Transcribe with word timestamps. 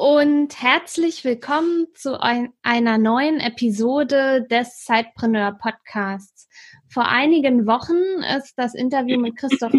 und 0.00 0.60
herzlich 0.60 1.24
willkommen 1.24 1.86
zu 1.94 2.20
ein, 2.20 2.52
einer 2.62 2.98
neuen 2.98 3.38
Episode 3.38 4.44
des 4.50 4.82
Zeitpreneur 4.82 5.52
Podcasts. 5.52 6.48
Vor 6.88 7.06
einigen 7.06 7.66
Wochen 7.66 8.22
ist 8.36 8.54
das 8.56 8.74
Interview 8.74 9.20
mit 9.20 9.36
Christoph 9.36 9.72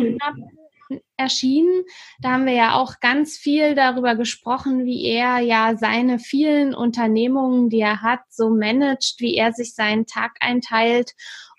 erschienen. 1.18 1.84
Da 2.22 2.32
haben 2.32 2.46
wir 2.46 2.54
ja 2.54 2.76
auch 2.76 3.00
ganz 3.02 3.36
viel 3.36 3.76
darüber 3.76 4.16
gesprochen, 4.16 4.86
wie 4.86 5.05
er 5.05 5.40
ja 5.40 5.76
seine 5.76 6.20
vielen 6.20 6.74
Unternehmungen, 6.74 7.70
die 7.70 7.82
er 7.82 8.02
hat, 8.02 8.22
so 8.30 8.50
managt, 8.50 9.16
wie 9.20 9.36
er 9.36 9.52
sich 9.52 9.74
seinen 9.74 10.05
Tag 10.05 10.38
einteilt 10.40 11.12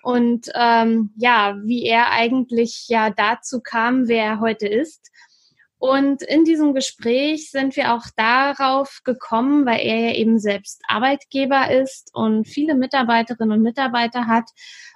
und 0.02 0.48
ähm, 0.54 1.10
ja, 1.16 1.56
wie 1.64 1.84
er 1.84 2.10
eigentlich 2.10 2.86
ja 2.88 3.10
dazu 3.10 3.60
kam, 3.60 4.08
wer 4.08 4.24
er 4.24 4.40
heute 4.40 4.66
ist. 4.66 5.10
Und 5.78 6.22
in 6.22 6.44
diesem 6.44 6.74
Gespräch 6.74 7.50
sind 7.50 7.76
wir 7.76 7.94
auch 7.94 8.06
darauf 8.16 9.00
gekommen, 9.04 9.66
weil 9.66 9.80
er 9.80 9.98
ja 9.98 10.14
eben 10.14 10.38
selbst 10.38 10.82
Arbeitgeber 10.88 11.70
ist 11.70 12.10
und 12.14 12.48
viele 12.48 12.74
Mitarbeiterinnen 12.74 13.58
und 13.58 13.62
Mitarbeiter 13.62 14.26
hat 14.26 14.50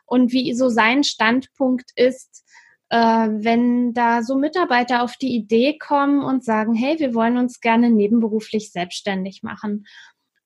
und 0.06 0.32
wie 0.32 0.54
so 0.54 0.68
sein 0.68 1.04
Standpunkt 1.04 1.90
ist, 1.96 2.44
äh, 2.88 2.96
wenn 2.96 3.92
da 3.92 4.22
so 4.22 4.36
Mitarbeiter 4.36 5.02
auf 5.02 5.16
die 5.16 5.34
Idee 5.36 5.78
kommen 5.78 6.24
und 6.24 6.44
sagen, 6.44 6.74
hey, 6.74 6.98
wir 6.98 7.14
wollen 7.14 7.36
uns 7.36 7.60
gerne 7.60 7.90
nebenberuflich 7.90 8.72
selbstständig 8.72 9.42
machen. 9.42 9.86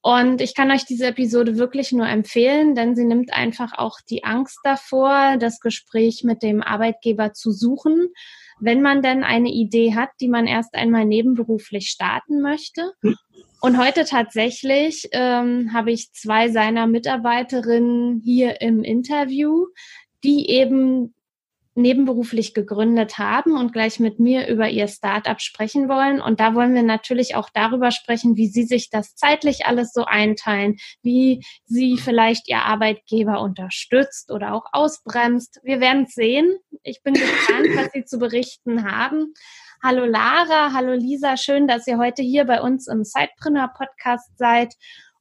Und 0.05 0.43
ich 0.43 0.55
kann 0.55 0.71
euch 0.71 0.85
diese 0.85 1.07
Episode 1.07 1.57
wirklich 1.57 1.91
nur 1.91 2.07
empfehlen, 2.07 2.75
denn 2.75 2.95
sie 2.95 3.07
nimmt 3.07 3.33
einfach 3.33 3.73
auch 3.79 3.99
die 4.11 4.23
Angst 4.23 4.59
davor, 4.63 5.39
das 5.39 5.61
Gespräch 5.61 6.25
mit 6.25 6.43
dem 6.43 6.63
Arbeitgeber 6.63 7.33
zu 7.33 7.51
suchen 7.51 8.11
wenn 8.61 8.83
man 8.83 9.03
denn 9.03 9.25
eine 9.25 9.51
Idee 9.51 9.95
hat, 9.95 10.11
die 10.21 10.29
man 10.29 10.47
erst 10.47 10.75
einmal 10.75 11.05
nebenberuflich 11.05 11.89
starten 11.89 12.41
möchte. 12.41 12.93
Und 13.61 13.79
heute 13.79 14.05
tatsächlich 14.05 15.09
ähm, 15.13 15.73
habe 15.73 15.91
ich 15.91 16.13
zwei 16.13 16.51
seiner 16.51 16.87
Mitarbeiterinnen 16.87 18.21
hier 18.23 18.61
im 18.61 18.85
Interview, 18.85 19.67
die 20.23 20.51
eben 20.51 21.15
nebenberuflich 21.75 22.55
gegründet 22.55 23.19
haben 23.19 23.57
und 23.57 23.73
gleich 23.73 23.99
mit 23.99 24.21
mir 24.21 24.47
über 24.49 24.69
ihr 24.69 24.87
Startup 24.89 25.41
sprechen 25.41 25.89
wollen. 25.89 26.21
Und 26.21 26.41
da 26.41 26.55
wollen 26.55 26.75
wir 26.75 26.83
natürlich 26.83 27.35
auch 27.35 27.49
darüber 27.53 27.91
sprechen, 27.91 28.37
wie 28.37 28.47
sie 28.47 28.63
sich 28.63 28.91
das 28.91 29.15
zeitlich 29.17 29.67
alles 29.67 29.93
so 29.93 30.05
einteilen, 30.05 30.77
wie 31.03 31.45
sie 31.67 31.97
vielleicht 31.97 32.49
ihr 32.49 32.63
Arbeitgeber 32.63 33.41
unterstützt 33.41 34.31
oder 34.31 34.55
auch 34.55 34.67
ausbremst. 34.73 35.61
Wir 35.65 35.81
werden 35.81 36.05
es 36.05 36.15
sehen. 36.15 36.59
Ich 36.83 37.03
bin 37.03 37.15
gespannt, 37.15 37.69
was 37.75 37.91
sie 37.93 38.05
zu 38.05 38.19
berichten 38.19 38.91
haben. 38.91 39.35
Hallo 39.83 40.05
Lara, 40.07 40.73
hallo 40.73 40.93
Lisa, 40.93 41.37
schön, 41.37 41.69
dass 41.69 41.87
ihr 41.87 41.99
heute 41.99 42.23
hier 42.23 42.45
bei 42.45 42.63
uns 42.63 42.87
im 42.87 43.05
Sidepreneur 43.05 43.69
Podcast 43.77 44.31
seid 44.39 44.75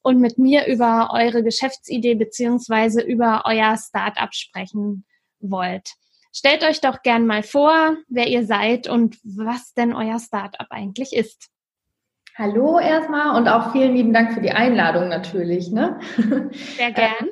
und 0.03 0.19
mit 0.19 0.37
mir 0.37 0.67
über 0.67 1.09
eure 1.11 1.43
Geschäftsidee 1.43 2.15
beziehungsweise 2.15 3.01
über 3.01 3.43
euer 3.45 3.75
Startup 3.77 4.33
sprechen 4.33 5.05
wollt. 5.39 5.95
Stellt 6.35 6.63
euch 6.63 6.81
doch 6.81 7.03
gern 7.03 7.27
mal 7.27 7.43
vor, 7.43 7.95
wer 8.09 8.27
ihr 8.27 8.43
seid 8.45 8.89
und 8.89 9.17
was 9.23 9.75
denn 9.75 9.93
euer 9.93 10.19
Startup 10.19 10.65
eigentlich 10.71 11.15
ist. 11.15 11.49
Hallo 12.35 12.79
erstmal 12.79 13.37
und 13.37 13.47
auch 13.47 13.71
vielen 13.71 13.95
lieben 13.95 14.13
Dank 14.13 14.33
für 14.33 14.41
die 14.41 14.51
Einladung 14.51 15.09
natürlich. 15.09 15.71
Ne? 15.71 15.99
Sehr 16.75 16.91
gern. 16.93 17.29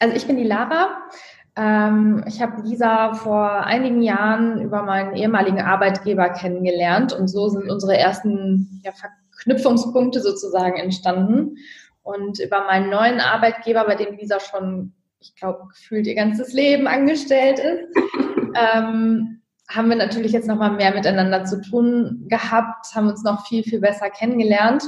Also 0.00 0.14
ich 0.14 0.26
bin 0.26 0.36
die 0.36 0.44
Lara. 0.44 1.08
Ähm, 1.56 2.22
ich 2.28 2.42
habe 2.42 2.60
Lisa 2.60 3.14
vor 3.14 3.50
einigen 3.64 4.02
Jahren 4.02 4.60
über 4.60 4.82
meinen 4.82 5.16
ehemaligen 5.16 5.62
Arbeitgeber 5.62 6.28
kennengelernt 6.28 7.14
und 7.14 7.28
so 7.28 7.48
sind 7.48 7.70
unsere 7.70 7.96
ersten 7.96 8.82
ja, 8.84 8.92
Verknüpfungspunkte 8.92 10.20
sozusagen 10.20 10.76
entstanden. 10.76 11.56
Und 12.02 12.38
über 12.38 12.64
meinen 12.66 12.90
neuen 12.90 13.20
Arbeitgeber, 13.20 13.86
bei 13.86 13.94
dem 13.94 14.14
Lisa 14.14 14.40
schon 14.40 14.92
ich 15.28 15.40
glaube, 15.40 15.68
gefühlt 15.68 16.06
ihr 16.06 16.14
ganzes 16.14 16.52
Leben 16.52 16.86
angestellt 16.86 17.58
ist, 17.58 17.88
ähm, 18.54 19.42
haben 19.68 19.88
wir 19.88 19.96
natürlich 19.96 20.32
jetzt 20.32 20.46
nochmal 20.46 20.72
mehr 20.72 20.94
miteinander 20.94 21.44
zu 21.44 21.60
tun 21.60 22.26
gehabt, 22.28 22.94
haben 22.94 23.08
uns 23.08 23.24
noch 23.24 23.46
viel, 23.46 23.64
viel 23.64 23.80
besser 23.80 24.10
kennengelernt 24.10 24.84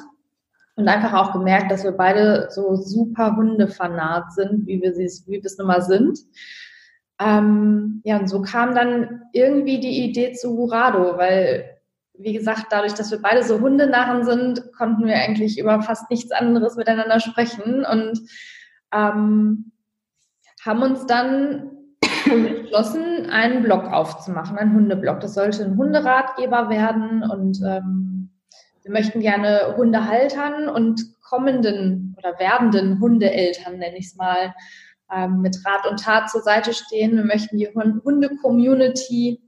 und 0.77 0.87
einfach 0.87 1.13
auch 1.13 1.33
gemerkt, 1.33 1.73
dass 1.73 1.83
wir 1.83 1.93
beide 1.93 2.49
so 2.51 2.77
super 2.77 3.35
Hundefanat 3.37 4.33
sind, 4.33 4.67
wie 4.67 4.81
wir 4.81 4.97
es 4.97 5.27
wie 5.27 5.33
wir 5.33 5.45
es 5.45 5.59
nun 5.59 5.67
mal 5.67 5.83
sind. 5.83 6.21
Ähm, 7.21 8.01
ja, 8.05 8.19
und 8.19 8.29
so 8.29 8.43
kam 8.43 8.77
dann 8.77 9.23
irgendwie 9.33 9.81
die 9.81 10.05
Idee 10.05 10.35
zu 10.35 10.57
Hurado, 10.57 11.19
weil, 11.19 11.79
wie 12.15 12.33
gesagt, 12.33 12.67
dadurch, 12.71 12.95
dass 12.95 13.11
wir 13.11 13.21
beide 13.21 13.43
so 13.43 13.61
Hundenarren 13.61 14.25
sind, 14.25 14.73
konnten 14.77 15.05
wir 15.05 15.17
eigentlich 15.17 15.59
über 15.59 15.83
fast 15.83 16.09
nichts 16.11 16.31
anderes 16.31 16.77
miteinander 16.77 17.19
sprechen 17.19 17.85
und 17.85 18.21
ähm, 18.93 19.73
haben 20.65 20.83
uns 20.83 21.07
dann 21.07 21.71
entschlossen, 22.27 23.31
einen 23.31 23.63
Blog 23.63 23.85
aufzumachen, 23.85 24.59
einen 24.59 24.75
Hundeblog. 24.75 25.21
Das 25.21 25.35
sollte 25.35 25.65
ein 25.65 25.77
Hunderatgeber 25.77 26.69
werden 26.69 27.23
und 27.23 27.61
ähm, 27.65 28.31
wir 28.83 28.93
möchten 28.93 29.21
gerne 29.21 29.75
Hundehaltern 29.77 30.69
und 30.69 31.21
kommenden 31.23 32.15
oder 32.17 32.39
werdenden 32.39 33.01
Hundeeltern, 33.01 33.79
nenne 33.79 33.99
ich 33.99 34.07
es 34.07 34.17
mal, 34.17 34.55
ähm, 35.15 35.41
mit 35.41 35.59
Rat 35.65 35.87
und 35.91 36.01
Tat 36.01 36.31
zur 36.31 36.43
Seite 36.43 36.73
stehen. 36.73 37.17
Wir 37.17 37.25
möchten 37.25 37.59
die 37.59 37.69
Hunde-Community 37.69 39.43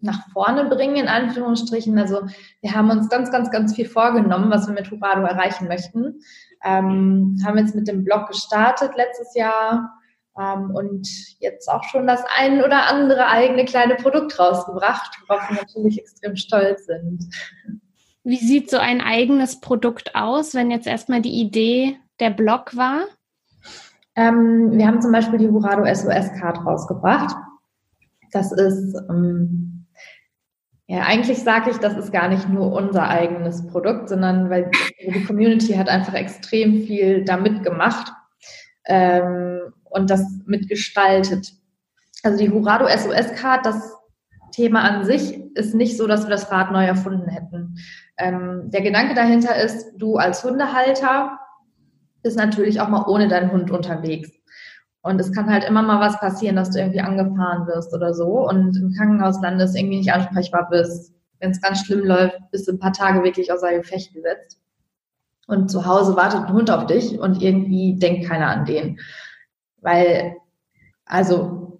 nach 0.00 0.28
vorne 0.30 0.64
bringen, 0.66 0.96
in 0.96 1.08
Anführungsstrichen. 1.08 1.98
Also 1.98 2.22
wir 2.60 2.74
haben 2.74 2.90
uns 2.90 3.08
ganz, 3.08 3.30
ganz, 3.30 3.50
ganz 3.50 3.74
viel 3.74 3.88
vorgenommen, 3.88 4.50
was 4.50 4.66
wir 4.66 4.74
mit 4.74 4.90
Hurado 4.90 5.22
erreichen 5.22 5.68
möchten. 5.68 6.20
Ähm, 6.64 7.38
haben 7.44 7.58
jetzt 7.58 7.74
mit 7.74 7.88
dem 7.88 8.04
Blog 8.04 8.28
gestartet 8.28 8.92
letztes 8.96 9.34
Jahr, 9.34 9.96
und 10.36 11.08
jetzt 11.40 11.68
auch 11.68 11.84
schon 11.84 12.06
das 12.06 12.22
ein 12.36 12.62
oder 12.62 12.86
andere 12.88 13.26
eigene 13.26 13.64
kleine 13.64 13.94
Produkt 13.94 14.38
rausgebracht, 14.38 15.18
worauf 15.26 15.48
wir 15.48 15.56
natürlich 15.56 15.98
extrem 15.98 16.36
stolz 16.36 16.86
sind. 16.86 17.24
Wie 18.22 18.36
sieht 18.36 18.70
so 18.70 18.78
ein 18.78 19.00
eigenes 19.00 19.60
Produkt 19.60 20.14
aus, 20.14 20.54
wenn 20.54 20.70
jetzt 20.70 20.86
erstmal 20.86 21.22
die 21.22 21.40
Idee 21.40 21.96
der 22.20 22.30
Blog 22.30 22.76
war? 22.76 23.04
Ähm, 24.16 24.72
wir 24.72 24.86
haben 24.86 25.00
zum 25.00 25.12
Beispiel 25.12 25.38
die 25.38 25.48
Hurado 25.48 25.84
SOS 25.84 26.32
Card 26.40 26.64
rausgebracht. 26.66 27.36
Das 28.32 28.50
ist, 28.50 28.96
ähm, 29.08 29.86
ja, 30.86 31.02
eigentlich 31.02 31.42
sage 31.42 31.70
ich, 31.70 31.76
das 31.76 31.96
ist 31.96 32.12
gar 32.12 32.28
nicht 32.28 32.48
nur 32.48 32.72
unser 32.72 33.08
eigenes 33.08 33.66
Produkt, 33.68 34.08
sondern 34.08 34.50
weil 34.50 34.70
die 35.00 35.24
Community 35.24 35.74
hat 35.74 35.88
einfach 35.88 36.14
extrem 36.14 36.82
viel 36.82 37.24
damit 37.24 37.62
gemacht. 37.62 38.12
Ähm, 38.86 39.72
und 39.96 40.10
das 40.10 40.22
mitgestaltet. 40.44 41.52
Also 42.22 42.38
die 42.38 42.50
Hurado 42.50 42.86
SOS 42.86 43.32
Card, 43.34 43.64
das 43.64 43.94
Thema 44.52 44.82
an 44.82 45.04
sich 45.04 45.38
ist 45.54 45.74
nicht 45.74 45.96
so, 45.96 46.06
dass 46.06 46.24
wir 46.24 46.30
das 46.30 46.50
Rad 46.50 46.70
neu 46.70 46.84
erfunden 46.84 47.28
hätten. 47.28 47.76
Ähm, 48.18 48.70
der 48.70 48.82
Gedanke 48.82 49.14
dahinter 49.14 49.56
ist, 49.56 49.92
du 49.96 50.16
als 50.16 50.44
Hundehalter 50.44 51.38
bist 52.22 52.36
natürlich 52.36 52.80
auch 52.80 52.88
mal 52.88 53.04
ohne 53.06 53.28
deinen 53.28 53.52
Hund 53.52 53.70
unterwegs. 53.70 54.30
Und 55.02 55.20
es 55.20 55.32
kann 55.32 55.50
halt 55.50 55.64
immer 55.64 55.82
mal 55.82 56.00
was 56.00 56.18
passieren, 56.18 56.56
dass 56.56 56.70
du 56.70 56.78
irgendwie 56.78 57.00
angefahren 57.00 57.66
wirst 57.66 57.94
oder 57.94 58.12
so 58.12 58.48
und 58.48 58.76
im 58.76 58.92
Krankenhaus 58.92 59.40
landest, 59.40 59.76
irgendwie 59.76 59.98
nicht 59.98 60.12
ansprechbar 60.12 60.68
bist. 60.68 61.14
Wenn 61.38 61.52
es 61.52 61.60
ganz 61.60 61.84
schlimm 61.84 62.04
läuft, 62.04 62.36
bist 62.50 62.66
du 62.66 62.72
ein 62.72 62.78
paar 62.78 62.92
Tage 62.92 63.22
wirklich 63.22 63.52
außer 63.52 63.72
Gefecht 63.72 64.12
gesetzt. 64.12 64.58
Und 65.46 65.70
zu 65.70 65.86
Hause 65.86 66.16
wartet 66.16 66.46
ein 66.46 66.52
Hund 66.52 66.70
auf 66.70 66.86
dich 66.86 67.18
und 67.18 67.40
irgendwie 67.40 67.96
denkt 67.98 68.28
keiner 68.28 68.48
an 68.48 68.64
den. 68.64 68.98
Weil, 69.86 70.36
also 71.04 71.78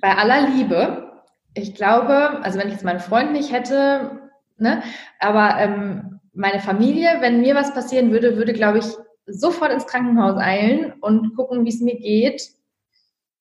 bei 0.00 0.16
aller 0.16 0.48
Liebe, 0.48 1.12
ich 1.52 1.74
glaube, 1.74 2.40
also 2.42 2.58
wenn 2.58 2.68
ich 2.68 2.74
jetzt 2.74 2.84
meinen 2.84 3.00
Freund 3.00 3.32
nicht 3.32 3.52
hätte, 3.52 4.30
ne, 4.56 4.82
aber 5.18 5.58
ähm, 5.58 6.20
meine 6.32 6.60
Familie, 6.60 7.18
wenn 7.20 7.42
mir 7.42 7.54
was 7.54 7.74
passieren 7.74 8.10
würde, 8.10 8.38
würde, 8.38 8.54
glaube 8.54 8.78
ich, 8.78 8.86
sofort 9.26 9.70
ins 9.70 9.86
Krankenhaus 9.86 10.38
eilen 10.38 10.94
und 11.02 11.36
gucken, 11.36 11.66
wie 11.66 11.68
es 11.68 11.82
mir 11.82 11.98
geht 11.98 12.42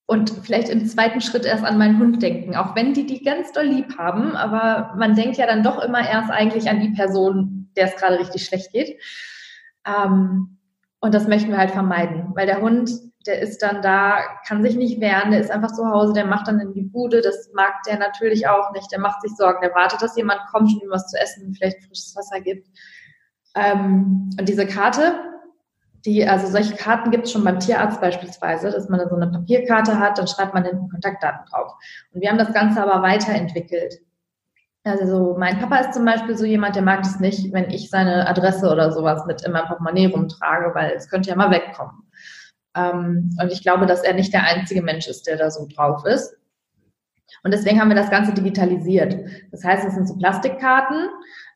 und 0.08 0.30
vielleicht 0.44 0.68
im 0.68 0.86
zweiten 0.86 1.22
Schritt 1.22 1.46
erst 1.46 1.64
an 1.64 1.78
meinen 1.78 2.00
Hund 2.00 2.22
denken, 2.22 2.56
auch 2.58 2.76
wenn 2.76 2.94
die 2.94 3.06
die 3.06 3.24
ganz 3.24 3.54
doll 3.54 3.66
lieb 3.66 3.98
haben, 3.98 4.36
aber 4.36 4.94
man 4.98 5.16
denkt 5.16 5.38
ja 5.38 5.46
dann 5.48 5.64
doch 5.64 5.82
immer 5.82 6.06
erst 6.06 6.32
eigentlich 6.32 6.70
an 6.70 6.82
die 6.82 6.92
Person, 6.92 7.72
der 7.78 7.86
es 7.86 7.96
gerade 7.96 8.20
richtig 8.20 8.44
schlecht 8.46 8.74
geht. 8.74 9.00
Ähm, 9.86 10.58
Und 11.02 11.14
das 11.14 11.28
möchten 11.30 11.52
wir 11.52 11.58
halt 11.60 11.72
vermeiden, 11.72 12.32
weil 12.36 12.46
der 12.46 12.60
Hund, 12.60 12.92
der 13.26 13.42
ist 13.42 13.62
dann 13.62 13.82
da, 13.82 14.20
kann 14.48 14.64
sich 14.64 14.76
nicht 14.76 15.02
wehren, 15.02 15.32
der 15.32 15.42
ist 15.42 15.52
einfach 15.52 15.74
zu 15.74 15.86
Hause, 15.86 16.14
der 16.14 16.26
macht 16.26 16.48
dann 16.48 16.60
in 16.60 16.74
die 16.74 16.84
Bude, 16.84 17.22
das 17.22 17.52
mag 17.54 17.84
der 17.86 18.00
natürlich 18.00 18.48
auch 18.48 18.72
nicht, 18.72 18.92
der 18.92 19.00
macht 19.00 19.22
sich 19.22 19.36
Sorgen, 19.36 19.60
der 19.62 19.76
wartet, 19.76 20.02
dass 20.02 20.16
jemand 20.16 20.40
kommt 20.52 20.74
und 20.74 20.82
ihm 20.82 20.90
was 20.90 21.08
zu 21.08 21.20
essen, 21.20 21.54
vielleicht 21.54 21.84
frisches 21.84 22.16
Wasser 22.16 22.40
gibt. 22.40 22.68
Ähm, 23.56 24.30
und 24.40 24.48
diese 24.48 24.66
Karte, 24.66 25.16
die, 26.06 26.26
also 26.26 26.48
solche 26.48 26.76
Karten 26.76 27.12
gibt 27.12 27.26
es 27.26 27.34
schon 27.34 27.44
beim 27.44 27.60
Tierarzt 27.60 28.00
beispielsweise, 28.00 28.72
dass 28.72 28.88
man 28.88 29.00
dann 29.00 29.10
so 29.10 29.16
eine 29.16 29.32
Papierkarte 29.32 30.00
hat, 30.00 30.18
dann 30.18 30.28
schreibt 30.28 30.54
man 30.54 30.64
hinten 30.64 30.90
Kontaktdaten 30.90 31.46
drauf. 31.50 31.74
Und 32.14 32.22
wir 32.22 32.30
haben 32.30 32.38
das 32.38 32.54
Ganze 32.54 32.82
aber 32.82 33.02
weiterentwickelt. 33.04 34.00
Also 34.86 35.06
so, 35.06 35.36
mein 35.38 35.60
Papa 35.60 35.78
ist 35.78 35.94
zum 35.94 36.06
Beispiel 36.06 36.38
so 36.38 36.46
jemand, 36.46 36.76
der 36.76 36.84
mag 36.84 37.02
es 37.02 37.20
nicht, 37.20 37.52
wenn 37.52 37.70
ich 37.70 37.90
seine 37.90 38.28
Adresse 38.28 38.72
oder 38.72 38.94
sowas 38.94 39.26
mit 39.26 39.44
in 39.46 39.52
meinem 39.52 39.68
Portemonnaie 39.68 40.08
rumtrage, 40.08 40.74
weil 40.74 40.92
es 40.92 41.10
könnte 41.10 41.30
ja 41.30 41.36
mal 41.36 41.52
wegkommen. 41.52 42.09
Ähm, 42.76 43.36
und 43.42 43.52
ich 43.52 43.62
glaube, 43.62 43.86
dass 43.86 44.04
er 44.04 44.14
nicht 44.14 44.34
der 44.34 44.44
einzige 44.44 44.82
Mensch 44.82 45.08
ist, 45.08 45.28
der 45.28 45.38
da 45.38 45.52
so 45.52 45.68
drauf 45.68 46.06
ist. 46.06 46.36
Und 47.44 47.54
deswegen 47.54 47.80
haben 47.80 47.90
wir 47.90 47.96
das 47.96 48.10
Ganze 48.10 48.34
digitalisiert. 48.34 49.16
Das 49.52 49.64
heißt, 49.64 49.86
es 49.86 49.94
sind 49.94 50.08
so 50.08 50.18
Plastikkarten. 50.18 51.10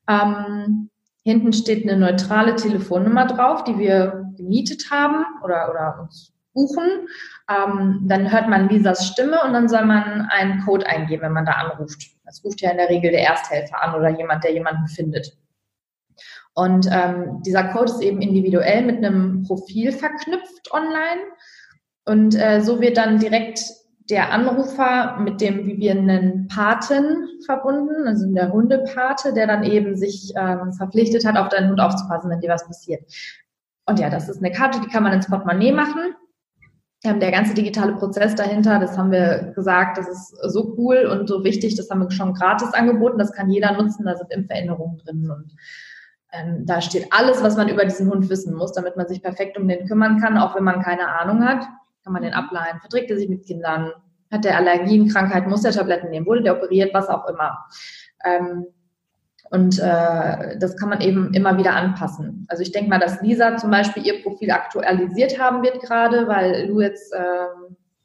Ähm, 0.07 0.89
hinten 1.23 1.53
steht 1.53 1.87
eine 1.87 1.97
neutrale 1.97 2.55
Telefonnummer 2.55 3.25
drauf, 3.25 3.63
die 3.63 3.77
wir 3.77 4.31
gemietet 4.37 4.91
haben 4.91 5.25
oder, 5.43 5.69
oder 5.69 5.99
uns 6.01 6.33
buchen. 6.53 7.07
Ähm, 7.49 8.01
dann 8.03 8.31
hört 8.31 8.47
man 8.47 8.69
Lisas 8.69 9.07
Stimme 9.07 9.41
und 9.43 9.53
dann 9.53 9.67
soll 9.67 9.85
man 9.85 10.27
einen 10.29 10.63
Code 10.63 10.85
eingeben, 10.85 11.23
wenn 11.23 11.31
man 11.33 11.45
da 11.45 11.53
anruft. 11.53 12.11
Das 12.25 12.43
ruft 12.43 12.61
ja 12.61 12.71
in 12.71 12.77
der 12.77 12.89
Regel 12.89 13.11
der 13.11 13.23
Ersthelfer 13.23 13.81
an 13.81 13.95
oder 13.95 14.09
jemand, 14.09 14.43
der 14.43 14.53
jemanden 14.53 14.87
findet. 14.87 15.35
Und 16.55 16.87
ähm, 16.91 17.41
dieser 17.45 17.63
Code 17.65 17.91
ist 17.91 18.01
eben 18.01 18.21
individuell 18.21 18.83
mit 18.83 18.97
einem 18.97 19.43
Profil 19.43 19.91
verknüpft 19.91 20.71
online. 20.71 21.21
Und 22.05 22.35
äh, 22.35 22.61
so 22.61 22.79
wird 22.79 22.97
dann 22.97 23.19
direkt 23.19 23.61
der 24.09 24.31
Anrufer 24.31 25.17
mit 25.19 25.39
dem, 25.39 25.65
wie 25.65 25.77
wir 25.77 25.91
einen 25.91 26.47
Paten 26.47 27.27
verbunden, 27.45 28.05
also 28.05 28.31
der 28.33 28.51
Hundepate, 28.51 29.33
der 29.33 29.47
dann 29.47 29.63
eben 29.63 29.95
sich 29.95 30.33
ähm, 30.35 30.73
verpflichtet 30.73 31.25
hat, 31.25 31.37
auf 31.37 31.49
deinen 31.49 31.69
Hund 31.69 31.79
aufzupassen, 31.79 32.29
wenn 32.29 32.41
dir 32.41 32.49
was 32.49 32.67
passiert. 32.67 33.01
Und 33.85 33.99
ja, 33.99 34.09
das 34.09 34.29
ist 34.29 34.39
eine 34.39 34.51
Karte, 34.51 34.81
die 34.81 34.87
kann 34.87 35.03
man 35.03 35.13
ins 35.13 35.27
Portemonnaie 35.27 35.71
machen. 35.71 36.15
Ähm, 37.05 37.19
der 37.19 37.31
ganze 37.31 37.53
digitale 37.53 37.93
Prozess 37.93 38.35
dahinter, 38.35 38.79
das 38.79 38.97
haben 38.97 39.11
wir 39.11 39.53
gesagt, 39.55 39.97
das 39.97 40.07
ist 40.07 40.35
so 40.51 40.75
cool 40.77 41.05
und 41.05 41.27
so 41.27 41.43
wichtig, 41.43 41.75
das 41.75 41.89
haben 41.89 42.01
wir 42.01 42.11
schon 42.11 42.33
gratis 42.33 42.73
angeboten, 42.73 43.17
das 43.17 43.33
kann 43.33 43.49
jeder 43.49 43.71
nutzen, 43.73 44.05
da 44.05 44.15
sind 44.15 44.31
Impferinnerungen 44.31 44.97
drin 44.97 45.29
und 45.29 45.51
ähm, 46.33 46.65
da 46.65 46.81
steht 46.81 47.07
alles, 47.11 47.43
was 47.43 47.55
man 47.55 47.69
über 47.69 47.85
diesen 47.85 48.09
Hund 48.09 48.29
wissen 48.29 48.55
muss, 48.55 48.73
damit 48.73 48.97
man 48.97 49.07
sich 49.07 49.21
perfekt 49.21 49.57
um 49.57 49.67
den 49.67 49.87
kümmern 49.87 50.19
kann, 50.19 50.37
auch 50.37 50.55
wenn 50.55 50.63
man 50.63 50.81
keine 50.81 51.07
Ahnung 51.07 51.45
hat. 51.45 51.63
Kann 52.03 52.13
man 52.13 52.23
den 52.23 52.33
ableihen, 52.33 52.79
verträgt 52.79 53.11
er 53.11 53.17
sich 53.17 53.29
mit 53.29 53.45
Kindern, 53.45 53.91
hat 54.31 54.43
der 54.43 54.57
Allergien, 54.57 55.07
Krankheiten, 55.07 55.49
muss 55.49 55.61
der 55.61 55.71
Tabletten 55.71 56.09
nehmen, 56.09 56.25
wurde 56.25 56.41
der 56.41 56.57
operiert, 56.57 56.93
was 56.93 57.07
auch 57.07 57.29
immer. 57.29 57.65
Ähm, 58.25 58.65
und 59.51 59.77
äh, 59.77 60.57
das 60.57 60.75
kann 60.77 60.89
man 60.89 61.01
eben 61.01 61.31
immer 61.35 61.55
wieder 61.57 61.75
anpassen. 61.75 62.45
Also 62.49 62.63
ich 62.63 62.71
denke 62.71 62.89
mal, 62.89 62.99
dass 62.99 63.21
Lisa 63.21 63.55
zum 63.57 63.69
Beispiel 63.69 64.05
ihr 64.05 64.23
Profil 64.23 64.49
aktualisiert 64.49 65.39
haben 65.39 65.61
wird 65.61 65.79
gerade, 65.81 66.27
weil 66.27 66.67
Lu 66.67 66.81
jetzt 66.81 67.13
äh, 67.13 67.45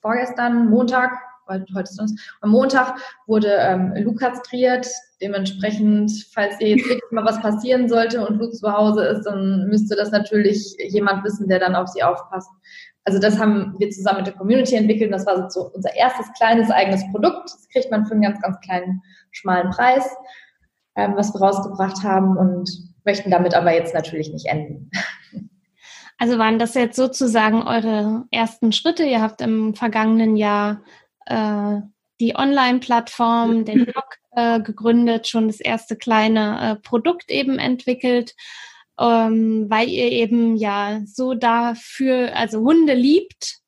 vorgestern, 0.02 0.68
Montag, 0.68 1.12
heute 1.48 1.82
ist 1.82 1.96
sonst, 1.96 2.18
am 2.40 2.50
Montag 2.50 2.98
wurde 3.26 3.48
ähm, 3.48 3.92
Lu 3.96 4.14
kastriert. 4.14 4.86
Dementsprechend, 5.20 6.12
falls 6.32 6.60
ihr 6.60 6.68
jetzt 6.76 6.88
wirklich 6.88 7.10
mal 7.10 7.24
was 7.24 7.40
passieren 7.40 7.88
sollte 7.88 8.26
und 8.26 8.38
Lu 8.38 8.48
zu 8.50 8.72
Hause 8.72 9.04
ist, 9.04 9.24
dann 9.24 9.66
müsste 9.68 9.96
das 9.96 10.10
natürlich 10.10 10.76
jemand 10.88 11.24
wissen, 11.24 11.48
der 11.48 11.58
dann 11.58 11.74
auf 11.74 11.88
sie 11.88 12.02
aufpasst. 12.02 12.50
Also 13.04 13.18
das 13.18 13.38
haben 13.38 13.74
wir 13.78 13.90
zusammen 13.90 14.18
mit 14.18 14.26
der 14.26 14.34
Community 14.34 14.76
entwickelt. 14.76 15.12
Das 15.12 15.26
war 15.26 15.50
so 15.50 15.70
unser 15.74 15.94
erstes 15.94 16.26
kleines 16.36 16.70
eigenes 16.70 17.02
Produkt. 17.10 17.44
Das 17.46 17.68
kriegt 17.72 17.90
man 17.90 18.06
für 18.06 18.12
einen 18.12 18.22
ganz, 18.22 18.40
ganz 18.40 18.60
kleinen, 18.60 19.02
schmalen 19.32 19.70
Preis 19.70 20.08
ähm, 20.98 21.14
was 21.16 21.32
wir 21.32 21.40
rausgebracht 21.40 22.02
haben 22.02 22.36
und 22.36 22.68
möchten 23.04 23.30
damit 23.30 23.54
aber 23.54 23.72
jetzt 23.72 23.94
natürlich 23.94 24.32
nicht 24.32 24.46
enden. 24.46 24.90
Also 26.18 26.36
waren 26.36 26.58
das 26.58 26.74
jetzt 26.74 26.96
sozusagen 26.96 27.62
eure 27.62 28.24
ersten 28.32 28.72
Schritte? 28.72 29.04
Ihr 29.04 29.22
habt 29.22 29.40
im 29.40 29.74
vergangenen 29.74 30.36
Jahr 30.36 30.82
äh, 31.28 31.80
die 32.20 32.34
Online-Plattform, 32.34 33.64
den 33.64 33.84
Blog 33.84 34.16
äh, 34.32 34.60
gegründet, 34.60 35.28
schon 35.28 35.46
das 35.46 35.60
erste 35.60 35.96
kleine 35.96 36.60
äh, 36.60 36.76
Produkt 36.76 37.30
eben 37.30 37.58
entwickelt, 37.58 38.34
ähm, 38.98 39.66
weil 39.68 39.88
ihr 39.88 40.10
eben 40.10 40.56
ja 40.56 41.00
so 41.04 41.34
dafür, 41.34 42.34
also 42.34 42.60
Hunde 42.60 42.94
liebt 42.94 43.58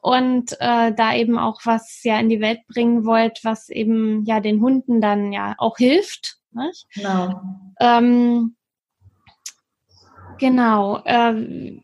und 0.00 0.52
äh, 0.60 0.92
da 0.94 1.14
eben 1.14 1.38
auch 1.38 1.60
was 1.64 2.00
ja 2.04 2.18
in 2.20 2.28
die 2.28 2.40
Welt 2.40 2.60
bringen 2.68 3.04
wollt, 3.04 3.40
was 3.42 3.68
eben 3.68 4.24
ja 4.24 4.40
den 4.40 4.60
Hunden 4.60 5.00
dann 5.00 5.32
ja 5.32 5.54
auch 5.58 5.76
hilft 5.76 6.40
nicht? 6.52 6.86
Genau. 6.94 7.40
Ähm, 7.78 8.56
genau. 10.38 10.98
Äh, 11.04 11.80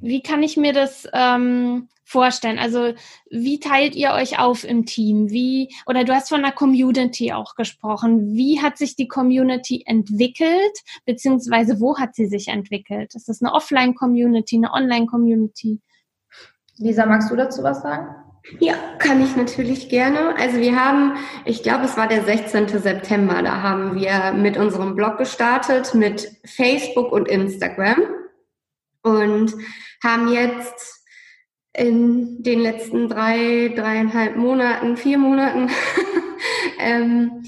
wie 0.00 0.22
kann 0.22 0.42
ich 0.42 0.56
mir 0.56 0.72
das 0.72 1.08
ähm, 1.12 1.88
vorstellen? 2.08 2.58
Also 2.58 2.94
wie 3.30 3.60
teilt 3.60 3.94
ihr 3.94 4.12
euch 4.12 4.38
auf 4.38 4.64
im 4.64 4.86
Team? 4.86 5.30
Wie 5.30 5.68
oder 5.86 6.04
du 6.04 6.14
hast 6.14 6.30
von 6.30 6.42
der 6.42 6.52
Community 6.52 7.32
auch 7.32 7.54
gesprochen. 7.54 8.34
Wie 8.34 8.60
hat 8.60 8.78
sich 8.78 8.96
die 8.96 9.08
Community 9.08 9.84
entwickelt 9.86 10.78
beziehungsweise 11.04 11.80
wo 11.80 11.98
hat 11.98 12.14
sie 12.14 12.26
sich 12.26 12.48
entwickelt? 12.48 13.14
Ist 13.14 13.28
das 13.28 13.42
eine 13.42 13.52
Offline-Community, 13.52 14.56
eine 14.56 14.72
Online-Community? 14.72 15.80
Lisa, 16.78 17.06
magst 17.06 17.30
du 17.30 17.36
dazu 17.36 17.62
was 17.62 17.82
sagen? 17.82 18.14
Ja, 18.60 18.74
kann 18.98 19.22
ich 19.22 19.36
natürlich 19.36 19.90
gerne. 19.90 20.34
Also 20.38 20.58
wir 20.58 20.74
haben, 20.76 21.18
ich 21.44 21.62
glaube, 21.62 21.84
es 21.84 21.98
war 21.98 22.08
der 22.08 22.24
16. 22.24 22.68
September, 22.68 23.42
da 23.42 23.60
haben 23.62 23.96
wir 23.96 24.32
mit 24.32 24.56
unserem 24.56 24.94
Blog 24.94 25.18
gestartet, 25.18 25.94
mit 25.94 26.30
Facebook 26.46 27.12
und 27.12 27.28
Instagram 27.28 27.98
und 29.02 29.54
haben 30.02 30.28
jetzt 30.32 30.97
in 31.78 32.42
den 32.42 32.60
letzten 32.60 33.08
drei, 33.08 33.72
dreieinhalb 33.74 34.36
Monaten, 34.36 34.96
vier 34.96 35.18
Monaten 35.18 35.70
ähm, 36.80 37.42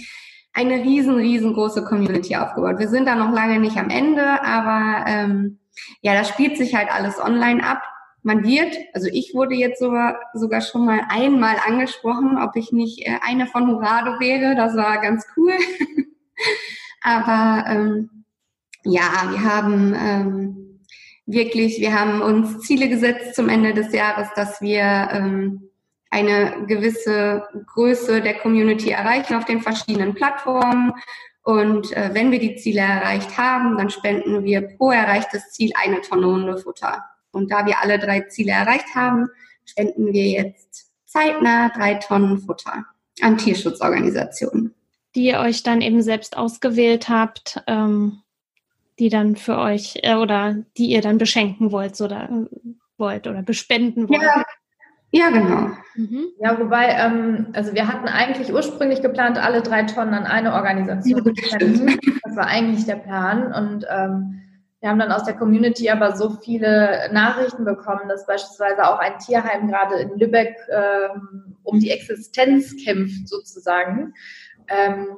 eine 0.53 0.83
riesen, 0.83 1.17
riesengroße 1.17 1.85
Community 1.85 2.37
aufgebaut. 2.37 2.79
Wir 2.79 2.89
sind 2.89 3.07
da 3.07 3.15
noch 3.15 3.33
lange 3.33 3.59
nicht 3.59 3.77
am 3.77 3.91
Ende, 3.91 4.43
aber 4.43 5.05
ähm, 5.07 5.59
ja, 6.03 6.15
das 6.15 6.29
spielt 6.29 6.57
sich 6.57 6.75
halt 6.75 6.91
alles 6.93 7.21
online 7.21 7.65
ab 7.65 7.83
man 8.23 8.45
wird, 8.45 8.77
also 8.93 9.09
ich 9.11 9.33
wurde 9.35 9.55
jetzt 9.55 9.81
sogar, 9.81 10.21
sogar 10.35 10.61
schon 10.61 10.85
mal 10.85 11.01
einmal 11.09 11.57
angesprochen, 11.67 12.39
ob 12.39 12.55
ich 12.57 12.71
nicht 12.73 13.07
äh, 13.07 13.19
eine 13.23 13.47
von 13.47 13.69
Hurado 13.69 14.21
wäre. 14.21 14.55
Das 14.55 14.77
war 14.77 15.01
ganz 15.01 15.27
cool. 15.37 15.53
Aber 17.03 17.65
ähm, 17.69 18.25
ja, 18.85 19.31
wir 19.31 19.43
haben 19.43 19.95
ähm, 19.99 20.70
wirklich, 21.33 21.81
wir 21.81 21.99
haben 21.99 22.21
uns 22.23 22.61
Ziele 22.61 22.89
gesetzt 22.89 23.35
zum 23.35 23.49
Ende 23.49 23.75
des 23.75 23.93
Jahres, 23.93 24.29
dass 24.35 24.61
wir 24.61 25.09
ähm, 25.13 25.71
eine 26.11 26.67
gewisse 26.67 27.45
Größe 27.67 28.21
der 28.21 28.35
Community 28.35 28.91
erreichen 28.91 29.35
auf 29.35 29.45
den 29.45 29.61
verschiedenen 29.61 30.15
Plattformen. 30.15 30.93
Und 31.43 31.93
äh, 31.97 32.11
wenn 32.13 32.33
wir 32.33 32.41
die 32.41 32.57
Ziele 32.57 32.81
erreicht 32.81 33.39
haben, 33.39 33.79
dann 33.79 33.91
spenden 33.91 34.45
wir 34.45 34.63
pro 34.77 34.91
erreichtes 34.91 35.51
Ziel 35.51 35.71
eine 35.75 36.01
Tonne 36.01 36.27
Hundefutter. 36.27 37.05
Und 37.33 37.51
da 37.51 37.65
wir 37.65 37.81
alle 37.81 37.99
drei 37.99 38.23
Ziele 38.23 38.53
erreicht 38.53 38.95
haben, 38.95 39.29
spenden 39.65 40.13
wir 40.13 40.27
jetzt 40.27 40.91
zeitnah 41.07 41.71
drei 41.71 41.95
Tonnen 41.95 42.39
Futter 42.39 42.85
an 43.21 43.39
Tierschutzorganisationen. 43.39 44.75
Die 45.15 45.27
ihr 45.27 45.41
euch 45.41 45.63
dann 45.63 45.81
eben 45.81 46.03
selbst 46.03 46.37
ausgewählt 46.37 47.09
habt, 47.09 47.63
ähm, 47.67 48.23
die 49.01 49.09
dann 49.09 49.35
für 49.35 49.59
euch 49.59 49.99
äh, 50.03 50.15
oder 50.15 50.57
die 50.77 50.91
ihr 50.91 51.01
dann 51.01 51.19
beschenken 51.19 51.73
wollt 51.73 52.01
oder 52.01 52.29
äh, 52.31 52.47
wollt 52.99 53.27
oder 53.27 53.43
bespenden 53.43 54.09
wollt. 54.09 54.23
Ja, 54.23 54.45
ja, 55.13 55.31
genau. 55.31 55.71
Mhm. 55.97 56.27
Ja, 56.39 56.61
wobei, 56.61 56.91
ähm, 56.91 57.49
also 57.53 57.75
wir 57.75 57.89
hatten 57.89 58.07
eigentlich 58.07 58.53
ursprünglich 58.53 59.03
geplant, 59.03 59.39
alle 59.39 59.63
drei 59.63 59.83
Tonnen 59.83 60.15
an 60.15 60.25
eine 60.25 60.53
Organisation 60.53 61.25
zu 61.25 61.45
spenden. 61.45 61.99
Das 62.23 62.37
war 62.37 62.47
eigentlich 62.47 62.87
der 62.87 62.97
Plan. 62.97 63.53
Und 63.53 63.87
ähm, 63.91 64.41
wir 64.81 64.89
haben 64.89 65.01
dann 65.01 65.11
aus 65.11 65.25
der 65.25 65.35
Community 65.35 65.91
aber 65.91 66.15
so 66.15 66.31
viele 66.43 67.11
Nachrichten 67.13 67.65
bekommen, 67.65 68.09
dass 68.09 68.27
beispielsweise 68.27 68.87
auch 68.87 69.01
ein 69.01 69.19
Tierheim 69.19 69.67
gerade 69.67 69.97
in 69.97 70.17
Lübeck 70.17 70.55
ähm, 70.71 71.57
um 71.65 71.81
die 71.81 71.91
Existenz 71.91 72.77
kämpft 72.85 73.29
sozusagen, 73.29 74.15
ähm, 74.69 75.17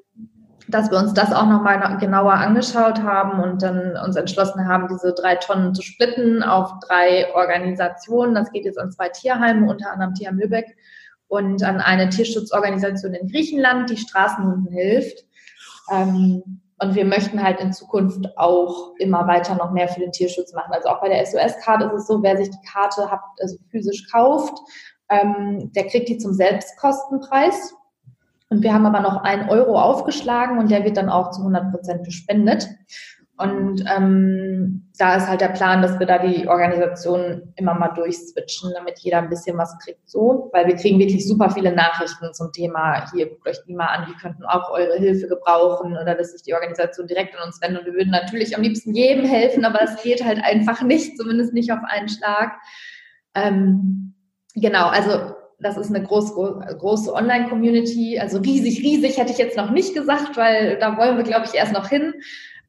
dass 0.68 0.90
wir 0.90 0.98
uns 0.98 1.12
das 1.14 1.32
auch 1.32 1.46
nochmal 1.46 1.98
genauer 1.98 2.34
angeschaut 2.34 3.02
haben 3.02 3.42
und 3.42 3.62
dann 3.62 3.96
uns 3.96 4.16
entschlossen 4.16 4.66
haben, 4.66 4.88
diese 4.88 5.12
drei 5.12 5.36
Tonnen 5.36 5.74
zu 5.74 5.82
splitten 5.82 6.42
auf 6.42 6.72
drei 6.86 7.34
Organisationen. 7.34 8.34
Das 8.34 8.50
geht 8.52 8.64
jetzt 8.64 8.78
an 8.78 8.92
zwei 8.92 9.08
Tierheime, 9.08 9.70
unter 9.70 9.90
anderem 9.90 10.14
Tierheim 10.14 10.38
Lübeck 10.38 10.76
und 11.28 11.62
an 11.62 11.80
eine 11.80 12.08
Tierschutzorganisation 12.08 13.14
in 13.14 13.28
Griechenland, 13.28 13.90
die 13.90 13.96
Straßenhunden 13.96 14.72
hilft. 14.72 15.24
Ähm, 15.90 16.60
Und 16.78 16.94
wir 16.94 17.04
möchten 17.04 17.40
halt 17.40 17.60
in 17.60 17.72
Zukunft 17.72 18.26
auch 18.36 18.94
immer 18.98 19.26
weiter 19.28 19.54
noch 19.54 19.70
mehr 19.70 19.88
für 19.88 20.00
den 20.00 20.10
Tierschutz 20.10 20.52
machen. 20.52 20.72
Also 20.72 20.88
auch 20.88 21.00
bei 21.00 21.08
der 21.08 21.24
SOS-Karte 21.24 21.84
ist 21.86 21.92
es 21.92 22.06
so, 22.08 22.22
wer 22.22 22.36
sich 22.36 22.50
die 22.50 22.66
Karte 22.72 23.08
hat, 23.08 23.20
also 23.40 23.56
physisch 23.70 24.10
kauft, 24.10 24.54
ähm, 25.08 25.70
der 25.74 25.86
kriegt 25.86 26.08
die 26.08 26.18
zum 26.18 26.32
Selbstkostenpreis. 26.32 27.74
Und 28.52 28.62
wir 28.62 28.74
haben 28.74 28.84
aber 28.84 29.00
noch 29.00 29.22
einen 29.22 29.48
Euro 29.48 29.80
aufgeschlagen 29.80 30.58
und 30.58 30.70
der 30.70 30.84
wird 30.84 30.98
dann 30.98 31.08
auch 31.08 31.30
zu 31.30 31.40
100 31.40 31.70
Prozent 31.70 32.04
gespendet. 32.04 32.68
Und 33.38 33.82
ähm, 33.90 34.92
da 34.98 35.16
ist 35.16 35.26
halt 35.26 35.40
der 35.40 35.48
Plan, 35.48 35.80
dass 35.80 35.98
wir 35.98 36.06
da 36.06 36.18
die 36.18 36.46
Organisation 36.46 37.54
immer 37.56 37.72
mal 37.72 37.88
durchswitchen, 37.88 38.72
damit 38.76 38.98
jeder 38.98 39.18
ein 39.20 39.30
bisschen 39.30 39.56
was 39.56 39.78
kriegt 39.78 40.06
so, 40.06 40.50
weil 40.52 40.66
wir 40.66 40.76
kriegen 40.76 40.98
wirklich 40.98 41.26
super 41.26 41.48
viele 41.48 41.72
Nachrichten 41.72 42.34
zum 42.34 42.52
Thema, 42.52 43.10
hier 43.10 43.30
guckt 43.30 43.48
euch 43.48 43.56
die 43.66 43.74
mal 43.74 43.86
an, 43.86 44.06
die 44.06 44.20
könnten 44.20 44.44
auch 44.44 44.70
eure 44.70 44.98
Hilfe 44.98 45.28
gebrauchen 45.28 45.96
oder 45.96 46.14
dass 46.14 46.32
sich 46.32 46.42
die 46.42 46.52
Organisation 46.52 47.06
direkt 47.06 47.34
an 47.34 47.46
uns 47.46 47.58
wendet. 47.62 47.80
Und 47.80 47.86
wir 47.86 47.94
würden 47.94 48.10
natürlich 48.10 48.54
am 48.54 48.62
liebsten 48.62 48.92
jedem 48.92 49.24
helfen, 49.24 49.64
aber 49.64 49.80
es 49.80 50.02
geht 50.02 50.22
halt 50.22 50.44
einfach 50.44 50.82
nicht, 50.82 51.16
zumindest 51.16 51.54
nicht 51.54 51.72
auf 51.72 51.80
einen 51.84 52.10
Schlag. 52.10 52.52
Ähm, 53.34 54.12
genau, 54.54 54.88
also 54.88 55.32
das 55.62 55.76
ist 55.76 55.94
eine 55.94 56.04
groß, 56.04 56.34
große 56.34 57.12
Online-Community, 57.12 58.18
also 58.18 58.38
riesig, 58.38 58.80
riesig 58.80 59.16
hätte 59.18 59.32
ich 59.32 59.38
jetzt 59.38 59.56
noch 59.56 59.70
nicht 59.70 59.94
gesagt, 59.94 60.36
weil 60.36 60.78
da 60.78 60.96
wollen 60.96 61.16
wir, 61.16 61.24
glaube 61.24 61.46
ich, 61.46 61.54
erst 61.54 61.72
noch 61.72 61.88
hin. 61.88 62.14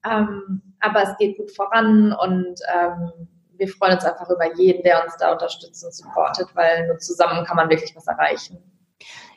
Ähm, 0.10 0.62
aber 0.80 1.04
es 1.04 1.18
geht 1.18 1.38
gut 1.38 1.52
voran 1.52 2.14
und 2.14 2.56
ähm, 2.74 3.28
wir 3.58 3.68
freuen 3.68 3.94
uns 3.94 4.04
einfach 4.04 4.30
über 4.30 4.54
jeden, 4.56 4.84
der 4.84 5.04
uns 5.04 5.16
da 5.18 5.32
unterstützt 5.32 5.84
und 5.84 5.94
supportet, 5.94 6.48
weil 6.56 6.88
nur 6.88 6.98
zusammen 7.00 7.46
kann 7.46 7.56
man 7.56 7.70
wirklich 7.70 7.96
was 7.96 8.08
erreichen. 8.08 8.58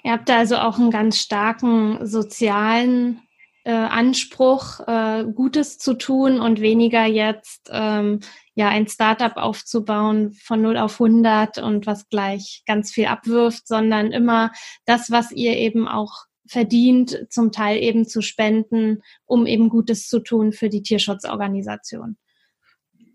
Ihr 0.03 0.13
habt 0.13 0.29
da 0.29 0.39
also 0.39 0.57
auch 0.57 0.79
einen 0.79 0.91
ganz 0.91 1.19
starken 1.19 2.05
sozialen 2.05 3.23
äh, 3.65 3.73
Anspruch, 3.73 4.81
äh, 4.87 5.25
Gutes 5.25 5.79
zu 5.79 5.95
tun 5.95 6.41
und 6.41 6.61
weniger 6.61 7.05
jetzt 7.05 7.71
ähm, 7.73 8.21
ja 8.57 8.69
ein 8.69 8.89
Startup 8.89 9.37
aufzubauen 9.37 10.33
von 10.33 10.63
0 10.63 10.79
auf 10.79 10.95
100 10.95 11.59
und 11.59 11.87
was 11.87 12.09
gleich 12.09 12.63
ganz 12.67 12.91
viel 12.91 13.07
abwirft, 13.07 13.69
sondern 13.69 14.13
immer 14.13 14.51
das, 14.87 15.11
was 15.11 15.31
ihr 15.31 15.57
eben 15.57 15.87
auch 15.87 16.25
verdient, 16.49 17.27
zum 17.29 17.53
Teil 17.53 17.83
eben 17.83 18.07
zu 18.07 18.23
spenden, 18.23 19.03
um 19.27 19.47
eben 19.47 19.69
Gutes 19.69 20.09
zu 20.09 20.21
tun 20.21 20.53
für 20.53 20.71
die 20.71 20.83
Tierschutzorganisation? 20.83 22.17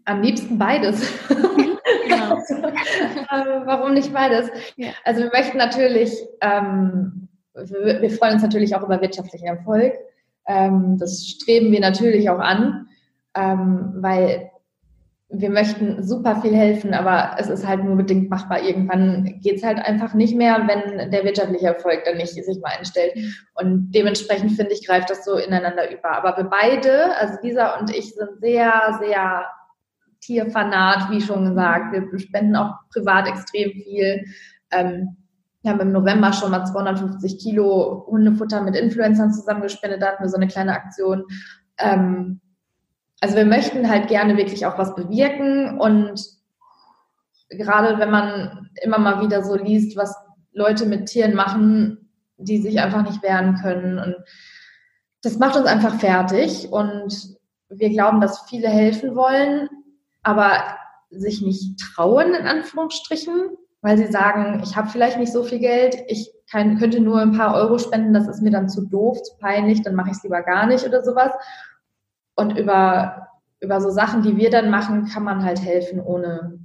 Am 0.06 0.22
liebsten 0.22 0.58
beides. 0.58 1.12
Genau. 2.08 2.36
ähm, 2.50 3.62
warum 3.66 3.94
nicht 3.94 4.14
beides? 4.14 4.50
Ja. 4.76 4.90
Also 5.04 5.22
wir 5.22 5.32
möchten 5.32 5.58
natürlich, 5.58 6.16
ähm, 6.42 7.28
wir, 7.54 8.02
wir, 8.02 8.10
freuen 8.12 8.34
uns 8.34 8.44
natürlich 8.44 8.76
auch 8.76 8.84
über 8.84 9.02
wirtschaftlichen 9.02 9.48
Erfolg. 9.48 9.94
Ähm, 10.48 10.98
das 11.00 11.26
streben 11.26 11.72
wir 11.72 11.80
natürlich 11.80 12.30
auch 12.30 12.40
an, 12.40 12.88
ähm, 13.36 13.94
weil 13.98 14.51
wir 15.34 15.50
möchten 15.50 16.04
super 16.04 16.42
viel 16.42 16.54
helfen, 16.54 16.94
aber 16.94 17.36
es 17.40 17.48
ist 17.48 17.66
halt 17.66 17.84
nur 17.86 17.96
bedingt 17.96 18.30
machbar. 18.30 18.62
Irgendwann 18.64 19.40
geht 19.42 19.58
es 19.58 19.64
halt 19.64 19.80
einfach 19.80 20.14
nicht 20.14 20.36
mehr, 20.36 20.68
wenn 20.68 21.10
der 21.10 21.24
wirtschaftliche 21.24 21.68
Erfolg 21.68 22.04
dann 22.06 22.18
nicht 22.18 22.34
sich 22.34 22.60
mal 22.60 22.74
einstellt. 22.78 23.14
Und 23.54 23.92
dementsprechend 23.92 24.52
finde 24.52 24.74
ich, 24.74 24.86
greift 24.86 25.10
das 25.10 25.24
so 25.24 25.38
ineinander 25.38 25.90
über. 25.90 26.12
Aber 26.12 26.36
wir 26.36 26.44
beide, 26.44 27.16
also 27.18 27.38
Lisa 27.42 27.80
und 27.80 27.96
ich, 27.96 28.14
sind 28.14 28.42
sehr, 28.42 29.00
sehr 29.00 29.46
Tierfanat, 30.20 31.10
wie 31.10 31.22
schon 31.22 31.46
gesagt. 31.46 31.94
Wir 31.94 32.20
spenden 32.20 32.58
auch 32.58 32.74
privat 32.94 33.28
extrem 33.28 33.72
viel. 33.72 34.26
Ähm, 34.70 35.16
wir 35.62 35.72
haben 35.72 35.80
im 35.80 35.92
November 35.94 36.34
schon 36.34 36.52
mal 36.52 36.66
250 36.66 37.40
Kilo 37.40 38.06
Hundefutter 38.08 38.62
mit 38.62 38.76
Influencern 38.76 39.32
zusammengespendet. 39.32 40.02
Da 40.02 40.08
hatten 40.08 40.24
wir 40.24 40.30
so 40.30 40.38
eine 40.38 40.48
kleine 40.48 40.74
Aktion. 40.74 41.24
Ähm, 41.78 42.42
also 43.22 43.36
wir 43.36 43.46
möchten 43.46 43.88
halt 43.88 44.08
gerne 44.08 44.36
wirklich 44.36 44.66
auch 44.66 44.78
was 44.78 44.96
bewirken 44.96 45.80
und 45.80 46.22
gerade 47.50 48.00
wenn 48.00 48.10
man 48.10 48.70
immer 48.82 48.98
mal 48.98 49.22
wieder 49.22 49.44
so 49.44 49.56
liest, 49.56 49.96
was 49.96 50.16
Leute 50.54 50.86
mit 50.86 51.06
Tieren 51.06 51.36
machen, 51.36 52.10
die 52.38 52.58
sich 52.58 52.82
einfach 52.82 53.04
nicht 53.04 53.22
wehren 53.24 53.56
können 53.62 54.00
und 54.00 54.16
das 55.22 55.38
macht 55.38 55.56
uns 55.56 55.68
einfach 55.68 56.00
fertig 56.00 56.72
und 56.72 57.38
wir 57.70 57.90
glauben, 57.92 58.22
dass 58.22 58.50
viele 58.50 58.68
helfen 58.68 59.16
wollen, 59.16 59.70
aber 60.24 60.78
sich 61.12 61.42
nicht 61.42 61.80
trauen, 61.80 62.34
in 62.34 62.48
Anführungsstrichen, 62.48 63.52
weil 63.82 63.98
sie 63.98 64.12
sagen, 64.12 64.62
ich 64.64 64.76
habe 64.76 64.90
vielleicht 64.90 65.20
nicht 65.20 65.32
so 65.32 65.44
viel 65.44 65.60
Geld, 65.60 65.96
ich 66.08 66.32
kann, 66.50 66.80
könnte 66.80 67.00
nur 67.00 67.22
ein 67.22 67.38
paar 67.38 67.54
Euro 67.56 67.78
spenden, 67.78 68.14
das 68.14 68.28
ist 68.28 68.42
mir 68.42 68.52
dann 68.52 68.68
zu 68.68 68.88
doof, 68.88 69.22
zu 69.22 69.38
peinlich, 69.40 69.84
dann 69.84 69.96
mache 69.96 70.10
ich 70.10 70.18
es 70.18 70.24
lieber 70.24 70.42
gar 70.42 70.66
nicht 70.66 70.86
oder 70.86 71.04
sowas. 71.04 71.32
Und 72.36 72.58
über, 72.58 73.28
über 73.60 73.82
so 73.82 73.90
Sachen, 73.90 74.24
die 74.24 74.38
wir 74.38 74.50
dann 74.50 74.70
machen, 74.70 75.06
kann 75.06 75.24
man 75.24 75.44
halt 75.44 75.62
helfen, 75.62 76.00
ohne 76.00 76.60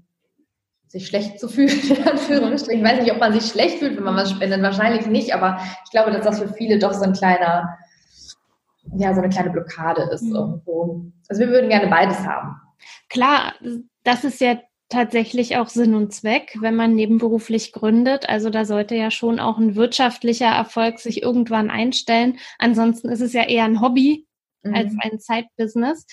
sich 0.89 1.07
schlecht 1.07 1.41
zu 1.41 1.49
fühlen. 1.49 1.69
Ich 1.81 2.83
weiß 2.83 3.01
nicht, 3.01 3.13
ob 3.13 3.19
man 3.19 3.33
sich 3.33 3.51
schlecht 3.51 3.79
fühlt, 3.79 3.97
wenn 3.97 4.05
man 4.05 4.17
was 4.17 4.31
spendet. 4.31 4.63
Wahrscheinlich 4.63 5.07
nicht, 5.07 5.35
aber 5.35 5.59
ich 5.85 5.91
glaube, 5.91 6.11
dass 6.11 6.25
das 6.25 6.41
für 6.41 6.53
viele 6.53 6.79
doch 6.79 6.93
so 6.93 7.03
ein 7.03 7.13
kleiner, 7.13 7.77
ja, 8.97 9.13
so 9.15 9.21
eine 9.21 9.29
kleine 9.29 9.51
Blockade 9.51 10.03
ist 10.13 10.23
mhm. 10.23 10.37
irgendwo. 10.37 11.03
Also 11.29 11.41
wir 11.41 11.49
würden 11.49 11.69
gerne 11.69 11.89
beides 11.89 12.19
haben. 12.21 12.57
Klar, 13.09 13.55
das 14.05 14.25
ist 14.25 14.41
ja 14.41 14.59
tatsächlich 14.89 15.57
auch 15.57 15.69
Sinn 15.69 15.95
und 15.95 16.13
Zweck, 16.15 16.57
wenn 16.61 16.77
man 16.77 16.95
nebenberuflich 16.95 17.73
gründet. 17.73 18.29
Also 18.29 18.51
da 18.51 18.65
sollte 18.65 18.95
ja 18.95 19.11
schon 19.11 19.41
auch 19.41 19.59
ein 19.59 19.75
wirtschaftlicher 19.75 20.47
Erfolg 20.47 21.01
sich 21.01 21.23
irgendwann 21.23 21.71
einstellen. 21.71 22.39
Ansonsten 22.59 23.09
ist 23.09 23.21
es 23.21 23.33
ja 23.33 23.43
eher 23.43 23.65
ein 23.65 23.81
Hobby, 23.81 24.27
mhm. 24.69 24.75
als 24.75 24.95
ein 25.01 25.19
Zeitbusiness. 25.19 26.07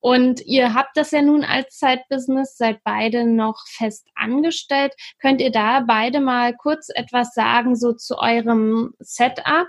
Und 0.00 0.40
ihr 0.46 0.74
habt 0.74 0.96
das 0.96 1.10
ja 1.10 1.22
nun 1.22 1.44
als 1.44 1.78
Zeitbusiness, 1.78 2.56
seid 2.56 2.78
beide 2.84 3.26
noch 3.26 3.66
fest 3.66 4.08
angestellt. 4.14 4.94
Könnt 5.20 5.40
ihr 5.40 5.50
da 5.50 5.80
beide 5.80 6.20
mal 6.20 6.54
kurz 6.54 6.88
etwas 6.94 7.34
sagen, 7.34 7.74
so 7.74 7.92
zu 7.92 8.16
eurem 8.18 8.94
Setup? 9.00 9.68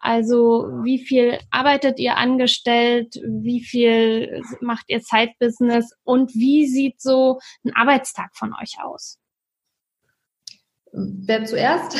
Also 0.00 0.68
wie 0.84 0.98
viel 1.04 1.38
arbeitet 1.50 1.98
ihr 1.98 2.16
angestellt? 2.16 3.16
Wie 3.26 3.62
viel 3.62 4.42
macht 4.60 4.84
ihr 4.88 5.02
Zeitbusiness? 5.02 5.92
Und 6.04 6.34
wie 6.34 6.66
sieht 6.66 7.00
so 7.00 7.40
ein 7.64 7.74
Arbeitstag 7.74 8.30
von 8.36 8.54
euch 8.54 8.76
aus? 8.80 9.18
Wer 10.92 11.44
zuerst? 11.44 11.98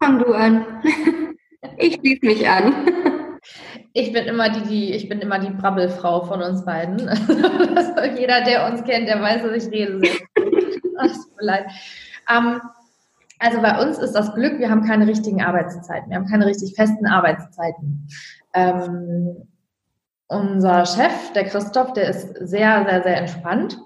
Fang 0.00 0.18
du 0.18 0.32
an. 0.32 0.82
Ich 1.78 1.94
schließe 1.94 2.26
mich 2.26 2.46
an. 2.46 3.23
Ich 3.96 4.12
bin 4.12 4.24
immer 4.24 4.50
die, 4.50 4.62
die, 4.62 4.92
ich 4.92 5.08
bin 5.08 5.20
immer 5.20 5.38
die 5.38 5.50
Brabbelfrau 5.50 6.22
von 6.22 6.42
uns 6.42 6.64
beiden. 6.64 6.98
Jeder, 8.18 8.42
der 8.42 8.66
uns 8.66 8.82
kennt, 8.82 9.06
der 9.06 9.22
weiß, 9.22 9.42
dass 9.42 9.64
ich 9.64 9.72
rede. 9.72 10.00
Ach, 10.98 11.06
tut 11.06 11.30
leid. 11.38 11.66
Ähm, 12.28 12.60
also 13.38 13.62
bei 13.62 13.80
uns 13.80 13.98
ist 13.98 14.12
das 14.12 14.34
Glück, 14.34 14.58
wir 14.58 14.68
haben 14.68 14.84
keine 14.84 15.06
richtigen 15.06 15.42
Arbeitszeiten. 15.42 16.10
Wir 16.10 16.16
haben 16.16 16.26
keine 16.26 16.46
richtig 16.46 16.74
festen 16.74 17.06
Arbeitszeiten. 17.06 18.08
Ähm, 18.52 19.46
unser 20.26 20.86
Chef, 20.86 21.32
der 21.34 21.44
Christoph, 21.44 21.92
der 21.92 22.08
ist 22.08 22.34
sehr, 22.40 22.84
sehr, 22.88 23.02
sehr 23.04 23.16
entspannt, 23.18 23.78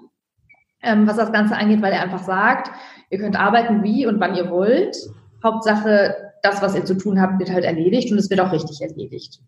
ähm, 0.81 1.05
was 1.07 1.17
das 1.17 1.31
Ganze 1.31 1.55
angeht, 1.55 1.83
weil 1.83 1.93
er 1.93 2.01
einfach 2.01 2.23
sagt, 2.23 2.71
ihr 3.11 3.19
könnt 3.19 3.39
arbeiten 3.39 3.83
wie 3.83 4.07
und 4.07 4.19
wann 4.19 4.33
ihr 4.33 4.49
wollt. 4.49 4.97
Hauptsache, 5.43 6.15
das, 6.41 6.63
was 6.63 6.75
ihr 6.75 6.85
zu 6.85 6.95
tun 6.95 7.21
habt, 7.21 7.37
wird 7.37 7.51
halt 7.51 7.65
erledigt 7.65 8.11
und 8.11 8.17
es 8.17 8.31
wird 8.31 8.39
auch 8.39 8.51
richtig 8.51 8.81
erledigt. 8.81 9.39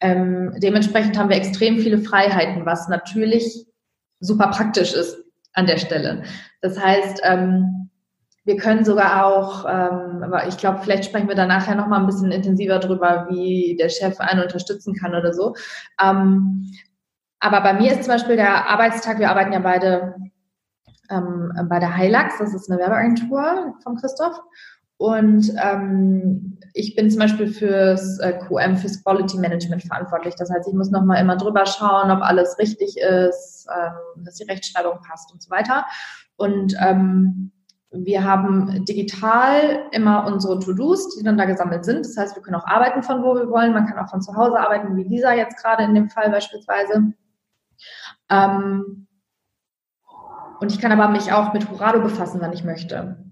Ähm, 0.00 0.54
dementsprechend 0.58 1.18
haben 1.18 1.28
wir 1.28 1.36
extrem 1.36 1.78
viele 1.78 1.98
Freiheiten, 1.98 2.66
was 2.66 2.88
natürlich 2.88 3.66
super 4.20 4.48
praktisch 4.48 4.92
ist 4.92 5.18
an 5.52 5.66
der 5.66 5.78
Stelle. 5.78 6.24
Das 6.60 6.78
heißt, 6.78 7.20
ähm, 7.24 7.90
wir 8.44 8.56
können 8.56 8.84
sogar 8.84 9.24
auch, 9.24 9.64
ähm, 9.64 10.22
aber 10.22 10.46
ich 10.46 10.58
glaube, 10.58 10.80
vielleicht 10.82 11.06
sprechen 11.06 11.28
wir 11.28 11.34
da 11.34 11.46
nachher 11.46 11.74
nochmal 11.74 12.00
ein 12.00 12.06
bisschen 12.06 12.30
intensiver 12.30 12.78
drüber, 12.78 13.26
wie 13.30 13.76
der 13.78 13.88
Chef 13.88 14.20
einen 14.20 14.42
unterstützen 14.42 14.94
kann 14.94 15.14
oder 15.14 15.32
so. 15.32 15.54
Ähm, 16.02 16.70
aber 17.40 17.62
bei 17.62 17.72
mir 17.74 17.92
ist 17.92 18.04
zum 18.04 18.12
Beispiel 18.12 18.36
der 18.36 18.68
Arbeitstag, 18.68 19.18
wir 19.18 19.30
arbeiten 19.30 19.52
ja 19.52 19.60
beide 19.60 20.14
ähm, 21.10 21.52
bei 21.68 21.78
der 21.78 21.94
Hilux, 21.94 22.38
das 22.38 22.54
ist 22.54 22.70
eine 22.70 22.80
Werbeagentur 22.80 23.74
von 23.82 23.96
Christoph. 23.96 24.40
Und 24.96 25.52
ähm, 25.62 26.58
ich 26.72 26.96
bin 26.96 27.10
zum 27.10 27.20
Beispiel 27.20 27.48
fürs 27.48 28.18
äh, 28.20 28.32
QM, 28.32 28.76
fürs 28.76 29.02
Quality 29.02 29.38
Management 29.38 29.82
verantwortlich. 29.82 30.34
Das 30.36 30.50
heißt, 30.50 30.68
ich 30.68 30.74
muss 30.74 30.90
nochmal 30.90 31.20
immer 31.20 31.36
drüber 31.36 31.66
schauen, 31.66 32.10
ob 32.10 32.20
alles 32.22 32.58
richtig 32.58 32.96
ist, 32.98 33.66
ähm, 33.74 34.24
dass 34.24 34.36
die 34.36 34.44
Rechtschreibung 34.44 34.98
passt 35.06 35.32
und 35.32 35.42
so 35.42 35.50
weiter. 35.50 35.84
Und 36.36 36.74
ähm, 36.80 37.52
wir 37.90 38.24
haben 38.24 38.84
digital 38.86 39.86
immer 39.92 40.26
unsere 40.26 40.58
To-Dos, 40.58 41.16
die 41.16 41.22
dann 41.22 41.38
da 41.38 41.44
gesammelt 41.44 41.84
sind. 41.84 42.04
Das 42.04 42.16
heißt, 42.16 42.34
wir 42.34 42.42
können 42.42 42.56
auch 42.56 42.66
arbeiten 42.66 43.02
von 43.02 43.22
wo 43.22 43.34
wir 43.34 43.48
wollen. 43.50 43.72
Man 43.72 43.86
kann 43.86 44.04
auch 44.04 44.10
von 44.10 44.20
zu 44.20 44.34
Hause 44.34 44.58
arbeiten, 44.58 44.96
wie 44.96 45.04
Lisa 45.04 45.32
jetzt 45.32 45.62
gerade 45.62 45.84
in 45.84 45.94
dem 45.94 46.10
Fall 46.10 46.30
beispielsweise. 46.30 47.12
Ähm, 48.30 49.06
und 50.60 50.72
ich 50.72 50.80
kann 50.80 50.92
aber 50.92 51.08
mich 51.08 51.32
auch 51.32 51.52
mit 51.52 51.70
Hurado 51.70 52.00
befassen, 52.00 52.40
wann 52.40 52.52
ich 52.52 52.64
möchte. 52.64 53.23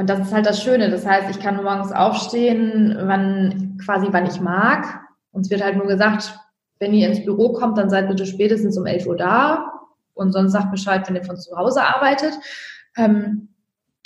Und 0.00 0.08
das 0.08 0.20
ist 0.20 0.32
halt 0.32 0.46
das 0.46 0.62
Schöne. 0.62 0.88
Das 0.88 1.04
heißt, 1.04 1.28
ich 1.28 1.40
kann 1.40 1.62
morgens 1.62 1.92
aufstehen, 1.92 2.96
wann 3.02 3.78
quasi 3.84 4.06
wann 4.10 4.24
ich 4.24 4.40
mag. 4.40 4.98
Uns 5.30 5.50
wird 5.50 5.62
halt 5.62 5.76
nur 5.76 5.88
gesagt, 5.88 6.38
wenn 6.78 6.94
ihr 6.94 7.06
ins 7.06 7.22
Büro 7.22 7.52
kommt, 7.52 7.76
dann 7.76 7.90
seid 7.90 8.08
bitte 8.08 8.24
spätestens 8.24 8.78
um 8.78 8.86
11 8.86 9.06
Uhr 9.06 9.18
da 9.18 9.70
und 10.14 10.32
sonst 10.32 10.52
sagt 10.52 10.70
Bescheid, 10.70 11.06
wenn 11.06 11.16
ihr 11.16 11.24
von 11.24 11.36
zu 11.36 11.54
Hause 11.54 11.82
arbeitet. 11.82 12.32
Ähm, 12.96 13.50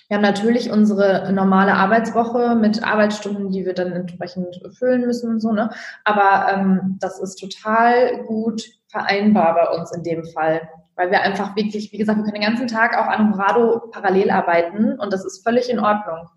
wir 0.09 0.17
haben 0.17 0.23
natürlich 0.23 0.73
unsere 0.73 1.33
normale 1.33 1.75
Arbeitswoche 1.75 2.57
mit 2.57 2.83
Arbeitsstunden, 2.83 3.53
die 3.53 3.65
wir 3.65 3.75
dann 3.75 3.93
entsprechend 3.93 4.63
füllen 4.77 5.03
müssen 5.03 5.31
und 5.31 5.39
so, 5.41 5.53
ne? 5.53 5.71
Aber 6.03 6.53
ähm, 6.53 6.99
das 6.99 7.21
ist 7.21 7.37
total 7.37 8.25
gut 8.25 8.65
vereinbar 8.89 9.55
bei 9.55 9.79
uns 9.79 9.93
in 9.93 10.03
dem 10.03 10.25
Fall. 10.25 10.69
Weil 10.97 11.11
wir 11.11 11.23
einfach 11.23 11.57
wirklich, 11.57 11.91
wie 11.93 11.99
gesagt, 11.99 12.19
wir 12.19 12.25
können 12.25 12.41
den 12.41 12.49
ganzen 12.49 12.69
Tag 12.69 12.97
auch 12.97 13.09
an 13.09 13.33
Horado 13.33 13.89
parallel 13.91 14.31
arbeiten 14.31 14.99
und 14.99 15.13
das 15.13 15.25
ist 15.25 15.43
völlig 15.43 15.69
in 15.69 15.81
Ordnung. 15.81 16.29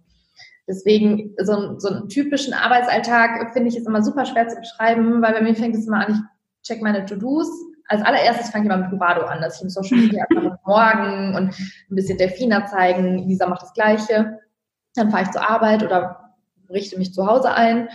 Deswegen, 0.68 1.34
so, 1.42 1.80
so 1.80 1.90
einen 1.90 2.10
typischen 2.10 2.54
Arbeitsalltag 2.54 3.54
finde 3.54 3.70
ich 3.70 3.78
ist 3.78 3.88
immer 3.88 4.04
super 4.04 4.26
schwer 4.26 4.48
zu 4.50 4.58
beschreiben, 4.60 5.22
weil 5.22 5.34
bei 5.34 5.42
mir 5.42 5.56
fängt 5.56 5.76
es 5.76 5.88
immer 5.88 6.06
an, 6.06 6.28
ich 6.62 6.68
check 6.68 6.82
meine 6.82 7.06
To-Dos. 7.06 7.50
Als 7.88 8.02
allererstes 8.02 8.50
fange 8.50 8.66
ich 8.66 8.72
immer 8.72 8.82
mit 8.82 8.90
Curado 8.90 9.22
an, 9.22 9.40
dass 9.40 9.58
ich 9.58 9.62
im 9.64 9.70
Social 9.70 9.98
Media 9.98 10.26
einfach 10.30 10.58
morgen 10.66 11.36
und 11.36 11.58
ein 11.58 11.96
bisschen 11.96 12.18
Delfina 12.18 12.66
zeigen. 12.66 13.20
Lisa 13.20 13.48
macht 13.48 13.62
das 13.62 13.74
Gleiche. 13.74 14.40
Dann 14.96 15.10
fahre 15.10 15.24
ich 15.24 15.32
zur 15.32 15.50
Arbeit 15.50 15.84
oder 15.84 16.34
richte 16.70 16.98
mich 16.98 17.14
zu 17.14 17.26
Hause 17.26 17.54
ein. 17.54 17.88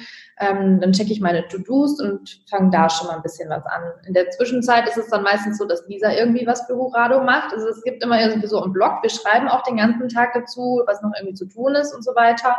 Ähm, 0.42 0.80
dann 0.80 0.90
checke 0.90 1.12
ich 1.12 1.20
meine 1.20 1.46
To-Dos 1.46 2.00
und 2.00 2.42
fange 2.50 2.70
da 2.70 2.90
schon 2.90 3.06
mal 3.06 3.14
ein 3.14 3.22
bisschen 3.22 3.48
was 3.48 3.64
an. 3.64 3.82
In 4.08 4.12
der 4.12 4.28
Zwischenzeit 4.30 4.88
ist 4.88 4.96
es 4.96 5.08
dann 5.08 5.22
meistens 5.22 5.56
so, 5.56 5.66
dass 5.66 5.86
Lisa 5.86 6.10
irgendwie 6.12 6.44
was 6.48 6.66
für 6.66 6.74
Hurado 6.74 7.22
macht. 7.22 7.52
Also 7.52 7.68
es 7.68 7.84
gibt 7.84 8.02
immer 8.02 8.20
irgendwie 8.20 8.48
so 8.48 8.60
einen 8.60 8.72
Blog. 8.72 9.02
Wir 9.02 9.10
schreiben 9.10 9.46
auch 9.46 9.62
den 9.62 9.76
ganzen 9.76 10.08
Tag 10.08 10.32
dazu, 10.34 10.82
was 10.84 11.00
noch 11.00 11.12
irgendwie 11.16 11.36
zu 11.36 11.46
tun 11.46 11.76
ist 11.76 11.94
und 11.94 12.02
so 12.02 12.16
weiter. 12.16 12.56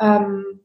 Ähm, 0.00 0.60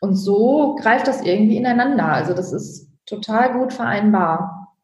und 0.00 0.16
so 0.16 0.76
greift 0.76 1.08
das 1.08 1.22
irgendwie 1.22 1.56
ineinander. 1.56 2.04
Also 2.04 2.34
das 2.34 2.52
ist 2.52 2.90
total 3.06 3.54
gut 3.54 3.72
vereinbar. 3.72 4.74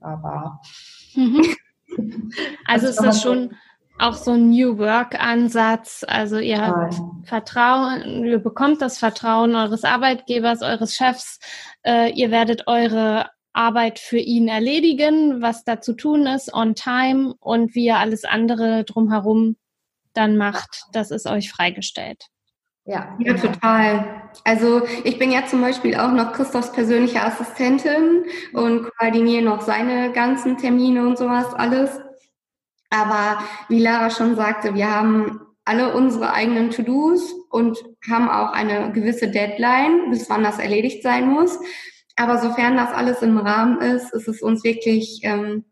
Aber. 0.00 0.60
Mhm. 1.14 1.44
Also 2.64 2.86
ist 2.86 3.02
das 3.02 3.20
schon 3.20 3.56
auch 4.00 4.14
so 4.14 4.32
ein 4.32 4.50
New 4.50 4.78
Work-Ansatz. 4.78 6.04
Also 6.06 6.38
ihr 6.38 6.66
habt 6.66 6.94
Vertrauen, 7.24 8.24
ihr 8.24 8.38
bekommt 8.38 8.80
das 8.82 8.98
Vertrauen 8.98 9.54
eures 9.54 9.84
Arbeitgebers, 9.84 10.62
eures 10.62 10.94
Chefs. 10.94 11.38
Äh, 11.82 12.12
ihr 12.12 12.30
werdet 12.30 12.66
eure 12.66 13.30
Arbeit 13.52 13.98
für 13.98 14.18
ihn 14.18 14.48
erledigen, 14.48 15.42
was 15.42 15.64
da 15.64 15.80
zu 15.80 15.94
tun 15.94 16.26
ist, 16.26 16.52
on 16.54 16.74
time 16.74 17.34
und 17.40 17.74
wie 17.74 17.86
ihr 17.86 17.98
alles 17.98 18.24
andere 18.24 18.84
drumherum 18.84 19.56
dann 20.12 20.36
macht, 20.36 20.84
das 20.92 21.10
ist 21.10 21.26
euch 21.26 21.50
freigestellt. 21.50 22.26
Ja, 22.84 23.16
ja, 23.20 23.34
total. 23.34 24.30
Also 24.44 24.82
ich 25.04 25.18
bin 25.18 25.30
ja 25.30 25.46
zum 25.46 25.60
Beispiel 25.60 25.94
auch 25.94 26.10
noch 26.10 26.32
Christophs 26.32 26.72
persönliche 26.72 27.22
Assistentin 27.22 28.24
und 28.52 28.90
koordiniere 28.98 29.44
noch 29.44 29.60
seine 29.60 30.10
ganzen 30.12 30.56
Termine 30.56 31.06
und 31.06 31.18
sowas 31.18 31.54
alles. 31.54 32.00
Aber 32.90 33.42
wie 33.68 33.80
Lara 33.80 34.10
schon 34.10 34.36
sagte, 34.36 34.74
wir 34.74 34.90
haben 34.90 35.40
alle 35.64 35.94
unsere 35.94 36.32
eigenen 36.32 36.70
To-Dos 36.70 37.32
und 37.50 37.78
haben 38.10 38.28
auch 38.28 38.52
eine 38.52 38.92
gewisse 38.92 39.28
Deadline, 39.28 40.10
bis 40.10 40.28
wann 40.28 40.42
das 40.42 40.58
erledigt 40.58 41.02
sein 41.02 41.28
muss. 41.28 41.58
Aber 42.16 42.38
sofern 42.38 42.76
das 42.76 42.92
alles 42.92 43.22
im 43.22 43.38
Rahmen 43.38 43.80
ist, 43.80 44.12
ist 44.12 44.28
es 44.28 44.42
uns 44.42 44.64
wirklich 44.64 45.20
ähm, 45.22 45.64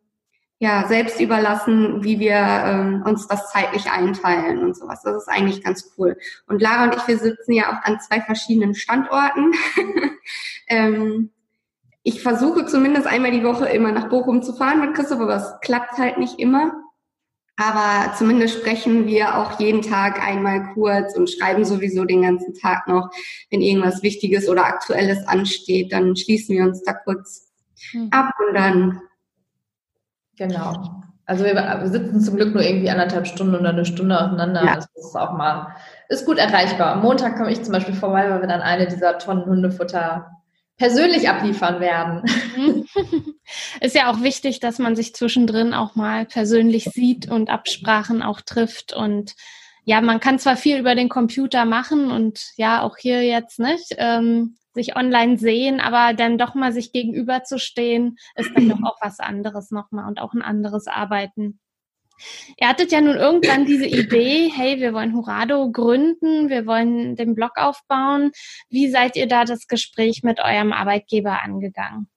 ja 0.60 0.87
selbst 0.88 1.20
überlassen, 1.20 2.04
wie 2.04 2.20
wir 2.20 2.37
ähm, 2.37 3.02
uns 3.04 3.26
das 3.26 3.50
zeitlich 3.50 3.90
einteilen 3.90 4.58
und 4.58 4.76
sowas. 4.76 5.02
Das 5.02 5.16
ist 5.16 5.28
eigentlich 5.28 5.62
ganz 5.62 5.92
cool. 5.98 6.16
Und 6.46 6.62
Lara 6.62 6.84
und 6.84 6.96
ich, 6.96 7.08
wir 7.08 7.18
sitzen 7.18 7.52
ja 7.52 7.68
auch 7.68 7.84
an 7.84 8.00
zwei 8.00 8.20
verschiedenen 8.20 8.75
Standorten. 8.75 9.52
ähm, 10.68 11.30
ich 12.02 12.22
versuche 12.22 12.66
zumindest 12.66 13.06
einmal 13.06 13.32
die 13.32 13.44
Woche 13.44 13.68
immer 13.68 13.92
nach 13.92 14.08
Bochum 14.08 14.42
zu 14.42 14.54
fahren 14.54 14.80
mit 14.80 14.94
Christoph, 14.94 15.20
aber 15.20 15.37
es 15.37 15.60
klappt 15.60 15.98
halt 15.98 16.18
nicht 16.18 16.38
immer. 16.38 16.72
Aber 17.58 18.14
zumindest 18.14 18.60
sprechen 18.60 19.08
wir 19.08 19.36
auch 19.36 19.58
jeden 19.58 19.82
Tag 19.82 20.24
einmal 20.24 20.74
kurz 20.74 21.16
und 21.16 21.28
schreiben 21.28 21.64
sowieso 21.64 22.04
den 22.04 22.23
ganzen 22.23 22.54
Tag 22.54 22.86
noch, 22.86 23.10
wenn 23.50 23.60
irgendwas 23.60 24.04
Wichtiges 24.04 24.49
oder 24.49 24.64
Aktuelles 24.64 25.26
ansteht, 25.26 25.92
dann 25.92 26.14
schließen 26.14 26.56
wir 26.56 26.64
uns 26.64 26.84
da 26.84 26.92
kurz 26.92 27.49
hm. 27.90 28.10
ab 28.12 28.32
und 28.47 28.54
dann. 28.54 29.00
Genau. 30.36 31.02
Also 31.26 31.44
wir, 31.44 31.56
wir, 31.56 31.88
sitzen 31.88 32.21
zum 32.21 32.36
Glück 32.36 32.54
nur 32.54 32.62
irgendwie 32.62 32.90
anderthalb 32.90 33.26
Stunden 33.26 33.56
oder 33.56 33.71
eine 33.71 33.84
Stunde 33.84 34.16
auseinander. 34.16 34.64
Ja. 34.64 34.76
Das 34.76 34.88
ist 34.94 35.16
auch 35.16 35.36
mal, 35.36 35.75
ist 36.08 36.26
gut 36.26 36.38
erreichbar. 36.38 36.92
Am 36.92 37.02
Montag 37.02 37.36
komme 37.36 37.50
ich 37.50 37.64
zum 37.64 37.73
Beispiel 37.73 37.94
vorbei, 37.94 38.30
weil 38.30 38.40
wir 38.40 38.49
dann 38.49 38.62
eine 38.62 38.86
dieser 38.86 39.18
Tonnen 39.18 39.47
Hundefutter 39.47 40.30
persönlich 40.76 41.28
abliefern 41.28 41.80
werden. 41.80 42.23
Mhm. 42.56 42.86
Ist 43.81 43.95
ja 43.95 44.11
auch 44.11 44.23
wichtig, 44.23 44.61
dass 44.61 44.78
man 44.78 44.97
sich 44.97 45.15
zwischendrin 45.15 45.75
auch 45.75 45.95
mal 45.95 46.26
persönlich 46.26 46.85
sieht 46.85 47.31
und 47.31 47.50
Absprachen 47.50 48.23
auch 48.23 48.41
trifft. 48.41 48.93
Und 48.93 49.35
ja, 49.85 50.00
man 50.00 50.21
kann 50.21 50.39
zwar 50.39 50.57
viel 50.57 50.78
über 50.78 50.95
den 50.95 51.09
Computer 51.09 51.65
machen 51.65 52.11
und 52.11 52.52
ja, 52.57 52.83
auch 52.83 52.97
hier 52.97 53.25
jetzt 53.25 53.59
nicht, 53.59 53.95
ähm, 53.97 54.57
sich 54.75 54.97
online 54.97 55.39
sehen, 55.39 55.81
aber 55.81 56.15
dann 56.15 56.39
doch 56.39 56.54
mal 56.54 56.73
sich 56.73 56.93
gegenüberzustehen, 56.93 58.17
ist 58.37 58.50
dann 58.54 58.69
doch 58.69 58.83
auch 58.83 58.97
was 59.00 59.19
anderes 59.19 59.71
nochmal 59.71 60.07
und 60.07 60.21
auch 60.21 60.35
ein 60.35 60.43
anderes 60.43 60.87
Arbeiten. 60.87 61.59
Ihr 62.61 62.69
hattet 62.69 62.93
ja 62.93 63.00
nun 63.00 63.17
irgendwann 63.17 63.65
diese 63.65 63.87
Idee, 63.87 64.50
hey, 64.54 64.81
wir 64.81 64.93
wollen 64.93 65.15
Hurado 65.15 65.71
gründen, 65.71 66.49
wir 66.49 66.67
wollen 66.67 67.17
den 67.17 67.35
Blog 67.35 67.52
aufbauen. 67.57 68.33
Wie 68.69 68.91
seid 68.91 69.17
ihr 69.17 69.28
da 69.28 69.45
das 69.45 69.67
Gespräch 69.69 70.23
mit 70.23 70.41
eurem 70.41 70.73
Arbeitgeber 70.73 71.43
angegangen? 71.43 72.09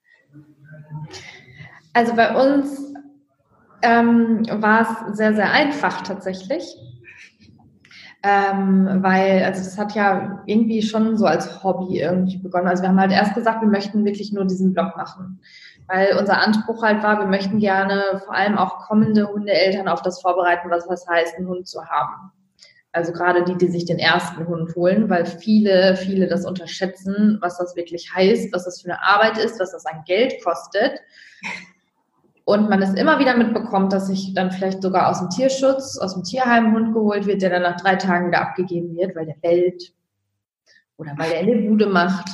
Also 1.92 2.14
bei 2.14 2.34
uns 2.34 2.94
ähm, 3.82 4.46
war 4.50 4.82
es 4.82 5.16
sehr, 5.16 5.34
sehr 5.34 5.50
einfach 5.50 6.02
tatsächlich. 6.02 6.76
Ähm, 8.24 9.02
weil, 9.02 9.42
also 9.42 9.64
das 9.64 9.76
hat 9.76 9.96
ja 9.96 10.42
irgendwie 10.46 10.80
schon 10.82 11.18
so 11.18 11.26
als 11.26 11.64
Hobby 11.64 11.98
irgendwie 11.98 12.38
begonnen. 12.38 12.68
Also 12.68 12.82
wir 12.82 12.88
haben 12.88 13.00
halt 13.00 13.10
erst 13.10 13.34
gesagt, 13.34 13.62
wir 13.62 13.68
möchten 13.68 14.04
wirklich 14.04 14.32
nur 14.32 14.44
diesen 14.44 14.72
Blog 14.72 14.96
machen 14.96 15.40
weil 15.92 16.16
unser 16.18 16.40
Anspruch 16.40 16.82
halt 16.82 17.02
war, 17.02 17.18
wir 17.18 17.26
möchten 17.26 17.58
gerne 17.58 18.22
vor 18.24 18.34
allem 18.34 18.56
auch 18.56 18.78
kommende 18.86 19.28
Hundeeltern 19.28 19.88
auf 19.88 20.02
das 20.02 20.20
vorbereiten, 20.20 20.70
was 20.70 20.86
das 20.86 21.06
heißt, 21.06 21.36
einen 21.36 21.48
Hund 21.48 21.68
zu 21.68 21.84
haben. 21.84 22.32
Also 22.92 23.12
gerade 23.12 23.44
die, 23.44 23.56
die 23.56 23.68
sich 23.68 23.86
den 23.86 23.98
ersten 23.98 24.46
Hund 24.46 24.74
holen, 24.74 25.08
weil 25.08 25.24
viele, 25.24 25.96
viele 25.96 26.28
das 26.28 26.44
unterschätzen, 26.44 27.38
was 27.40 27.58
das 27.58 27.74
wirklich 27.74 28.12
heißt, 28.14 28.52
was 28.52 28.64
das 28.64 28.82
für 28.82 28.90
eine 28.90 29.02
Arbeit 29.02 29.38
ist, 29.38 29.58
was 29.60 29.72
das 29.72 29.86
an 29.86 30.02
Geld 30.06 30.42
kostet. 30.44 31.00
Und 32.44 32.68
man 32.68 32.82
es 32.82 32.94
immer 32.94 33.18
wieder 33.18 33.36
mitbekommt, 33.36 33.92
dass 33.92 34.08
sich 34.08 34.34
dann 34.34 34.50
vielleicht 34.50 34.82
sogar 34.82 35.08
aus 35.08 35.20
dem 35.20 35.30
Tierschutz, 35.30 35.96
aus 35.98 36.14
dem 36.14 36.24
Tierheim 36.24 36.74
Hund 36.74 36.92
geholt 36.92 37.26
wird, 37.26 37.42
der 37.42 37.50
dann 37.50 37.62
nach 37.62 37.80
drei 37.80 37.96
Tagen 37.96 38.28
wieder 38.28 38.40
abgegeben 38.40 38.96
wird, 38.96 39.14
weil 39.14 39.26
der 39.26 39.36
bellt 39.40 39.92
oder 40.96 41.14
weil 41.16 41.30
der 41.30 41.40
eine 41.40 41.56
Bude 41.68 41.86
macht 41.86 42.28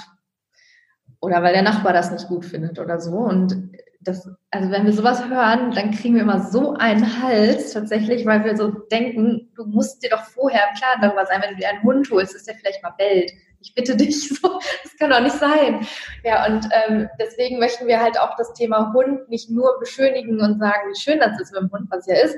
oder 1.20 1.42
weil 1.42 1.52
der 1.52 1.62
Nachbar 1.62 1.92
das 1.92 2.10
nicht 2.10 2.28
gut 2.28 2.44
findet 2.44 2.78
oder 2.78 3.00
so. 3.00 3.12
Und 3.12 3.70
das, 4.00 4.28
also 4.50 4.70
wenn 4.70 4.86
wir 4.86 4.92
sowas 4.92 5.28
hören, 5.28 5.72
dann 5.72 5.90
kriegen 5.90 6.14
wir 6.14 6.22
immer 6.22 6.40
so 6.40 6.74
einen 6.74 7.22
Hals 7.22 7.72
tatsächlich, 7.72 8.24
weil 8.24 8.44
wir 8.44 8.56
so 8.56 8.70
denken, 8.70 9.50
du 9.56 9.66
musst 9.66 10.02
dir 10.02 10.10
doch 10.10 10.22
vorher 10.22 10.62
im 10.70 10.76
Klaren 10.76 11.00
darüber 11.02 11.26
sein, 11.26 11.42
wenn 11.42 11.50
du 11.50 11.56
dir 11.56 11.68
einen 11.68 11.82
Hund 11.82 12.10
holst, 12.10 12.34
dass 12.34 12.44
der 12.44 12.54
vielleicht 12.54 12.82
mal 12.82 12.94
bellt. 12.96 13.32
Ich 13.60 13.74
bitte 13.74 13.96
dich, 13.96 14.28
so, 14.40 14.60
das 14.82 14.96
kann 14.98 15.10
doch 15.10 15.20
nicht 15.20 15.36
sein. 15.36 15.86
Ja, 16.24 16.46
und 16.46 16.68
ähm, 16.72 17.08
deswegen 17.18 17.58
möchten 17.58 17.86
wir 17.86 18.00
halt 18.00 18.18
auch 18.18 18.36
das 18.36 18.52
Thema 18.54 18.92
Hund 18.92 19.28
nicht 19.28 19.50
nur 19.50 19.78
beschönigen 19.80 20.40
und 20.40 20.58
sagen, 20.58 20.90
wie 20.90 21.00
schön 21.00 21.18
das 21.18 21.40
ist 21.40 21.52
mit 21.52 21.62
dem 21.62 21.70
Hund, 21.70 21.88
was 21.90 22.06
ja 22.06 22.16
ist, 22.16 22.36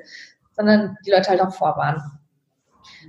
sondern 0.52 0.96
die 1.06 1.10
Leute 1.10 1.30
halt 1.30 1.40
auch 1.40 1.54
vorwarnen. 1.54 2.02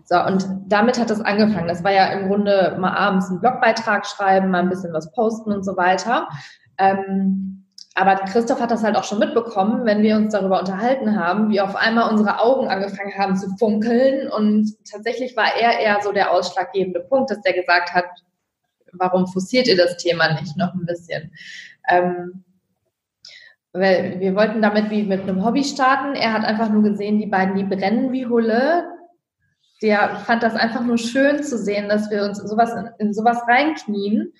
So, 0.06 0.22
und 0.22 0.48
damit 0.68 1.00
hat 1.00 1.10
das 1.10 1.22
angefangen. 1.22 1.68
Das 1.68 1.84
war 1.84 1.92
ja 1.92 2.08
im 2.08 2.28
Grunde 2.28 2.78
mal 2.80 2.96
abends 2.96 3.30
einen 3.30 3.40
Blogbeitrag 3.40 4.06
schreiben, 4.06 4.52
mal 4.52 4.60
ein 4.60 4.70
bisschen 4.70 4.94
was 4.94 5.12
posten 5.12 5.52
und 5.52 5.64
so 5.64 5.78
weiter. 5.78 6.28
Ähm, 6.78 7.61
aber 7.94 8.16
Christoph 8.16 8.62
hat 8.62 8.72
das 8.72 8.84
halt 8.84 8.96
auch 8.96 9.04
schon 9.04 9.20
mitbekommen, 9.20 9.86
wenn 9.86 10.02
wir 10.02 10.16
uns 10.16 10.34
darüber 10.34 10.60
unterhalten 10.60 11.20
haben, 11.20 11.50
wie 11.50 11.60
auf 11.60 11.76
einmal 11.76 12.10
unsere 12.10 12.40
Augen 12.40 12.68
angefangen 12.70 13.18
haben 13.18 13.36
zu 13.36 13.50
funkeln. 13.58 14.32
Und 14.32 14.74
tatsächlich 14.90 15.36
war 15.36 15.56
er 15.60 15.80
eher 15.80 16.02
so 16.02 16.12
der 16.12 16.32
ausschlaggebende 16.32 17.02
Punkt, 17.02 17.32
dass 17.32 17.42
der 17.42 17.54
gesagt 17.54 17.94
hat, 17.94 18.06
warum 18.94 19.28
forciert 19.28 19.68
ihr 19.68 19.78
das 19.78 19.98
Thema 19.98 20.34
nicht 20.40 20.56
noch 20.56 20.74
ein 20.74 20.86
bisschen? 20.86 21.34
Ähm, 21.90 22.46
weil 23.74 24.20
wir 24.20 24.36
wollten 24.36 24.62
damit 24.62 24.90
wie 24.90 25.04
mit 25.04 25.24
einem 25.24 25.46
Hobby 25.46 25.64
starten. 25.64 26.16
Er 26.16 26.34
hat 26.34 26.46
einfach 26.46 26.70
nur 26.70 26.84
gesehen, 26.84 27.20
die 27.20 27.28
beiden, 27.28 27.56
die 27.56 27.64
brennen 27.64 28.12
wie 28.12 28.26
Hulle 28.26 28.86
der 29.82 30.18
fand 30.18 30.44
das 30.44 30.56
einfach 30.56 30.84
nur 30.84 30.98
schön 30.98 31.44
zu 31.44 31.58
sehen, 31.58 31.90
dass 31.90 32.10
wir 32.12 32.24
uns 32.24 32.38
sowas, 32.38 32.72
in 33.00 33.14
sowas 33.14 33.40
reinknien. 33.48 34.34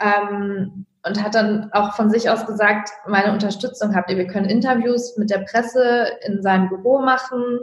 Ähm, 0.00 0.86
und 1.06 1.22
hat 1.22 1.34
dann 1.34 1.70
auch 1.72 1.94
von 1.94 2.10
sich 2.10 2.28
aus 2.28 2.46
gesagt, 2.46 2.90
meine 3.06 3.32
Unterstützung 3.32 3.94
habt 3.94 4.10
ihr. 4.10 4.16
Wir 4.16 4.26
können 4.26 4.48
Interviews 4.48 5.16
mit 5.16 5.30
der 5.30 5.38
Presse 5.38 6.08
in 6.26 6.42
seinem 6.42 6.68
Büro 6.68 6.98
machen. 7.00 7.60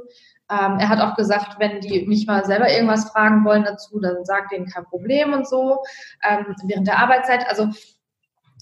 Ähm, 0.49 0.77
er 0.79 0.87
hat 0.87 1.01
auch 1.01 1.15
gesagt, 1.15 1.59
wenn 1.59 1.81
die 1.81 2.05
mich 2.07 2.25
mal 2.25 2.45
selber 2.45 2.71
irgendwas 2.71 3.09
fragen 3.09 3.43
wollen 3.43 3.63
dazu, 3.63 3.99
dann 3.99 4.23
sagt 4.23 4.51
denen 4.53 4.67
kein 4.67 4.85
Problem 4.85 5.33
und 5.33 5.47
so 5.47 5.79
ähm, 6.27 6.55
während 6.65 6.87
der 6.87 6.99
Arbeitszeit. 6.99 7.45
Also 7.49 7.67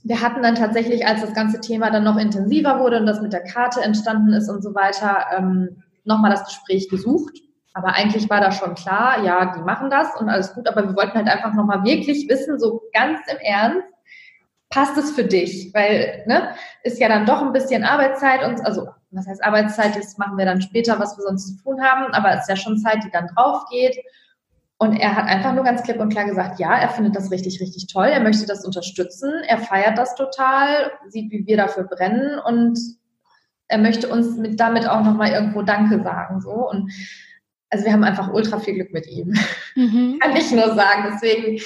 wir 0.04 0.22
hatten 0.22 0.42
dann 0.42 0.56
tatsächlich, 0.56 1.06
als 1.06 1.22
das 1.22 1.34
ganze 1.34 1.60
Thema 1.60 1.92
dann 1.92 2.04
noch 2.04 2.18
intensiver 2.18 2.80
wurde 2.80 3.00
und 3.00 3.06
das 3.06 3.22
mit 3.22 3.34
der 3.34 3.44
Karte 3.44 3.82
entstanden 3.82 4.34
ist 4.34 4.50
und 4.50 4.64
so 4.64 4.74
weiter, 4.74 5.28
ähm, 5.38 5.84
nochmal 6.06 6.32
das 6.32 6.46
Gespräch 6.46 6.90
gesucht. 6.90 7.38
Aber 7.74 7.94
eigentlich 7.94 8.30
war 8.30 8.42
da 8.42 8.52
schon 8.52 8.74
klar, 8.74 9.24
ja, 9.24 9.54
die 9.56 9.62
machen 9.62 9.90
das 9.90 10.20
und 10.20 10.28
alles 10.28 10.54
gut, 10.54 10.68
aber 10.68 10.88
wir 10.88 10.96
wollten 10.96 11.14
halt 11.14 11.28
einfach 11.28 11.54
nochmal 11.54 11.84
wirklich 11.84 12.28
wissen, 12.28 12.60
so 12.60 12.82
ganz 12.94 13.20
im 13.32 13.38
Ernst, 13.38 13.88
passt 14.72 14.98
es 14.98 15.12
für 15.12 15.24
dich? 15.24 15.72
Weil, 15.74 16.24
ne, 16.26 16.56
ist 16.84 17.00
ja 17.00 17.08
dann 17.08 17.26
doch 17.26 17.42
ein 17.42 17.54
bisschen 17.54 17.84
Arbeitszeit 17.84 18.44
und, 18.44 18.66
also, 18.66 18.88
was 19.12 19.28
heißt 19.28 19.44
Arbeitszeit, 19.44 19.96
das 19.96 20.18
machen 20.18 20.38
wir 20.38 20.46
dann 20.46 20.62
später, 20.62 21.00
was 21.00 21.18
wir 21.18 21.24
sonst 21.24 21.48
zu 21.48 21.64
tun 21.64 21.84
haben, 21.84 22.14
aber 22.14 22.34
es 22.34 22.42
ist 22.42 22.50
ja 22.50 22.56
schon 22.56 22.78
Zeit, 22.78 23.04
die 23.04 23.12
dann 23.12 23.28
drauf 23.28 23.66
geht. 23.70 23.98
Und 24.78 24.96
er 24.96 25.16
hat 25.16 25.28
einfach 25.28 25.54
nur 25.54 25.64
ganz 25.64 25.84
klipp 25.84 26.00
und 26.00 26.10
klar 26.10 26.26
gesagt, 26.26 26.60
ja, 26.60 26.76
er 26.76 26.90
findet 26.90 27.16
das 27.16 27.30
richtig, 27.30 27.62
richtig 27.62 27.86
toll. 27.86 28.08
Er 28.08 28.20
möchte 28.20 28.48
das 28.48 28.66
unterstützen. 28.66 29.32
Er 29.48 29.60
feiert 29.60 29.96
das 29.96 30.16
total, 30.16 30.92
sieht, 31.08 31.32
wie 31.32 31.46
wir 31.46 31.56
dafür 31.56 31.84
brennen 31.84 32.40
und 32.40 32.80
er 33.68 33.78
möchte 33.78 34.10
uns 34.10 34.38
mit, 34.38 34.60
damit 34.60 34.88
auch 34.88 35.04
nochmal 35.04 35.30
irgendwo 35.30 35.62
Danke 35.62 36.02
sagen, 36.04 36.42
so. 36.42 36.70
Und 36.70 36.92
also 37.70 37.86
wir 37.86 37.94
haben 37.94 38.04
einfach 38.04 38.34
ultra 38.34 38.60
viel 38.60 38.74
Glück 38.74 38.92
mit 38.92 39.08
ihm. 39.08 39.36
Mhm. 39.76 40.20
Kann 40.22 40.36
ich 40.36 40.52
nur 40.52 40.76
sagen. 40.76 41.12
Deswegen, 41.14 41.62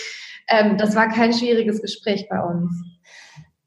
ähm, 0.47 0.77
das 0.77 0.95
war 0.95 1.09
kein 1.09 1.33
schwieriges 1.33 1.81
Gespräch 1.81 2.27
bei 2.29 2.39
uns. 2.39 2.83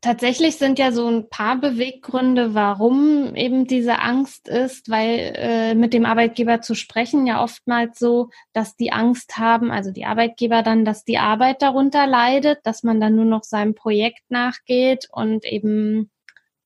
Tatsächlich 0.09 0.57
sind 0.57 0.79
ja 0.79 0.91
so 0.91 1.07
ein 1.07 1.29
paar 1.29 1.57
Beweggründe, 1.61 2.55
warum 2.55 3.37
eben 3.37 3.67
diese 3.67 3.99
Angst 3.99 4.49
ist, 4.49 4.89
weil 4.89 5.35
äh, 5.37 5.75
mit 5.75 5.93
dem 5.93 6.07
Arbeitgeber 6.07 6.63
zu 6.63 6.75
sprechen 6.75 7.27
ja 7.27 7.43
oftmals 7.43 7.99
so, 7.99 8.31
dass 8.55 8.75
die 8.75 8.91
Angst 8.91 9.37
haben, 9.37 9.71
also 9.71 9.91
die 9.91 10.07
Arbeitgeber 10.07 10.63
dann, 10.63 10.87
dass 10.87 11.05
die 11.05 11.19
Arbeit 11.19 11.61
darunter 11.61 12.07
leidet, 12.07 12.61
dass 12.65 12.83
man 12.83 13.03
dann 13.03 13.17
nur 13.17 13.27
noch 13.27 13.43
seinem 13.43 13.75
Projekt 13.75 14.23
nachgeht 14.31 15.09
und 15.13 15.45
eben 15.45 16.11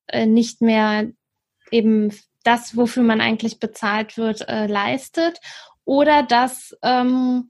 äh, 0.07 0.25
nicht 0.25 0.61
mehr 0.61 1.07
eben 1.69 2.13
das, 2.45 2.77
wofür 2.77 3.03
man 3.03 3.19
eigentlich 3.19 3.59
bezahlt 3.59 4.17
wird, 4.17 4.47
äh, 4.47 4.67
leistet. 4.67 5.41
Oder 5.83 6.23
dass 6.23 6.77
ähm, 6.81 7.49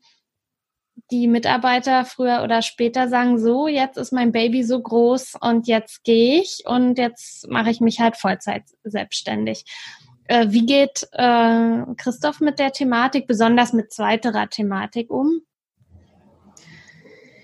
die 1.12 1.28
Mitarbeiter 1.28 2.06
früher 2.06 2.42
oder 2.44 2.62
später 2.62 3.08
sagen, 3.08 3.38
so, 3.38 3.68
jetzt 3.68 3.98
ist 3.98 4.14
mein 4.14 4.32
Baby 4.32 4.64
so 4.64 4.82
groß 4.82 5.36
und 5.42 5.68
jetzt 5.68 6.04
gehe 6.04 6.42
ich 6.42 6.64
und 6.66 6.98
jetzt 6.98 7.48
mache 7.50 7.70
ich 7.70 7.82
mich 7.82 8.00
halt 8.00 8.18
Vollzeit 8.18 8.64
selbstständig. 8.84 9.66
Äh, 10.26 10.48
wie 10.50 10.66
geht 10.66 11.08
äh, 11.12 11.84
Christoph 11.98 12.40
mit 12.40 12.60
der 12.60 12.72
Thematik, 12.72 13.28
besonders 13.28 13.74
mit 13.74 13.92
zweiterer 13.92 14.50
Thematik 14.50 15.12
um? 15.12 15.42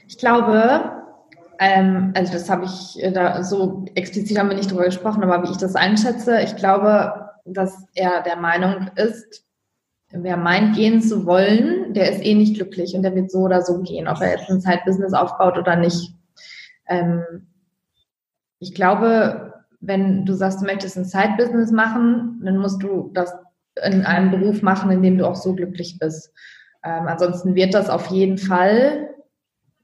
Ich 0.07 0.17
glaube, 0.17 0.99
ähm, 1.59 2.13
also 2.15 2.33
das 2.33 2.49
habe 2.49 2.65
ich 2.65 3.03
äh, 3.03 3.11
da 3.11 3.43
so 3.43 3.85
explizit 3.95 4.39
haben 4.39 4.49
wir 4.49 4.55
nicht 4.55 4.71
drüber 4.71 4.85
gesprochen, 4.85 5.23
aber 5.23 5.43
wie 5.43 5.51
ich 5.51 5.57
das 5.57 5.75
einschätze, 5.75 6.41
ich 6.41 6.55
glaube, 6.55 7.29
dass 7.45 7.85
er 7.93 8.23
der 8.23 8.37
Meinung 8.37 8.89
ist, 8.95 9.45
wer 10.11 10.37
meint, 10.37 10.75
gehen 10.75 11.01
zu 11.01 11.25
wollen, 11.25 11.78
der 11.93 12.11
ist 12.11 12.23
eh 12.23 12.35
nicht 12.35 12.55
glücklich 12.55 12.95
und 12.95 13.03
der 13.03 13.15
wird 13.15 13.31
so 13.31 13.39
oder 13.39 13.61
so 13.61 13.81
gehen, 13.81 14.07
ob 14.07 14.21
er 14.21 14.31
jetzt 14.31 14.49
ein 14.49 14.61
Side-Business 14.61 15.13
aufbaut 15.13 15.57
oder 15.57 15.75
nicht. 15.75 16.13
Ähm, 16.87 17.47
ich 18.59 18.73
glaube, 18.73 19.53
wenn 19.79 20.25
du 20.25 20.33
sagst, 20.33 20.61
du 20.61 20.65
möchtest 20.65 20.97
ein 20.97 21.05
Side-Business 21.05 21.71
machen, 21.71 22.41
dann 22.43 22.57
musst 22.57 22.83
du 22.83 23.11
das 23.13 23.33
in 23.83 24.05
einem 24.05 24.31
Beruf 24.31 24.61
machen, 24.61 24.91
in 24.91 25.01
dem 25.01 25.17
du 25.17 25.27
auch 25.27 25.35
so 25.35 25.55
glücklich 25.55 25.97
bist. 25.99 26.33
Ähm, 26.83 27.07
ansonsten 27.07 27.55
wird 27.55 27.73
das 27.73 27.89
auf 27.89 28.07
jeden 28.07 28.37
Fall 28.37 29.09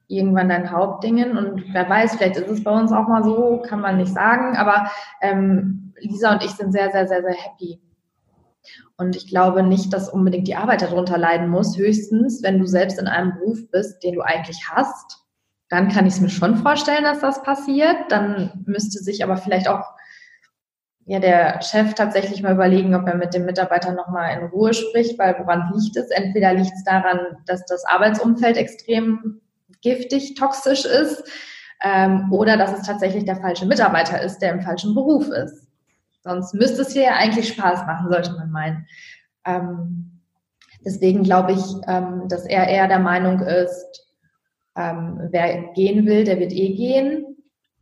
irgendwann 0.07 0.49
dein 0.49 0.71
Hauptdingen 0.71 1.37
und 1.37 1.73
wer 1.73 1.89
weiß, 1.89 2.15
vielleicht 2.15 2.37
ist 2.37 2.49
es 2.49 2.63
bei 2.63 2.71
uns 2.71 2.91
auch 2.91 3.07
mal 3.07 3.23
so, 3.23 3.63
kann 3.65 3.81
man 3.81 3.97
nicht 3.97 4.13
sagen, 4.13 4.55
aber 4.55 4.91
ähm, 5.21 5.93
Lisa 5.99 6.33
und 6.33 6.43
ich 6.43 6.51
sind 6.51 6.71
sehr, 6.71 6.91
sehr, 6.91 7.07
sehr, 7.07 7.21
sehr 7.21 7.33
happy 7.33 7.81
und 8.97 9.15
ich 9.15 9.28
glaube 9.28 9.63
nicht, 9.63 9.93
dass 9.93 10.10
unbedingt 10.10 10.47
die 10.47 10.56
Arbeit 10.56 10.82
darunter 10.82 11.17
leiden 11.17 11.49
muss. 11.49 11.78
Höchstens, 11.78 12.43
wenn 12.43 12.60
du 12.60 12.65
selbst 12.65 12.99
in 12.99 13.08
einem 13.08 13.34
Beruf 13.34 13.69
bist, 13.71 14.04
den 14.04 14.15
du 14.15 14.21
eigentlich 14.21 14.60
hast, 14.69 15.23
dann 15.69 15.89
kann 15.89 16.06
ich 16.06 16.13
es 16.13 16.21
mir 16.21 16.30
schon 16.30 16.58
vorstellen, 16.58 17.04
dass 17.04 17.19
das 17.19 17.43
passiert. 17.43 17.95
Dann 18.10 18.63
müsste 18.65 18.99
sich 18.99 19.23
aber 19.23 19.38
vielleicht 19.38 19.67
auch 19.67 19.95
ja, 21.08 21.19
der 21.19 21.62
Chef 21.62 21.93
tatsächlich 21.93 22.41
mal 22.41 22.54
überlegen, 22.54 22.95
ob 22.95 23.08
er 23.08 23.15
mit 23.15 23.34
dem 23.34 23.45
Mitarbeiter 23.45 23.93
nochmal 23.93 24.38
in 24.38 24.47
Ruhe 24.47 24.73
spricht, 24.73 25.19
weil 25.19 25.36
woran 25.38 25.71
liegt 25.75 25.95
es? 25.97 26.10
Entweder 26.10 26.54
liegt 26.54 26.73
es 26.73 26.84
daran, 26.84 27.19
dass 27.45 27.63
das 27.65 27.86
Arbeitsumfeld 27.86 28.58
extrem 28.58 29.41
giftig, 29.82 30.34
toxisch 30.34 30.84
ist, 30.86 31.23
ähm, 31.84 32.32
oder 32.32 32.58
dass 32.58 32.73
es 32.73 32.88
tatsächlich 32.88 33.25
der 33.25 33.36
falsche 33.36 33.67
Mitarbeiter 33.67 34.19
ist, 34.21 34.39
der 34.39 34.51
im 34.51 34.62
falschen 34.62 34.95
Beruf 34.95 35.30
ist. 35.30 35.67
Sonst 36.25 36.55
müsste 36.55 36.81
es 36.81 36.91
hier 36.91 37.03
ja 37.03 37.15
eigentlich 37.15 37.47
Spaß 37.49 37.85
machen, 37.85 38.09
sollte 38.09 38.33
man 38.33 38.49
meinen. 38.49 38.88
Ähm, 39.45 40.21
deswegen 40.83 41.23
glaube 41.23 41.53
ich, 41.53 41.63
ähm, 41.88 42.27
dass 42.27 42.45
er 42.45 42.67
eher 42.67 42.88
der 42.88 42.99
Meinung 42.99 43.41
ist, 43.41 44.11
ähm, 44.75 45.19
wer 45.29 45.71
gehen 45.73 46.07
will, 46.07 46.23
der 46.23 46.39
wird 46.39 46.51
eh 46.51 46.73
gehen. 46.73 47.38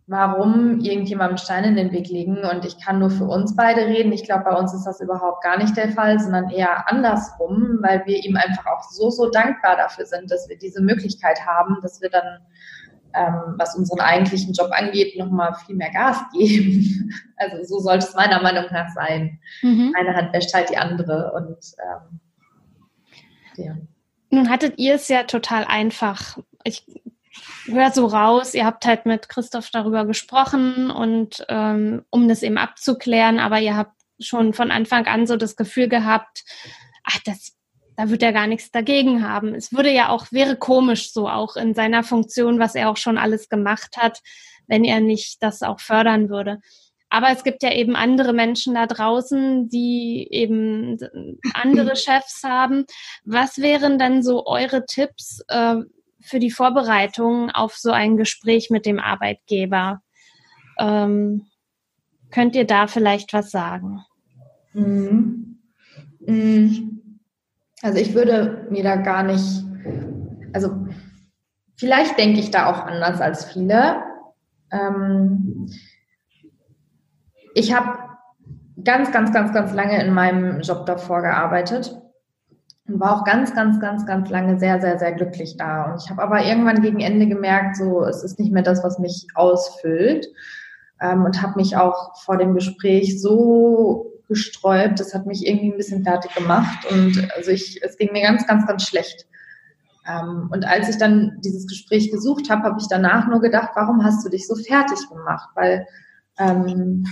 Warum 0.08 0.82
irgendjemandem 0.82 1.38
Stein 1.38 1.63
in 1.63 1.77
den 1.77 1.93
Weg 1.93 2.10
legen? 2.10 2.43
Und 2.43 2.65
ich 2.65 2.77
kann 2.84 2.99
nur 2.99 3.10
für 3.10 3.23
uns 3.23 3.56
beide 3.56 3.86
reden. 3.86 4.12
Ich 4.12 4.25
glaube, 4.25 4.43
bei 4.43 4.58
uns 4.58 4.73
ist 4.73 4.84
das 4.84 4.99
überhaupt 4.99 5.41
gar 5.41 5.58
nicht 5.58 5.77
der 5.77 5.93
Fall, 5.93 6.19
sondern 6.19 6.49
eher 6.49 6.91
andersrum, 6.91 7.79
weil 7.82 8.06
wir 8.06 8.25
ihm 8.25 8.36
einfach 8.36 8.65
auch 8.65 8.84
so, 8.91 9.10
so 9.10 9.29
dankbar 9.29 9.77
dafür 9.77 10.06
sind, 10.06 10.29
dass 10.29 10.49
wir 10.49 10.58
diese 10.58 10.82
Möglichkeit 10.82 11.39
haben, 11.47 11.77
dass 11.82 12.01
wir 12.01 12.10
dann 12.10 12.39
ähm, 13.13 13.56
was 13.58 13.76
unseren 13.76 13.99
eigentlichen 13.99 14.54
Job 14.54 14.71
angeht, 14.71 15.17
nochmal 15.17 15.56
viel 15.65 15.76
mehr 15.76 15.91
Gas 15.91 16.17
geben. 16.34 17.13
Also 17.38 17.63
so 17.63 17.80
sollte 17.80 18.06
es 18.06 18.15
meiner 18.15 18.41
Meinung 18.41 18.65
nach 18.71 18.89
sein. 18.93 19.39
Mhm. 19.62 19.93
Eine 19.97 20.15
Hand 20.15 20.34
wäscht 20.34 20.54
halt 20.54 20.69
die 20.69 20.78
andere 20.78 21.32
und 21.34 21.58
ähm, 21.80 22.19
ja. 23.56 23.76
Nun 24.30 24.49
hattet 24.49 24.80
ihr 24.80 24.95
es 24.95 25.08
ja 25.10 25.23
total 25.23 25.65
einfach. 25.65 26.39
Ich 26.63 26.86
höre 27.65 27.91
so 27.91 28.06
raus, 28.06 28.54
ihr 28.54 28.65
habt 28.65 28.86
halt 28.86 29.06
mit 29.06 29.30
Christoph 29.30 29.69
darüber 29.69 30.06
gesprochen 30.06 30.89
und 30.89 31.45
ähm, 31.49 32.04
um 32.10 32.28
das 32.28 32.43
eben 32.43 32.58
abzuklären, 32.58 33.39
aber 33.39 33.60
ihr 33.60 33.76
habt 33.78 33.93
schon 34.19 34.54
von 34.54 34.71
Anfang 34.71 35.06
an 35.06 35.28
so 35.28 35.36
das 35.38 35.56
Gefühl 35.56 35.88
gehabt, 35.88 36.45
ach, 37.04 37.19
das 37.26 37.54
da 37.95 38.10
wird 38.10 38.23
er 38.23 38.34
gar 38.34 38.47
nichts 38.47 38.71
dagegen 38.71 39.27
haben. 39.27 39.53
Es 39.53 39.71
würde 39.71 39.91
ja 39.91 40.10
auch, 40.10 40.32
wäre 40.32 40.56
komisch 40.56 41.12
so 41.12 41.29
auch 41.29 41.56
in 41.56 41.73
seiner 41.73 42.03
Funktion, 42.03 42.60
was 42.60 42.75
er 42.75 42.89
auch 42.89 42.97
schon 42.97 43.17
alles 43.17 43.49
gemacht 43.49 43.97
hat, 43.97 44.19
wenn 44.67 44.84
er 44.84 44.99
nicht 44.99 45.43
das 45.43 45.62
auch 45.62 45.79
fördern 45.79 46.29
würde. 46.29 46.60
Aber 47.10 47.29
es 47.29 47.43
gibt 47.43 47.62
ja 47.62 47.71
eben 47.71 47.95
andere 47.95 48.34
Menschen 48.34 48.73
da 48.73 48.88
draußen, 48.88 49.69
die 49.69 50.27
eben 50.32 50.97
andere 51.53 51.95
Chefs 51.95 52.41
haben. 52.43 52.86
Was 53.23 53.60
wären 53.60 53.99
dann 53.99 54.23
so 54.23 54.47
eure 54.47 54.86
Tipps 54.88 55.43
äh, 55.47 55.75
für 56.21 56.39
die 56.39 56.49
Vorbereitung 56.49 57.51
auf 57.51 57.75
so 57.75 57.91
ein 57.91 58.17
Gespräch 58.17 58.71
mit 58.71 58.88
dem 58.88 58.99
Arbeitgeber? 58.99 60.01
Ähm, 60.79 61.45
könnt 62.32 62.56
ihr 62.56 62.65
da 62.65 62.88
vielleicht 62.88 63.32
was 63.34 63.51
sagen? 63.51 64.03
Mhm. 64.73 65.60
Mhm. 66.25 67.03
Also 67.84 68.00
ich 68.00 68.15
würde 68.15 68.65
mir 68.69 68.82
da 68.82 68.96
gar 68.96 69.24
nicht, 69.24 69.62
also 70.54 70.69
vielleicht 71.76 72.17
denke 72.17 72.39
ich 72.39 72.50
da 72.50 72.72
auch 72.72 72.86
anders 72.86 73.19
als 73.19 73.43
viele. 73.43 74.02
Ähm, 74.72 75.69
ich 77.54 77.76
habe 77.76 78.00
ganz, 78.86 79.12
ganz, 79.12 79.34
ganz, 79.34 79.54
ganz 79.54 79.74
lange 79.74 80.02
in 80.02 80.13
meinem 80.13 80.62
Job 80.62 80.86
davor 80.86 81.22
gearbeitet 81.24 82.02
und 82.88 83.02
war 83.02 83.19
auch 83.19 83.26
ganz, 83.26 83.54
ganz, 83.54 83.82
ganz, 83.82 84.06
ganz 84.06 84.30
lange 84.30 84.58
sehr, 84.60 84.80
sehr, 84.80 84.98
sehr 84.98 85.12
glücklich 85.12 85.58
da. 85.58 85.91
Und 85.91 86.02
ich 86.02 86.10
habe 86.10 86.24
aber 86.24 86.41
irgendwann 86.41 86.82
gegen 86.82 87.02
Ende 87.02 87.28
gemerkt, 87.28 87.76
so 87.76 88.06
es 88.06 88.24
ist 88.24 88.39
nicht 88.39 88.54
mehr 88.54 88.63
das, 88.63 88.82
was 88.86 88.98
mich 88.98 89.28
ausfüllt. 89.36 90.28
Ähm, 91.02 91.26
und 91.26 91.41
habe 91.41 91.58
mich 91.58 91.76
auch 91.76 92.15
vor 92.24 92.38
dem 92.38 92.54
Gespräch 92.54 93.22
so 93.22 94.12
gesträubt. 94.34 95.00
Das 95.00 95.13
hat 95.13 95.26
mich 95.26 95.48
irgendwie 95.48 95.72
ein 95.72 95.78
bisschen 95.78 96.04
fertig 96.04 96.34
gemacht 96.36 96.86
und 96.91 97.30
also 97.36 97.52
ich, 97.52 97.82
es 97.84 97.98
ging 97.98 98.12
mir 98.12 98.24
ganz, 98.24 98.46
ganz, 98.48 98.67
ganz 98.67 98.84
schlecht. 98.88 99.28
Ähm, 100.08 100.50
und 100.52 100.65
als 100.65 100.89
ich 100.89 100.98
dann 100.98 101.39
dieses 101.43 101.67
Gespräch 101.67 102.12
gesucht 102.12 102.50
habe, 102.50 102.63
habe 102.63 102.80
ich 102.80 102.88
danach 102.89 103.28
nur 103.28 103.41
gedacht, 103.41 103.72
warum 103.76 104.04
hast 104.04 104.26
du 104.26 104.30
dich 104.30 104.48
so 104.48 104.56
fertig 104.56 105.00
gemacht? 105.10 105.50
Weil 105.56 105.88
ähm, 106.38 107.06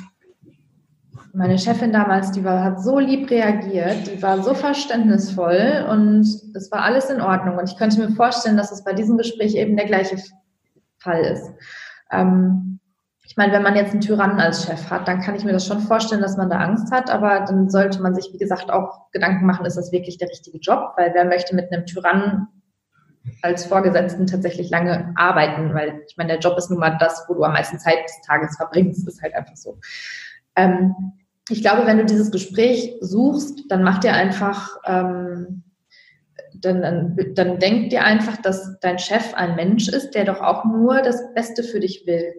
meine 1.34 1.58
Chefin 1.58 1.94
damals, 1.94 2.32
die 2.32 2.44
war, 2.44 2.64
hat 2.64 2.84
so 2.84 3.00
lieb 3.00 3.30
reagiert, 3.32 4.08
die 4.08 4.22
war 4.22 4.44
so 4.44 4.54
verständnisvoll 4.54 5.86
und 5.90 6.26
es 6.56 6.70
war 6.72 6.84
alles 6.84 7.10
in 7.10 7.22
Ordnung. 7.22 7.58
Und 7.58 7.70
ich 7.70 7.78
könnte 7.78 8.00
mir 8.00 8.14
vorstellen, 8.16 8.58
dass 8.58 8.72
es 8.72 8.84
bei 8.84 8.94
diesem 8.94 9.18
Gespräch 9.18 9.56
eben 9.56 9.78
der 9.78 9.86
gleiche 9.86 10.18
Fall 11.00 11.22
ist. 11.22 11.50
Ähm, 12.12 12.81
ich 13.32 13.38
meine, 13.38 13.54
wenn 13.54 13.64
man 13.64 13.78
jetzt 13.78 13.94
einen 13.94 14.02
Tyrannen 14.02 14.42
als 14.42 14.66
Chef 14.66 14.90
hat, 14.90 15.08
dann 15.08 15.22
kann 15.22 15.36
ich 15.36 15.46
mir 15.46 15.54
das 15.54 15.66
schon 15.66 15.80
vorstellen, 15.80 16.22
dass 16.22 16.36
man 16.36 16.50
da 16.50 16.58
Angst 16.58 16.92
hat, 16.92 17.10
aber 17.10 17.46
dann 17.48 17.70
sollte 17.70 18.02
man 18.02 18.14
sich, 18.14 18.30
wie 18.34 18.38
gesagt, 18.38 18.70
auch 18.70 19.10
Gedanken 19.14 19.46
machen, 19.46 19.66
ist 19.66 19.78
das 19.78 19.94
wirklich 19.94 20.18
der 20.18 20.28
richtige 20.28 20.58
Job? 20.58 20.92
Weil 20.98 21.14
wer 21.14 21.24
möchte 21.24 21.56
mit 21.56 21.72
einem 21.72 21.86
Tyrannen 21.86 22.50
als 23.42 23.68
Vorgesetzten 23.68 24.28
tatsächlich 24.28 24.70
lange 24.70 25.14
arbeiten, 25.16 25.74
weil 25.74 26.04
ich 26.10 26.18
meine, 26.18 26.34
der 26.34 26.40
Job 26.40 26.58
ist 26.58 26.72
nun 26.72 26.80
mal 26.82 26.98
das, 27.00 27.24
wo 27.30 27.34
du 27.34 27.44
am 27.46 27.54
meisten 27.54 27.80
Zeit 27.80 28.04
des 28.04 28.20
Tages 28.28 28.58
verbringst, 28.58 29.08
ist 29.08 29.22
halt 29.22 29.34
einfach 29.34 29.56
so. 29.56 29.80
Ähm, 30.58 30.94
ich 31.48 31.62
glaube, 31.62 31.88
wenn 31.88 32.00
du 32.00 32.06
dieses 32.06 32.32
Gespräch 32.32 32.98
suchst, 33.00 33.72
dann 33.72 33.82
mach 33.82 34.00
dir 34.00 34.12
einfach, 34.12 34.76
ähm, 34.84 35.64
dann, 36.56 36.82
dann, 36.82 37.34
dann 37.34 37.60
denk 37.60 37.92
dir 37.92 38.04
einfach, 38.04 38.36
dass 38.42 38.78
dein 38.82 39.00
Chef 39.00 39.34
ein 39.36 39.56
Mensch 39.56 39.88
ist, 39.88 40.16
der 40.16 40.26
doch 40.26 40.42
auch 40.42 40.66
nur 40.66 41.02
das 41.02 41.34
Beste 41.34 41.64
für 41.64 41.80
dich 41.80 42.04
will. 42.06 42.34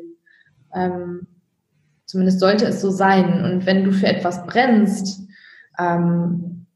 Ähm, 0.74 1.26
zumindest 2.06 2.40
sollte 2.40 2.66
es 2.66 2.80
so 2.80 2.90
sein. 2.90 3.44
Und 3.44 3.66
wenn 3.66 3.84
du 3.84 3.92
für 3.92 4.06
etwas 4.06 4.46
brennst, 4.46 5.26
ähm, 5.78 6.66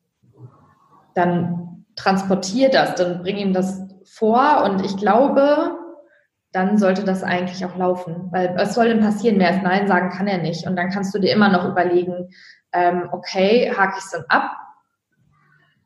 dann 1.15 1.85
transportier 1.97 2.71
das, 2.71 2.95
dann 2.95 3.23
bring 3.23 3.37
ihm 3.37 3.53
das 3.53 3.81
vor 4.05 4.65
und 4.65 4.85
ich 4.85 4.97
glaube, 4.97 5.77
dann 6.53 6.79
sollte 6.79 7.05
das 7.05 7.23
eigentlich 7.23 7.65
auch 7.67 7.77
laufen. 7.77 8.29
Weil 8.31 8.55
was 8.57 8.75
soll 8.75 8.89
denn 8.89 9.01
passieren? 9.01 9.37
Mehr 9.37 9.49
als 9.49 9.63
Nein 9.63 9.89
sagen 9.89 10.11
kann 10.11 10.27
er 10.27 10.39
nicht. 10.39 10.67
Und 10.67 10.77
dann 10.77 10.91
kannst 10.91 11.15
du 11.15 11.19
dir 11.19 11.33
immer 11.33 11.51
noch 11.51 11.69
überlegen, 11.69 12.31
ähm, 12.73 13.09
okay, 13.13 13.73
hake 13.77 13.95
ich 13.99 14.05
es 14.05 14.11
dann 14.11 14.25
ab? 14.29 14.53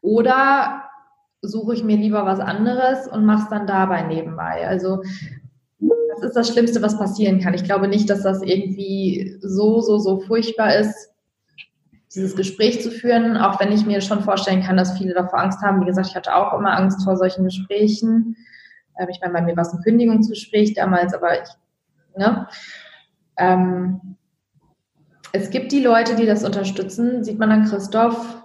Oder 0.00 0.84
suche 1.42 1.74
ich 1.74 1.82
mir 1.82 1.96
lieber 1.96 2.24
was 2.24 2.40
anderes 2.40 3.08
und 3.08 3.24
mache 3.24 3.44
es 3.44 3.48
dann 3.48 3.66
dabei 3.66 4.02
nebenbei. 4.02 4.66
Also 4.68 5.02
das 6.20 6.30
ist 6.30 6.36
das 6.36 6.48
Schlimmste, 6.52 6.82
was 6.82 6.98
passieren 6.98 7.40
kann. 7.40 7.54
Ich 7.54 7.64
glaube 7.64 7.88
nicht, 7.88 8.08
dass 8.08 8.22
das 8.22 8.42
irgendwie 8.42 9.36
so, 9.40 9.80
so, 9.80 9.98
so 9.98 10.20
furchtbar 10.20 10.76
ist, 10.76 11.10
dieses 12.14 12.34
Gespräch 12.34 12.82
zu 12.82 12.90
führen, 12.90 13.36
auch 13.36 13.60
wenn 13.60 13.72
ich 13.72 13.86
mir 13.86 14.00
schon 14.00 14.22
vorstellen 14.22 14.62
kann, 14.62 14.76
dass 14.76 14.98
viele 14.98 15.14
davor 15.14 15.40
Angst 15.40 15.60
haben. 15.62 15.80
Wie 15.80 15.86
gesagt, 15.86 16.08
ich 16.08 16.16
hatte 16.16 16.34
auch 16.34 16.58
immer 16.58 16.76
Angst 16.76 17.04
vor 17.04 17.16
solchen 17.16 17.44
Gesprächen. 17.44 18.36
Ähm, 18.98 19.08
ich 19.10 19.20
meine, 19.20 19.32
bei 19.32 19.42
mir 19.42 19.56
war 19.56 19.62
es 19.62 19.72
ein 19.72 19.82
Kündigungsgespräch 19.82 20.74
damals, 20.74 21.14
aber 21.14 21.42
ich, 21.42 21.48
ne? 22.16 22.48
Ähm, 23.36 24.16
es 25.32 25.50
gibt 25.50 25.70
die 25.70 25.82
Leute, 25.82 26.16
die 26.16 26.26
das 26.26 26.44
unterstützen, 26.44 27.22
sieht 27.22 27.38
man 27.38 27.52
an 27.52 27.64
Christoph. 27.64 28.39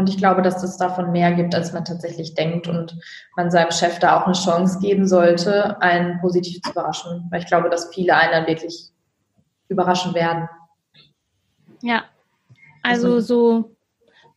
Und 0.00 0.08
ich 0.08 0.16
glaube, 0.16 0.40
dass 0.40 0.62
es 0.62 0.78
davon 0.78 1.12
mehr 1.12 1.30
gibt, 1.32 1.54
als 1.54 1.74
man 1.74 1.84
tatsächlich 1.84 2.34
denkt 2.34 2.66
und 2.66 2.98
man 3.36 3.50
seinem 3.50 3.70
Chef 3.70 3.98
da 3.98 4.18
auch 4.18 4.24
eine 4.24 4.32
Chance 4.32 4.78
geben 4.78 5.06
sollte, 5.06 5.78
einen 5.82 6.18
positiv 6.22 6.62
zu 6.62 6.70
überraschen. 6.70 7.26
Weil 7.30 7.40
ich 7.40 7.46
glaube, 7.46 7.68
dass 7.68 7.92
viele 7.92 8.16
einen 8.16 8.32
dann 8.32 8.46
wirklich 8.46 8.88
überraschen 9.68 10.14
werden. 10.14 10.48
Ja, 11.82 12.04
also, 12.82 13.16
also 13.16 13.20
so 13.20 13.76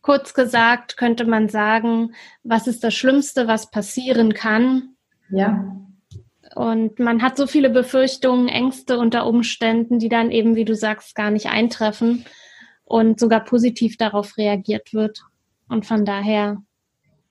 kurz 0.02 0.34
gesagt 0.34 0.98
könnte 0.98 1.24
man 1.24 1.48
sagen, 1.48 2.12
was 2.42 2.66
ist 2.66 2.84
das 2.84 2.92
Schlimmste, 2.92 3.48
was 3.48 3.70
passieren 3.70 4.34
kann? 4.34 4.90
Ja. 5.30 5.64
Und 6.54 6.98
man 6.98 7.22
hat 7.22 7.38
so 7.38 7.46
viele 7.46 7.70
Befürchtungen, 7.70 8.48
Ängste 8.48 8.98
unter 8.98 9.26
Umständen, 9.26 9.98
die 9.98 10.10
dann 10.10 10.30
eben, 10.30 10.56
wie 10.56 10.66
du 10.66 10.74
sagst, 10.74 11.14
gar 11.14 11.30
nicht 11.30 11.46
eintreffen 11.46 12.26
und 12.84 13.18
sogar 13.18 13.42
positiv 13.42 13.96
darauf 13.96 14.36
reagiert 14.36 14.92
wird. 14.92 15.24
Und 15.68 15.86
von 15.86 16.04
daher. 16.04 16.58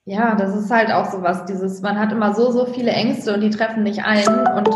Ja, 0.06 0.36
das 0.36 0.56
ist 0.56 0.69
halt 0.69 0.91
auch 0.91 1.12
sowas, 1.12 1.46
dieses, 1.46 1.82
man 1.82 1.98
hat 1.98 2.12
immer 2.12 2.34
so, 2.34 2.52
so 2.52 2.65
viele 2.65 2.91
Ängste 2.91 3.34
und 3.34 3.41
die 3.41 3.50
treffen 3.50 3.84
nicht 3.84 4.04
ein 4.04 4.28
und 4.28 4.67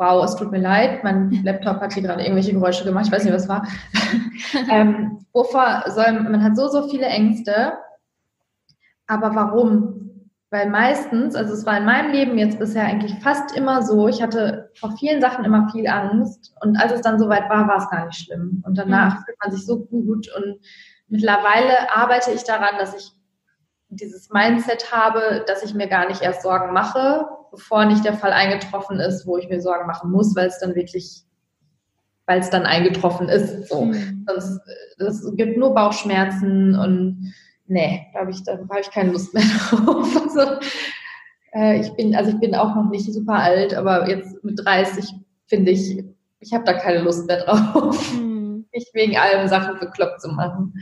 wow, 0.00 0.24
es 0.24 0.34
tut 0.34 0.50
mir 0.50 0.60
leid, 0.60 1.04
mein 1.04 1.30
Laptop 1.44 1.80
hat 1.80 1.92
hier 1.92 2.02
gerade 2.02 2.22
irgendwelche 2.22 2.54
Geräusche 2.54 2.84
gemacht, 2.84 3.06
ich 3.06 3.12
weiß 3.12 3.24
nicht, 3.24 3.34
was 3.34 3.48
war. 3.48 3.66
ähm, 4.70 5.26
wovor 5.34 5.84
soll, 5.88 6.12
man 6.12 6.42
hat 6.42 6.56
so, 6.56 6.68
so 6.68 6.88
viele 6.88 7.04
Ängste, 7.06 7.74
aber 9.06 9.34
warum? 9.34 10.30
Weil 10.50 10.70
meistens, 10.70 11.36
also 11.36 11.52
es 11.52 11.66
war 11.66 11.76
in 11.78 11.84
meinem 11.84 12.10
Leben 12.10 12.38
jetzt 12.38 12.58
bisher 12.58 12.84
eigentlich 12.84 13.14
fast 13.20 13.56
immer 13.56 13.82
so, 13.82 14.08
ich 14.08 14.22
hatte 14.22 14.70
vor 14.74 14.96
vielen 14.96 15.20
Sachen 15.20 15.44
immer 15.44 15.68
viel 15.70 15.86
Angst 15.86 16.54
und 16.62 16.76
als 16.76 16.92
es 16.92 17.02
dann 17.02 17.18
soweit 17.18 17.48
war, 17.50 17.68
war 17.68 17.76
es 17.76 17.90
gar 17.90 18.06
nicht 18.06 18.24
schlimm. 18.24 18.64
Und 18.66 18.78
danach 18.78 19.20
mhm. 19.20 19.24
fühlt 19.24 19.38
man 19.42 19.52
sich 19.52 19.66
so 19.66 19.80
gut 19.80 20.28
und 20.34 20.58
mittlerweile 21.10 21.94
arbeite 21.94 22.30
ich 22.30 22.44
daran, 22.44 22.78
dass 22.78 22.94
ich 22.94 23.12
dieses 23.90 24.30
Mindset 24.30 24.92
habe, 24.92 25.44
dass 25.46 25.62
ich 25.62 25.74
mir 25.74 25.88
gar 25.88 26.08
nicht 26.08 26.22
erst 26.22 26.42
Sorgen 26.42 26.72
mache, 26.72 27.26
bevor 27.50 27.84
nicht 27.84 28.04
der 28.04 28.14
Fall 28.14 28.32
eingetroffen 28.32 29.00
ist, 29.00 29.26
wo 29.26 29.36
ich 29.36 29.48
mir 29.48 29.60
Sorgen 29.60 29.86
machen 29.86 30.12
muss, 30.12 30.34
weil 30.36 30.46
es 30.46 30.60
dann 30.60 30.74
wirklich, 30.74 31.24
weil 32.26 32.40
es 32.40 32.50
dann 32.50 32.64
eingetroffen 32.64 33.28
ist. 33.28 33.68
So. 33.68 33.86
Mhm. 33.86 34.24
Sonst, 34.28 34.60
es 34.98 35.36
gibt 35.36 35.58
nur 35.58 35.74
Bauchschmerzen 35.74 36.78
und 36.78 37.34
nee, 37.66 38.06
da 38.14 38.20
habe 38.20 38.30
ich, 38.30 38.44
da 38.44 38.52
habe 38.52 38.80
ich 38.80 38.90
keine 38.90 39.10
Lust 39.10 39.34
mehr 39.34 39.42
drauf. 39.68 40.08
Also, 40.22 40.60
äh, 41.52 41.80
ich 41.80 41.90
bin, 41.94 42.14
also 42.14 42.30
ich 42.30 42.38
bin 42.38 42.54
auch 42.54 42.76
noch 42.76 42.88
nicht 42.88 43.12
super 43.12 43.34
alt, 43.34 43.74
aber 43.74 44.08
jetzt 44.08 44.42
mit 44.44 44.64
30 44.64 45.12
finde 45.46 45.72
ich, 45.72 46.04
ich 46.38 46.54
habe 46.54 46.64
da 46.64 46.74
keine 46.74 47.00
Lust 47.00 47.26
mehr 47.26 47.44
drauf. 47.44 48.12
Mhm. 48.14 48.29
Nicht 48.72 48.94
wegen 48.94 49.16
allem 49.16 49.48
Sachen 49.48 49.78
bekloppt 49.80 50.20
zu 50.20 50.28
machen. 50.28 50.74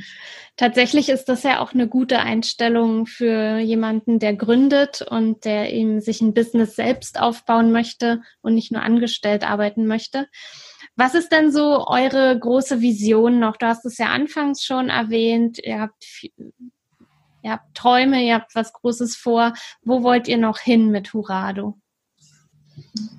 Tatsächlich 0.56 1.08
ist 1.08 1.26
das 1.28 1.42
ja 1.42 1.60
auch 1.60 1.72
eine 1.72 1.88
gute 1.88 2.18
Einstellung 2.18 3.06
für 3.06 3.58
jemanden, 3.58 4.18
der 4.18 4.34
gründet 4.34 5.02
und 5.02 5.44
der 5.44 5.72
eben 5.72 6.00
sich 6.00 6.20
ein 6.20 6.34
Business 6.34 6.76
selbst 6.76 7.20
aufbauen 7.20 7.72
möchte 7.72 8.20
und 8.42 8.54
nicht 8.54 8.72
nur 8.72 8.82
angestellt 8.82 9.48
arbeiten 9.48 9.86
möchte. 9.86 10.26
Was 10.96 11.14
ist 11.14 11.30
denn 11.30 11.52
so 11.52 11.86
eure 11.86 12.36
große 12.36 12.80
Vision 12.80 13.38
noch? 13.38 13.56
Du 13.56 13.66
hast 13.66 13.86
es 13.86 13.98
ja 13.98 14.06
anfangs 14.06 14.64
schon 14.64 14.90
erwähnt. 14.90 15.58
Ihr 15.62 15.80
habt, 15.80 16.04
ihr 17.42 17.52
habt 17.52 17.74
Träume, 17.76 18.20
ihr 18.22 18.34
habt 18.34 18.54
was 18.56 18.72
Großes 18.72 19.14
vor. 19.14 19.52
Wo 19.82 20.02
wollt 20.02 20.26
ihr 20.26 20.38
noch 20.38 20.58
hin 20.58 20.90
mit 20.90 21.14
Hurado? 21.14 21.78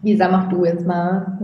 Lisa, 0.03 0.29
mach 0.29 0.49
du 0.49 0.65
jetzt 0.65 0.85
mal. 0.85 1.39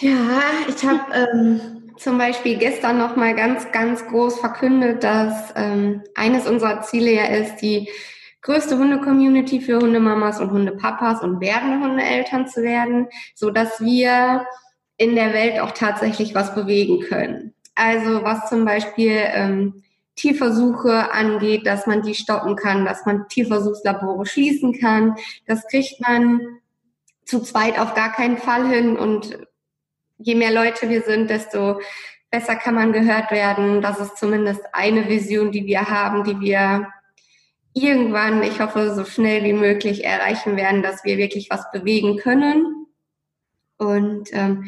Ja, 0.00 0.42
ich 0.68 0.84
habe 0.86 1.12
ähm, 1.12 1.92
zum 1.96 2.18
Beispiel 2.18 2.56
gestern 2.56 2.98
noch 2.98 3.16
mal 3.16 3.34
ganz, 3.34 3.72
ganz 3.72 4.06
groß 4.06 4.38
verkündet, 4.38 5.02
dass 5.02 5.52
ähm, 5.56 6.04
eines 6.14 6.46
unserer 6.46 6.82
Ziele 6.82 7.12
ja 7.14 7.24
ist, 7.24 7.56
die 7.56 7.88
größte 8.42 8.78
Hunde-Community 8.78 9.60
für 9.60 9.80
Hundemamas 9.80 10.40
und 10.40 10.52
Hundepapas 10.52 11.22
und 11.22 11.40
werdende 11.40 11.84
Hundeeltern 11.84 12.46
zu 12.46 12.62
werden, 12.62 13.08
so 13.34 13.50
dass 13.50 13.80
wir 13.80 14.46
in 14.98 15.16
der 15.16 15.32
Welt 15.32 15.58
auch 15.58 15.72
tatsächlich 15.72 16.32
was 16.32 16.54
bewegen 16.54 17.00
können. 17.00 17.54
Also 17.74 18.22
was 18.22 18.48
zum 18.48 18.64
Beispiel 18.64 19.20
ähm, 19.32 19.82
Tierversuche 20.14 21.12
angeht, 21.12 21.66
dass 21.66 21.88
man 21.88 22.02
die 22.02 22.14
stoppen 22.14 22.54
kann, 22.54 22.84
dass 22.84 23.04
man 23.04 23.26
Tierversuchslabore 23.28 24.26
schließen 24.26 24.78
kann. 24.78 25.16
Das 25.46 25.66
kriegt 25.66 26.00
man 26.00 26.40
zu 27.24 27.40
zweit 27.40 27.80
auf 27.80 27.94
gar 27.94 28.12
keinen 28.12 28.38
Fall 28.38 28.68
hin 28.68 28.96
und 28.96 29.38
je 30.18 30.34
mehr 30.34 30.52
Leute 30.52 30.88
wir 30.88 31.02
sind, 31.02 31.30
desto 31.30 31.80
besser 32.30 32.56
kann 32.56 32.74
man 32.74 32.92
gehört 32.92 33.30
werden. 33.30 33.80
Das 33.80 33.98
ist 33.98 34.16
zumindest 34.16 34.62
eine 34.72 35.08
Vision, 35.08 35.50
die 35.50 35.66
wir 35.66 35.88
haben, 35.88 36.24
die 36.24 36.38
wir 36.40 36.88
irgendwann, 37.72 38.42
ich 38.42 38.60
hoffe, 38.60 38.94
so 38.94 39.04
schnell 39.04 39.44
wie 39.44 39.52
möglich 39.52 40.04
erreichen 40.04 40.56
werden, 40.56 40.82
dass 40.82 41.04
wir 41.04 41.16
wirklich 41.16 41.48
was 41.50 41.70
bewegen 41.70 42.16
können. 42.16 42.86
Und 43.78 44.30
ähm, 44.32 44.66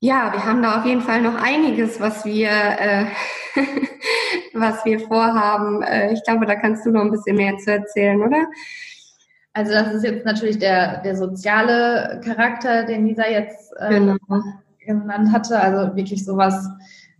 ja, 0.00 0.32
wir 0.32 0.44
haben 0.44 0.62
da 0.62 0.80
auf 0.80 0.86
jeden 0.86 1.00
Fall 1.00 1.22
noch 1.22 1.36
einiges, 1.36 2.00
was 2.00 2.24
wir, 2.24 2.50
äh, 2.50 3.06
was 4.52 4.84
wir 4.84 5.00
vorhaben. 5.00 5.82
Äh, 5.82 6.12
ich 6.12 6.22
glaube, 6.24 6.46
da 6.46 6.56
kannst 6.56 6.84
du 6.84 6.90
noch 6.90 7.02
ein 7.02 7.12
bisschen 7.12 7.36
mehr 7.36 7.56
zu 7.58 7.70
erzählen, 7.72 8.20
oder? 8.20 8.46
Also 9.52 9.72
das 9.72 9.94
ist 9.94 10.04
jetzt 10.04 10.26
natürlich 10.26 10.58
der, 10.58 11.00
der 11.02 11.16
soziale 11.16 12.20
Charakter, 12.24 12.84
den 12.84 13.06
Lisa 13.06 13.28
jetzt 13.28 13.72
äh, 13.78 13.88
genau 13.88 14.16
genannt 14.86 15.32
hatte, 15.32 15.58
also 15.60 15.96
wirklich 15.96 16.24
sowas 16.24 16.68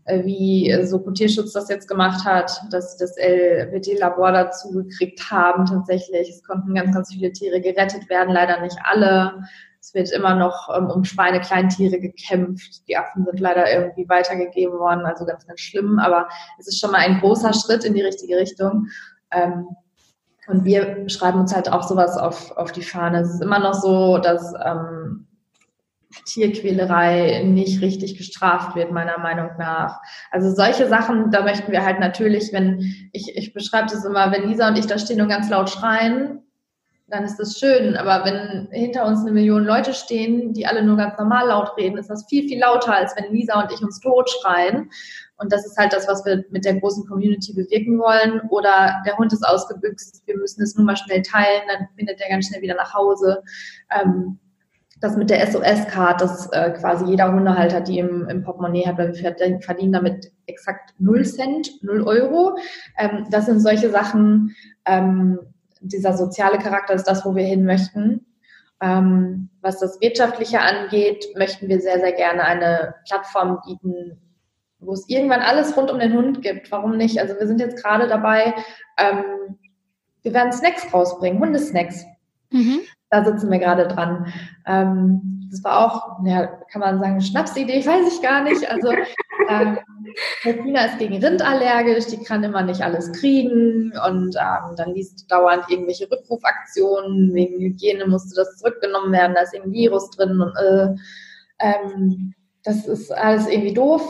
äh, 0.05 0.25
wie 0.25 0.71
äh, 0.71 0.87
so 0.87 0.99
Tierschutz 0.99 1.53
das 1.53 1.69
jetzt 1.69 1.89
gemacht 1.89 2.25
hat, 2.27 2.53
dass 2.71 2.97
das 2.99 3.17
LWD-Labor 3.17 4.33
dazu 4.33 4.71
gekriegt 4.73 5.31
haben 5.31 5.65
tatsächlich. 5.65 6.29
Es 6.29 6.43
konnten 6.43 6.75
ganz, 6.75 6.95
ganz 6.95 7.13
viele 7.13 7.33
Tiere 7.33 7.61
gerettet 7.61 8.11
werden, 8.11 8.33
leider 8.35 8.61
nicht 8.61 8.77
alle. 8.85 9.45
Es 9.81 9.95
wird 9.95 10.11
immer 10.13 10.35
noch 10.35 10.69
ähm, 10.77 10.91
um 10.91 11.05
Schweine-Kleintiere 11.05 12.01
gekämpft. 12.01 12.87
Die 12.87 12.97
Affen 12.97 13.25
sind 13.25 13.41
leider 13.41 13.71
irgendwie 13.73 14.07
weitergegeben 14.09 14.79
worden, 14.79 15.07
also 15.07 15.25
ganz, 15.25 15.47
ganz 15.47 15.61
schlimm. 15.61 15.99
Aber 15.99 16.29
es 16.59 16.69
ist 16.69 16.81
schon 16.81 16.91
mal 16.91 16.99
ein 16.99 17.21
großer 17.21 17.55
Schritt 17.55 17.85
in 17.85 17.95
die 17.95 18.03
richtige 18.03 18.37
Richtung. 18.37 18.89
Ähm, 19.31 19.69
und 20.47 20.67
wir 20.67 21.09
schreiben 21.09 21.41
uns 21.41 21.55
halt 21.55 21.73
auch 21.73 21.83
sowas 21.83 22.19
auf, 22.19 22.55
auf 22.59 22.73
die 22.73 22.83
Fahne. 22.83 23.21
Es 23.21 23.35
ist 23.35 23.43
immer 23.43 23.59
noch 23.59 23.75
so, 23.75 24.19
dass 24.19 24.53
ähm, 24.63 25.27
Tierquälerei 26.25 27.43
nicht 27.45 27.81
richtig 27.81 28.17
gestraft 28.17 28.77
wird, 28.77 28.93
meiner 28.93 29.19
Meinung 29.19 29.51
nach. 29.59 30.01
Also 30.31 30.55
solche 30.55 30.89
Sachen, 30.89 31.31
da 31.31 31.43
möchten 31.43 31.73
wir 31.73 31.85
halt 31.85 32.01
natürlich, 32.01 32.53
wenn, 32.53 32.81
ich, 33.13 33.37
ich 33.37 33.53
beschreibe 33.53 33.89
das 33.91 34.05
immer, 34.05 34.31
wenn 34.33 34.49
Lisa 34.49 34.69
und 34.69 34.79
ich 34.79 34.87
da 34.87 34.99
stehen 34.99 35.21
und 35.21 35.29
ganz 35.29 35.49
laut 35.51 35.71
schreien, 35.71 36.41
dann 37.09 37.25
ist 37.25 37.37
das 37.37 37.59
schön. 37.59 37.97
Aber 37.97 38.25
wenn 38.25 38.69
hinter 38.71 39.07
uns 39.07 39.21
eine 39.21 39.33
Million 39.33 39.65
Leute 39.65 39.93
stehen, 39.93 40.53
die 40.53 40.67
alle 40.67 40.83
nur 40.83 40.97
ganz 40.97 41.19
normal 41.19 41.49
laut 41.49 41.77
reden, 41.77 41.99
ist 41.99 42.11
das 42.11 42.27
viel, 42.29 42.49
viel 42.49 42.61
lauter, 42.61 42.95
als 42.95 43.15
wenn 43.17 43.33
Lisa 43.33 43.61
und 43.61 43.73
ich 43.73 43.83
uns 43.83 44.01
totschreien. 44.01 44.91
Und 45.37 45.53
das 45.53 45.67
ist 45.67 45.77
halt 45.77 45.93
das, 45.93 46.09
was 46.09 46.25
wir 46.25 46.45
mit 46.51 46.65
der 46.65 46.81
großen 46.81 47.07
Community 47.07 47.53
bewirken 47.53 47.99
wollen. 47.99 48.41
Oder 48.51 49.03
der 49.07 49.17
Hund 49.19 49.33
ist 49.33 49.47
ausgebüxt, 49.47 50.23
wir 50.27 50.37
müssen 50.37 50.63
es 50.63 50.77
nur 50.77 50.87
mal 50.87 50.97
schnell 50.97 51.23
teilen, 51.23 51.63
dann 51.69 51.89
findet 51.97 52.21
er 52.21 52.31
ganz 52.31 52.47
schnell 52.47 52.63
wieder 52.63 52.77
nach 52.77 52.95
Hause. 52.95 53.43
Ähm, 53.91 54.39
das 55.05 55.17
mit 55.17 55.31
der 55.31 55.47
SOS-Card, 55.47 56.21
dass 56.21 56.51
äh, 56.53 56.71
quasi 56.71 57.05
jeder 57.05 57.33
Hundehalter 57.33 57.81
die 57.81 57.99
im, 57.99 58.29
im 58.29 58.43
Portemonnaie 58.43 58.87
hat, 58.87 58.99
weil 58.99 59.15
wir 59.15 59.61
verdienen 59.61 59.93
damit 59.93 60.33
exakt 60.47 60.95
0 60.99 61.25
Cent, 61.25 61.71
0 61.83 62.03
Euro. 62.03 62.57
Ähm, 62.99 63.27
das 63.31 63.47
sind 63.47 63.61
solche 63.61 63.91
Sachen, 63.91 64.57
ähm, 64.87 65.39
dieser 65.81 66.17
soziale 66.17 66.59
Charakter 66.59 66.95
ist 66.95 67.05
das, 67.05 67.25
wo 67.25 67.37
wir 67.37 67.45
hin 67.45 67.65
möchten. 67.65 68.27
Ähm, 68.81 69.51
was 69.61 69.79
das 69.79 70.01
Wirtschaftliche 70.01 70.61
angeht, 70.61 71.27
möchten 71.37 71.69
wir 71.69 71.81
sehr, 71.81 72.01
sehr 72.01 72.13
gerne 72.13 72.45
eine 72.45 72.95
Plattform 73.07 73.61
bieten, 73.65 74.19
wo 74.81 74.93
es 74.93 75.09
irgendwann 75.09 75.41
alles 75.41 75.77
rund 75.77 75.91
um 75.91 75.99
den 75.99 76.15
Hund 76.15 76.43
gibt. 76.43 76.73
Warum 76.73 76.97
nicht? 76.97 77.21
Also 77.21 77.39
wir 77.39 77.47
sind 77.47 77.61
jetzt 77.61 77.83
gerade 77.83 78.09
dabei, 78.09 78.55
ähm, 78.99 79.59
wir 80.23 80.33
werden 80.33 80.53
Snacks 80.53 80.93
rausbringen, 80.93 81.41
Hundesnacks. 81.41 82.05
Mhm. 82.51 82.81
Da 83.15 83.25
sitzen 83.25 83.49
wir 83.49 83.61
gerade 83.61 83.87
dran. 83.87 84.27
Ähm, 84.67 85.49
das 85.55 85.63
war 85.63 85.87
auch, 85.87 86.25
ja, 86.25 86.47
kann 86.47 86.81
man 86.81 86.99
sagen, 86.99 87.21
Schnapsidee, 87.21 87.87
weiß 87.87 88.13
ich 88.13 88.21
gar 88.21 88.43
nicht. 88.43 88.69
Also 88.69 88.91
ähm, 89.49 89.79
ist 90.45 90.99
gegen 90.99 91.25
Rind 91.25 91.43
allergisch, 91.43 92.07
die 92.07 92.23
kann 92.25 92.43
immer 92.43 92.63
nicht 92.63 92.83
alles 92.83 93.13
kriegen 93.13 93.93
und 94.05 94.35
ähm, 94.37 94.75
dann 94.77 94.95
liest 94.95 95.31
dauernd 95.31 95.65
irgendwelche 95.69 96.11
Rückrufaktionen, 96.11 97.33
wegen 97.35 97.61
Hygiene 97.61 98.07
musste 98.07 98.35
das 98.35 98.57
zurückgenommen 98.57 99.13
werden, 99.13 99.35
da 99.35 99.43
ist 99.43 99.55
ein 99.55 99.71
Virus 99.71 100.11
drin 100.11 100.41
und 100.41 100.57
äh, 100.57 100.95
ähm, 101.61 102.35
das 102.65 102.87
ist 102.87 103.13
alles 103.13 103.47
irgendwie 103.47 103.75
doof. 103.75 104.03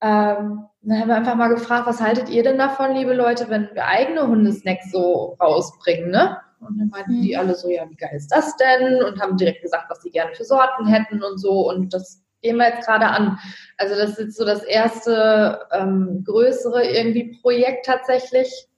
Ähm, 0.00 0.66
dann 0.82 1.00
haben 1.00 1.08
wir 1.08 1.16
einfach 1.16 1.34
mal 1.34 1.48
gefragt, 1.48 1.86
was 1.86 2.00
haltet 2.00 2.28
ihr 2.28 2.44
denn 2.44 2.58
davon, 2.58 2.94
liebe 2.94 3.14
Leute, 3.14 3.48
wenn 3.48 3.68
wir 3.72 3.86
eigene 3.86 4.28
Hundesnacks 4.28 4.92
so 4.92 5.36
rausbringen, 5.40 6.10
ne? 6.10 6.36
Und 6.66 6.78
dann 6.78 6.88
meinten 6.88 7.22
die 7.22 7.34
mhm. 7.34 7.40
alle 7.40 7.54
so, 7.54 7.68
ja, 7.68 7.88
wie 7.88 7.96
geil 7.96 8.12
ist 8.14 8.28
das 8.28 8.56
denn? 8.56 9.02
Und 9.02 9.20
haben 9.20 9.36
direkt 9.36 9.62
gesagt, 9.62 9.86
was 9.88 10.02
sie 10.02 10.10
gerne 10.10 10.34
für 10.34 10.44
Sorten 10.44 10.86
hätten 10.86 11.22
und 11.22 11.38
so. 11.38 11.68
Und 11.70 11.92
das 11.92 12.22
gehen 12.42 12.56
wir 12.56 12.68
jetzt 12.68 12.86
gerade 12.86 13.06
an. 13.06 13.38
Also 13.78 13.94
das 13.96 14.10
ist 14.10 14.18
jetzt 14.18 14.36
so 14.36 14.44
das 14.44 14.62
erste 14.62 15.60
ähm, 15.72 16.22
größere 16.24 16.84
irgendwie 16.84 17.38
Projekt 17.40 17.86
tatsächlich. 17.86 18.68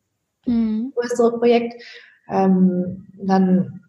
Mhm. 0.47 0.93
Größere 0.95 1.39
Projekt. 1.39 1.83
Ähm, 2.29 3.07
dann 3.23 3.83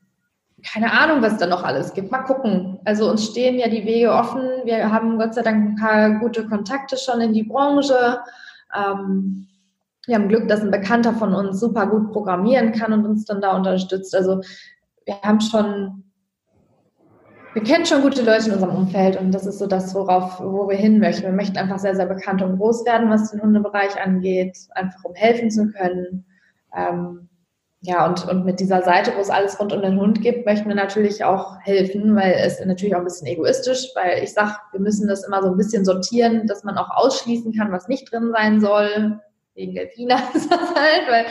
keine 0.63 0.91
Ahnung, 0.91 1.21
was 1.21 1.37
da 1.37 1.45
noch 1.45 1.63
alles 1.63 1.93
gibt. 1.93 2.11
Mal 2.11 2.23
gucken. 2.23 2.79
Also 2.83 3.09
uns 3.09 3.25
stehen 3.25 3.59
ja 3.59 3.69
die 3.69 3.85
Wege 3.85 4.11
offen. 4.11 4.41
Wir 4.65 4.91
haben 4.91 5.17
Gott 5.17 5.35
sei 5.35 5.43
Dank 5.43 5.69
ein 5.69 5.75
paar 5.75 6.19
gute 6.19 6.47
Kontakte 6.47 6.97
schon 6.97 7.21
in 7.21 7.33
die 7.33 7.43
Branche. 7.43 8.19
Ähm, 8.75 9.47
wir 10.07 10.15
haben 10.15 10.29
Glück, 10.29 10.47
dass 10.47 10.61
ein 10.61 10.71
Bekannter 10.71 11.13
von 11.13 11.35
uns 11.35 11.59
super 11.59 11.85
gut 11.85 12.11
programmieren 12.11 12.71
kann 12.71 12.93
und 12.93 13.05
uns 13.05 13.25
dann 13.25 13.41
da 13.41 13.55
unterstützt. 13.55 14.15
Also 14.15 14.41
wir 15.05 15.21
haben 15.21 15.41
schon, 15.41 16.05
wir 17.53 17.63
kennen 17.63 17.85
schon 17.85 18.01
gute 18.01 18.23
Leute 18.23 18.47
in 18.47 18.53
unserem 18.53 18.75
Umfeld 18.75 19.19
und 19.19 19.33
das 19.33 19.45
ist 19.45 19.59
so 19.59 19.67
das, 19.67 19.93
worauf, 19.93 20.39
wo 20.39 20.69
wir 20.69 20.77
hin 20.77 20.99
möchten. 20.99 21.23
Wir 21.23 21.33
möchten 21.33 21.57
einfach 21.57 21.79
sehr, 21.79 21.95
sehr 21.95 22.05
bekannt 22.05 22.41
und 22.41 22.57
groß 22.57 22.85
werden, 22.85 23.09
was 23.09 23.31
den 23.31 23.41
Hundebereich 23.41 24.01
angeht, 24.01 24.57
einfach 24.71 25.03
um 25.03 25.13
helfen 25.13 25.51
zu 25.51 25.67
können. 25.71 26.25
Ähm, 26.73 27.27
ja, 27.81 28.07
und, 28.07 28.27
und 28.27 28.45
mit 28.45 28.61
dieser 28.61 28.81
Seite, 28.83 29.11
wo 29.15 29.19
es 29.19 29.29
alles 29.29 29.59
rund 29.59 29.73
um 29.73 29.81
den 29.81 29.99
Hund 29.99 30.21
gibt, 30.21 30.45
möchten 30.45 30.69
wir 30.69 30.75
natürlich 30.75 31.25
auch 31.25 31.59
helfen, 31.59 32.15
weil 32.15 32.33
es 32.33 32.63
natürlich 32.65 32.95
auch 32.95 32.99
ein 32.99 33.05
bisschen 33.05 33.27
egoistisch, 33.27 33.89
weil 33.93 34.23
ich 34.23 34.33
sage, 34.33 34.53
wir 34.71 34.79
müssen 34.79 35.07
das 35.07 35.27
immer 35.27 35.43
so 35.43 35.49
ein 35.49 35.57
bisschen 35.57 35.83
sortieren, 35.83 36.47
dass 36.47 36.63
man 36.63 36.77
auch 36.77 36.89
ausschließen 36.91 37.53
kann, 37.53 37.71
was 37.73 37.89
nicht 37.89 38.11
drin 38.11 38.31
sein 38.33 38.61
soll 38.61 39.19
wegen 39.57 39.75
Delfina 39.75 40.15
ist 40.33 40.49
das 40.49 40.73
halt, 40.73 41.07
weil, 41.09 41.25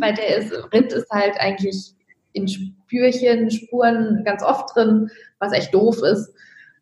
weil 0.00 0.14
der 0.14 0.36
ist, 0.36 0.52
Rind 0.72 0.92
ist 0.92 1.10
halt 1.10 1.38
eigentlich 1.38 1.94
in 2.32 2.48
Spürchen, 2.48 3.50
Spuren 3.50 4.22
ganz 4.24 4.42
oft 4.42 4.74
drin, 4.74 5.10
was 5.38 5.52
echt 5.52 5.74
doof 5.74 5.98
ist. 6.02 6.32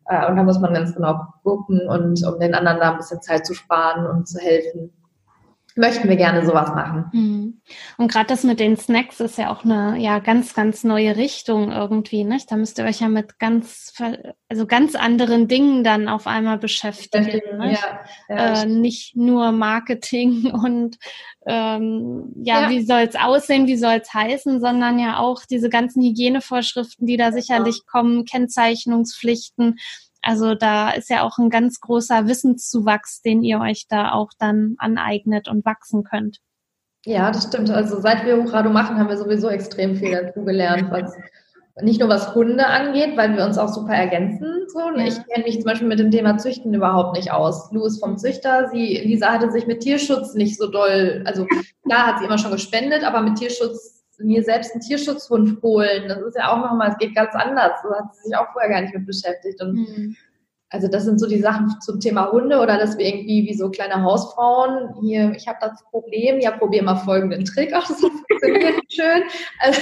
Äh, 0.05 0.27
und 0.27 0.37
da 0.37 0.43
muss 0.43 0.59
man 0.59 0.73
ganz 0.73 0.95
genau 0.95 1.19
gucken 1.43 1.87
und 1.89 2.25
um 2.25 2.39
den 2.39 2.55
anderen 2.55 2.79
da 2.79 2.91
ein 2.91 2.97
bisschen 2.97 3.21
Zeit 3.21 3.45
zu 3.45 3.53
sparen 3.53 4.05
und 4.05 4.27
zu 4.27 4.39
helfen 4.39 4.93
möchten 5.75 6.09
wir 6.09 6.15
gerne 6.15 6.45
sowas 6.45 6.69
machen. 6.69 7.05
Hm. 7.11 7.61
Und 7.97 8.11
gerade 8.11 8.27
das 8.27 8.43
mit 8.43 8.59
den 8.59 8.77
Snacks 8.77 9.19
ist 9.19 9.37
ja 9.37 9.51
auch 9.51 9.63
eine 9.63 9.97
ja 9.97 10.19
ganz 10.19 10.53
ganz 10.53 10.83
neue 10.83 11.15
Richtung 11.15 11.71
irgendwie, 11.71 12.23
nicht? 12.23 12.51
Da 12.51 12.57
müsst 12.57 12.77
ihr 12.77 12.85
euch 12.85 13.01
ja 13.01 13.07
mit 13.07 13.39
ganz 13.39 13.93
also 14.49 14.65
ganz 14.65 14.95
anderen 14.95 15.47
Dingen 15.47 15.83
dann 15.83 16.07
auf 16.07 16.27
einmal 16.27 16.57
beschäftigen, 16.57 17.57
nicht? 17.59 17.81
Ja, 18.29 18.35
ja, 18.35 18.61
äh, 18.61 18.65
nicht 18.65 19.15
nur 19.15 19.51
Marketing 19.51 20.51
und 20.53 20.97
ähm, 21.45 22.33
ja, 22.43 22.63
ja, 22.63 22.69
wie 22.69 22.83
soll's 22.85 23.15
aussehen, 23.15 23.67
wie 23.67 23.77
soll's 23.77 24.13
heißen, 24.13 24.59
sondern 24.59 24.99
ja 24.99 25.17
auch 25.17 25.41
diese 25.49 25.69
ganzen 25.69 26.03
Hygienevorschriften, 26.03 27.07
die 27.07 27.17
da 27.17 27.31
sicherlich 27.31 27.85
kommen, 27.87 28.25
Kennzeichnungspflichten 28.25 29.77
also 30.21 30.55
da 30.55 30.91
ist 30.91 31.09
ja 31.09 31.23
auch 31.23 31.37
ein 31.37 31.49
ganz 31.49 31.79
großer 31.79 32.27
Wissenszuwachs, 32.27 33.21
den 33.21 33.43
ihr 33.43 33.59
euch 33.59 33.87
da 33.89 34.11
auch 34.11 34.29
dann 34.37 34.75
aneignet 34.77 35.47
und 35.47 35.65
wachsen 35.65 36.03
könnt. 36.03 36.39
Ja, 37.05 37.31
das 37.31 37.45
stimmt. 37.45 37.71
Also 37.71 37.99
seit 37.99 38.25
wir 38.25 38.37
Hochrado 38.37 38.69
machen, 38.69 38.97
haben 38.97 39.09
wir 39.09 39.17
sowieso 39.17 39.49
extrem 39.49 39.95
viel 39.95 40.11
dazu 40.11 40.45
gelernt, 40.45 40.91
was 40.91 41.15
nicht 41.81 41.99
nur 41.99 42.09
was 42.09 42.35
Hunde 42.35 42.67
angeht, 42.67 43.17
weil 43.17 43.35
wir 43.35 43.45
uns 43.45 43.57
auch 43.57 43.69
super 43.69 43.93
ergänzen. 43.93 44.65
So. 44.67 44.79
Ja. 44.79 45.07
Ich 45.07 45.15
kenne 45.27 45.45
mich 45.45 45.55
zum 45.55 45.63
Beispiel 45.63 45.87
mit 45.87 45.99
dem 45.99 46.11
Thema 46.11 46.37
Züchten 46.37 46.73
überhaupt 46.73 47.15
nicht 47.15 47.31
aus. 47.31 47.71
Lou 47.71 47.85
ist 47.85 47.99
vom 47.99 48.17
Züchter. 48.17 48.69
Sie, 48.71 49.01
Lisa 49.03 49.31
hatte 49.31 49.51
sich 49.51 49.65
mit 49.65 49.81
Tierschutz 49.81 50.35
nicht 50.35 50.57
so 50.57 50.67
doll, 50.67 51.23
also 51.25 51.47
klar 51.83 52.07
hat 52.07 52.19
sie 52.19 52.25
immer 52.25 52.37
schon 52.37 52.51
gespendet, 52.51 53.03
aber 53.03 53.21
mit 53.21 53.37
Tierschutz 53.37 54.00
mir 54.23 54.43
selbst 54.43 54.73
einen 54.73 54.81
Tierschutzhund 54.81 55.61
holen. 55.61 56.07
Das 56.07 56.19
ist 56.19 56.37
ja 56.37 56.51
auch 56.51 56.57
nochmal, 56.57 56.91
es 56.91 56.97
geht 56.97 57.15
ganz 57.15 57.33
anders. 57.33 57.73
Da 57.83 57.99
hat 57.99 58.15
sie 58.15 58.29
sich 58.29 58.35
auch 58.35 58.51
vorher 58.51 58.69
gar 58.69 58.81
nicht 58.81 58.93
mit 58.93 59.05
beschäftigt. 59.05 59.61
Und 59.61 59.73
mhm. 59.73 60.15
also 60.69 60.87
das 60.87 61.05
sind 61.05 61.19
so 61.19 61.27
die 61.27 61.39
Sachen 61.39 61.69
zum 61.81 61.99
Thema 61.99 62.31
Hunde 62.31 62.59
oder 62.59 62.77
dass 62.77 62.97
wir 62.97 63.05
irgendwie 63.05 63.47
wie 63.47 63.53
so 63.53 63.69
kleine 63.69 64.03
Hausfrauen 64.03 64.95
hier, 65.01 65.33
ich 65.35 65.47
habe 65.47 65.57
das 65.61 65.83
Problem, 65.91 66.39
ja, 66.39 66.51
probier 66.51 66.83
mal 66.83 66.95
folgenden 66.95 67.45
Trick. 67.45 67.71
Ach, 67.73 67.87
das 67.87 67.99
funktioniert 67.99 68.81
schön. 68.89 69.23
Also 69.59 69.81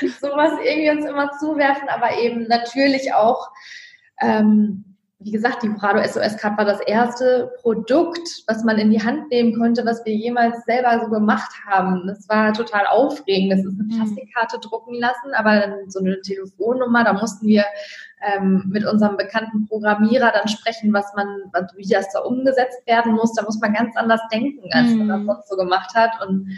sowas 0.20 0.52
irgendwie 0.64 0.90
uns 0.90 1.04
immer 1.04 1.30
zuwerfen, 1.38 1.88
aber 1.88 2.18
eben 2.18 2.46
natürlich 2.48 3.14
auch 3.14 3.50
ähm, 4.20 4.89
wie 5.22 5.32
gesagt, 5.32 5.62
die 5.62 5.68
Prado 5.68 6.02
SOS 6.02 6.38
Card 6.38 6.56
war 6.56 6.64
das 6.64 6.80
erste 6.80 7.52
Produkt, 7.60 8.42
was 8.46 8.64
man 8.64 8.78
in 8.78 8.90
die 8.90 9.02
Hand 9.02 9.28
nehmen 9.30 9.58
konnte, 9.58 9.84
was 9.84 10.02
wir 10.06 10.14
jemals 10.14 10.64
selber 10.64 10.98
so 11.04 11.10
gemacht 11.10 11.52
haben. 11.66 12.06
Das 12.06 12.26
war 12.30 12.54
total 12.54 12.86
aufregend. 12.86 13.52
Das 13.52 13.60
ist 13.60 13.78
eine 13.78 13.84
mhm. 13.84 13.96
Plastikkarte 13.96 14.58
drucken 14.60 14.94
lassen, 14.94 15.34
aber 15.34 15.60
dann 15.60 15.90
so 15.90 16.00
eine 16.00 16.18
Telefonnummer, 16.22 17.04
da 17.04 17.12
mussten 17.12 17.46
wir 17.46 17.66
ähm, 18.22 18.64
mit 18.70 18.86
unserem 18.86 19.18
bekannten 19.18 19.66
Programmierer 19.66 20.32
dann 20.32 20.48
sprechen, 20.48 20.90
was 20.94 21.12
man, 21.14 21.26
wie 21.76 21.86
das 21.86 22.10
da 22.14 22.20
umgesetzt 22.20 22.86
werden 22.86 23.12
muss. 23.12 23.34
Da 23.34 23.44
muss 23.44 23.60
man 23.60 23.74
ganz 23.74 23.94
anders 23.96 24.22
denken, 24.32 24.70
als 24.72 24.90
man 24.94 25.08
das 25.08 25.20
mhm. 25.20 25.26
sonst 25.26 25.48
so 25.50 25.56
gemacht 25.56 25.94
hat. 25.94 26.12
Und 26.26 26.48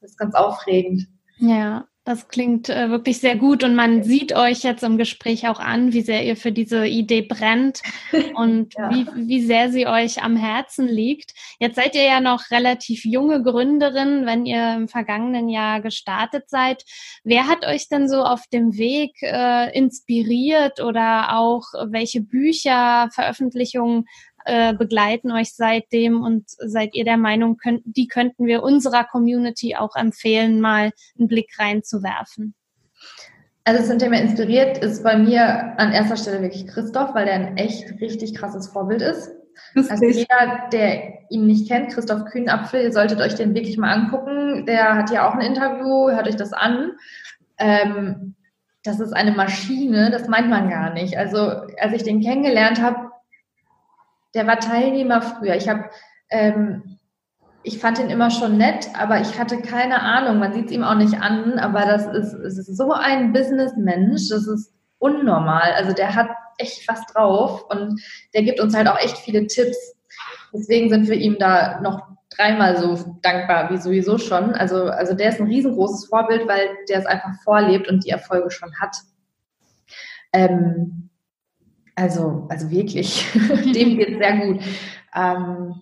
das 0.00 0.10
ist 0.10 0.18
ganz 0.18 0.34
aufregend. 0.34 1.06
Ja, 1.36 1.86
das 2.08 2.26
klingt 2.28 2.70
äh, 2.70 2.88
wirklich 2.88 3.20
sehr 3.20 3.36
gut 3.36 3.62
und 3.62 3.74
man 3.74 4.02
sieht 4.02 4.34
euch 4.34 4.62
jetzt 4.62 4.82
im 4.82 4.96
Gespräch 4.96 5.46
auch 5.46 5.60
an, 5.60 5.92
wie 5.92 6.00
sehr 6.00 6.24
ihr 6.24 6.36
für 6.36 6.52
diese 6.52 6.86
Idee 6.86 7.20
brennt 7.20 7.82
und 8.34 8.72
ja. 8.74 8.88
wie, 8.90 9.06
wie 9.14 9.44
sehr 9.44 9.70
sie 9.70 9.86
euch 9.86 10.22
am 10.22 10.34
Herzen 10.34 10.88
liegt. 10.88 11.34
Jetzt 11.60 11.76
seid 11.76 11.94
ihr 11.94 12.04
ja 12.04 12.20
noch 12.20 12.50
relativ 12.50 13.04
junge 13.04 13.42
Gründerin, 13.42 14.24
wenn 14.24 14.46
ihr 14.46 14.74
im 14.74 14.88
vergangenen 14.88 15.50
Jahr 15.50 15.82
gestartet 15.82 16.48
seid. 16.48 16.82
Wer 17.24 17.46
hat 17.46 17.66
euch 17.66 17.90
denn 17.90 18.08
so 18.08 18.22
auf 18.22 18.46
dem 18.50 18.78
Weg 18.78 19.22
äh, 19.22 19.70
inspiriert 19.76 20.80
oder 20.80 21.36
auch 21.36 21.64
welche 21.90 22.22
Bücher, 22.22 23.10
Veröffentlichungen 23.12 24.06
äh, 24.48 24.74
begleiten 24.74 25.30
euch 25.30 25.54
seitdem 25.54 26.22
und 26.22 26.44
seid 26.48 26.94
ihr 26.94 27.04
der 27.04 27.18
Meinung, 27.18 27.58
könnt, 27.58 27.82
die 27.84 28.08
könnten 28.08 28.46
wir 28.46 28.62
unserer 28.62 29.04
Community 29.04 29.76
auch 29.76 29.94
empfehlen, 29.94 30.60
mal 30.60 30.90
einen 31.18 31.28
Blick 31.28 31.50
reinzuwerfen? 31.58 32.54
Also 33.64 33.86
das 33.86 33.98
Thema 33.98 34.18
inspiriert 34.18 34.78
ist 34.78 35.04
bei 35.04 35.18
mir 35.18 35.78
an 35.78 35.92
erster 35.92 36.16
Stelle 36.16 36.40
wirklich 36.40 36.66
Christoph, 36.66 37.14
weil 37.14 37.26
der 37.26 37.34
ein 37.34 37.56
echt 37.58 38.00
richtig 38.00 38.34
krasses 38.34 38.68
Vorbild 38.68 39.02
ist. 39.02 39.30
Also 39.90 40.06
jeder, 40.06 40.68
der 40.72 41.30
ihn 41.30 41.46
nicht 41.46 41.68
kennt, 41.68 41.90
Christoph 41.90 42.24
Kühnapfel, 42.24 42.82
ihr 42.82 42.92
solltet 42.92 43.20
euch 43.20 43.34
den 43.34 43.54
wirklich 43.54 43.76
mal 43.76 43.92
angucken. 43.92 44.64
Der 44.64 44.94
hat 44.94 45.10
ja 45.10 45.28
auch 45.28 45.34
ein 45.34 45.42
Interview, 45.42 46.10
hört 46.10 46.26
euch 46.26 46.36
das 46.36 46.54
an. 46.54 46.92
Ähm, 47.58 48.36
das 48.84 49.00
ist 49.00 49.12
eine 49.12 49.32
Maschine, 49.32 50.10
das 50.10 50.28
meint 50.28 50.48
man 50.48 50.70
gar 50.70 50.94
nicht. 50.94 51.18
Also 51.18 51.38
als 51.38 51.92
ich 51.92 52.04
den 52.04 52.22
kennengelernt 52.22 52.80
habe, 52.80 53.07
der 54.38 54.46
war 54.46 54.60
Teilnehmer 54.60 55.20
früher. 55.20 55.56
Ich 55.56 55.68
habe 55.68 55.90
ähm, 56.30 56.98
ich 57.64 57.78
fand 57.80 57.98
ihn 57.98 58.08
immer 58.08 58.30
schon 58.30 58.56
nett, 58.56 58.88
aber 58.94 59.20
ich 59.20 59.38
hatte 59.38 59.60
keine 59.60 60.00
Ahnung. 60.00 60.38
Man 60.38 60.52
sieht 60.54 60.66
es 60.66 60.72
ihm 60.72 60.84
auch 60.84 60.94
nicht 60.94 61.20
an, 61.20 61.58
aber 61.58 61.80
das 61.80 62.06
ist, 62.06 62.32
ist 62.32 62.76
so 62.76 62.92
ein 62.92 63.32
Businessmensch, 63.32 64.28
das 64.30 64.46
ist 64.46 64.72
unnormal. 64.98 65.72
Also 65.72 65.92
der 65.92 66.14
hat 66.14 66.28
echt 66.56 66.88
was 66.88 67.04
drauf 67.06 67.64
und 67.68 68.00
der 68.32 68.44
gibt 68.44 68.60
uns 68.60 68.76
halt 68.76 68.86
auch 68.86 68.98
echt 68.98 69.18
viele 69.18 69.46
Tipps. 69.48 69.76
Deswegen 70.52 70.88
sind 70.88 71.08
wir 71.08 71.16
ihm 71.16 71.36
da 71.38 71.80
noch 71.80 72.06
dreimal 72.30 72.76
so 72.76 73.18
dankbar 73.22 73.70
wie 73.70 73.76
sowieso 73.76 74.18
schon. 74.18 74.54
Also, 74.54 74.84
also 74.84 75.14
der 75.14 75.30
ist 75.30 75.40
ein 75.40 75.48
riesengroßes 75.48 76.06
Vorbild, 76.06 76.46
weil 76.46 76.68
der 76.88 77.00
es 77.00 77.06
einfach 77.06 77.32
vorlebt 77.42 77.88
und 77.88 78.04
die 78.04 78.10
Erfolge 78.10 78.50
schon 78.50 78.70
hat. 78.80 78.96
Ähm, 80.32 81.07
also, 81.98 82.46
also 82.48 82.70
wirklich, 82.70 83.26
dem 83.74 83.98
geht 83.98 84.10
es 84.10 84.18
sehr 84.18 84.36
gut. 84.38 84.60
Ähm, 85.14 85.74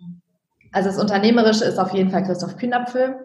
also 0.72 0.88
das 0.88 0.98
Unternehmerische 0.98 1.64
ist 1.64 1.78
auf 1.78 1.92
jeden 1.92 2.10
Fall 2.10 2.24
Christoph 2.24 2.56
Kühnapfel. 2.56 3.16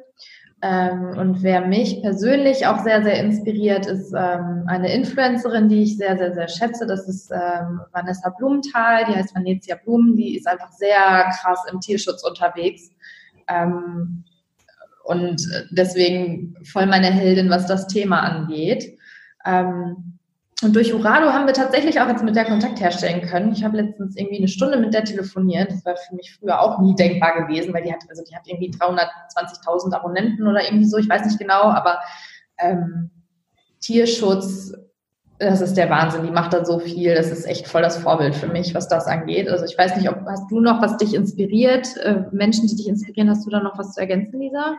Ähm, 0.62 1.18
und 1.18 1.42
wer 1.42 1.66
mich 1.66 2.02
persönlich 2.02 2.68
auch 2.68 2.80
sehr, 2.84 3.02
sehr 3.02 3.20
inspiriert, 3.20 3.86
ist 3.86 4.14
ähm, 4.14 4.66
eine 4.68 4.94
Influencerin, 4.94 5.70
die 5.70 5.84
ich 5.84 5.98
sehr, 5.98 6.18
sehr, 6.18 6.34
sehr 6.34 6.50
schätze. 6.50 6.86
Das 6.86 7.08
ist 7.08 7.32
ähm, 7.32 7.80
Vanessa 7.94 8.30
Blumenthal, 8.30 9.06
die 9.06 9.16
heißt 9.16 9.36
Vanessa 9.36 9.76
Blumen, 9.84 10.18
die 10.18 10.36
ist 10.36 10.48
einfach 10.48 10.72
sehr 10.74 11.32
krass 11.40 11.60
im 11.72 11.80
Tierschutz 11.80 12.24
unterwegs. 12.24 12.92
Ähm, 13.48 14.26
und 15.06 15.42
deswegen 15.72 16.56
voll 16.64 16.86
meine 16.86 17.10
Heldin, 17.10 17.50
was 17.50 17.66
das 17.66 17.88
Thema 17.88 18.20
angeht. 18.20 18.98
Ähm, 19.46 20.20
und 20.62 20.76
durch 20.76 20.94
Urado 20.94 21.34
haben 21.34 21.48
wir 21.48 21.54
tatsächlich 21.54 22.00
auch 22.00 22.08
jetzt 22.08 22.24
mit 22.24 22.36
der 22.36 22.46
Kontakt 22.46 22.80
herstellen 22.80 23.22
können. 23.22 23.52
Ich 23.52 23.64
habe 23.64 23.78
letztens 23.78 24.16
irgendwie 24.16 24.38
eine 24.38 24.48
Stunde 24.48 24.78
mit 24.78 24.94
der 24.94 25.04
telefoniert. 25.04 25.72
Das 25.72 25.84
war 25.86 25.96
für 25.98 26.16
mich 26.16 26.36
früher 26.36 26.62
auch 26.62 26.80
nie 26.80 26.94
denkbar 26.96 27.42
gewesen, 27.42 27.74
weil 27.74 27.84
die 27.84 27.92
hat, 27.92 28.04
also 28.10 28.24
die 28.24 28.36
hat 28.36 28.48
irgendwie 28.48 28.70
320.000 28.70 29.94
Abonnenten 29.94 30.46
oder 30.46 30.64
irgendwie 30.64 30.86
so, 30.86 30.98
ich 30.98 31.10
weiß 31.10 31.26
nicht 31.26 31.40
genau, 31.40 31.64
aber 31.64 32.00
ähm, 32.60 33.10
Tierschutz, 33.80 34.74
das 35.40 35.62
ist 35.62 35.76
der 35.76 35.90
Wahnsinn. 35.90 36.24
Die 36.24 36.32
macht 36.32 36.54
da 36.54 36.64
so 36.64 36.78
viel. 36.78 37.16
Das 37.16 37.32
ist 37.32 37.46
echt 37.46 37.68
voll 37.68 37.82
das 37.82 37.98
Vorbild 37.98 38.36
für 38.36 38.48
mich, 38.48 38.76
was 38.76 38.88
das 38.88 39.08
angeht. 39.08 39.50
Also 39.50 39.66
ich 39.66 39.76
weiß 39.76 39.96
nicht, 39.98 40.10
ob 40.10 40.24
hast 40.28 40.52
du 40.52 40.60
noch 40.60 40.82
was 40.82 40.98
dich 40.98 41.16
inspiriert? 41.16 41.98
Äh, 41.98 42.26
Menschen, 42.32 42.68
die 42.68 42.76
dich 42.76 42.88
inspirieren, 42.88 43.30
hast 43.30 43.46
du 43.46 43.50
da 43.50 43.60
noch 43.60 43.80
was 43.80 43.94
zu 43.94 44.00
ergänzen, 44.00 44.40
Lisa? 44.40 44.78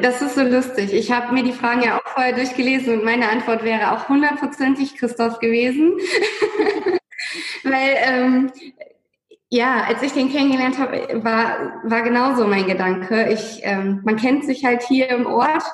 Das 0.00 0.22
ist 0.22 0.34
so 0.34 0.42
lustig. 0.42 0.94
Ich 0.94 1.12
habe 1.12 1.34
mir 1.34 1.42
die 1.42 1.52
Fragen 1.52 1.82
ja 1.82 1.98
auch 1.98 2.06
vorher 2.06 2.34
durchgelesen 2.34 2.94
und 2.94 3.04
meine 3.04 3.28
Antwort 3.28 3.64
wäre 3.64 3.92
auch 3.92 4.08
hundertprozentig 4.08 4.96
Christoph 4.96 5.38
gewesen. 5.40 5.98
Weil, 7.64 7.96
ähm, 8.02 8.52
ja, 9.50 9.84
als 9.84 10.02
ich 10.02 10.12
den 10.12 10.32
kennengelernt 10.32 10.78
habe, 10.78 11.22
war, 11.22 11.82
war 11.84 12.02
genauso 12.02 12.46
mein 12.46 12.66
Gedanke. 12.66 13.28
Ich, 13.30 13.60
ähm, 13.62 14.00
man 14.04 14.16
kennt 14.16 14.44
sich 14.44 14.64
halt 14.64 14.82
hier 14.82 15.10
im 15.10 15.26
Ort 15.26 15.64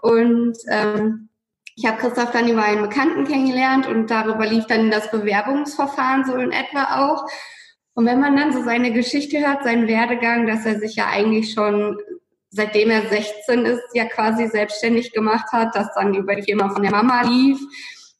und 0.00 0.58
ähm, 0.68 1.28
ich 1.76 1.86
habe 1.86 1.98
Christoph 1.98 2.32
dann 2.32 2.48
über 2.48 2.64
einen 2.64 2.82
Bekannten 2.82 3.24
kennengelernt 3.24 3.86
und 3.86 4.10
darüber 4.10 4.46
lief 4.46 4.66
dann 4.66 4.90
das 4.90 5.10
Bewerbungsverfahren 5.10 6.24
so 6.24 6.34
in 6.34 6.50
etwa 6.50 7.06
auch. 7.06 7.26
Und 7.94 8.06
wenn 8.06 8.20
man 8.20 8.36
dann 8.36 8.52
so 8.52 8.62
seine 8.62 8.92
Geschichte 8.92 9.38
hört, 9.38 9.64
seinen 9.64 9.86
Werdegang, 9.86 10.46
dass 10.46 10.66
er 10.66 10.78
sich 10.78 10.96
ja 10.96 11.06
eigentlich 11.08 11.52
schon 11.52 11.96
seitdem 12.52 12.90
er 12.90 13.08
16 13.08 13.64
ist, 13.64 13.82
ja 13.94 14.04
quasi 14.04 14.46
selbstständig 14.46 15.12
gemacht 15.12 15.50
hat, 15.52 15.74
das 15.74 15.88
dann 15.94 16.14
über 16.14 16.36
die 16.36 16.42
Firma 16.42 16.68
von 16.68 16.82
der 16.82 16.92
Mama 16.92 17.22
lief. 17.22 17.58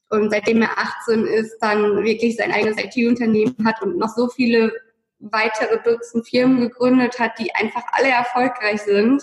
Und 0.09 0.31
seitdem 0.31 0.63
er 0.63 0.77
18 0.77 1.27
ist, 1.27 1.57
dann 1.61 2.03
wirklich 2.03 2.37
sein 2.37 2.53
eigenes 2.53 2.77
IT-Unternehmen 2.79 3.57
hat 3.65 3.81
und 3.83 3.97
noch 3.99 4.09
so 4.09 4.29
viele 4.29 4.73
weitere 5.21 5.79
Dutzend 5.83 6.27
Firmen 6.27 6.61
gegründet 6.61 7.19
hat, 7.19 7.39
die 7.39 7.55
einfach 7.55 7.85
alle 7.93 8.09
erfolgreich 8.09 8.83
sind. 8.83 9.23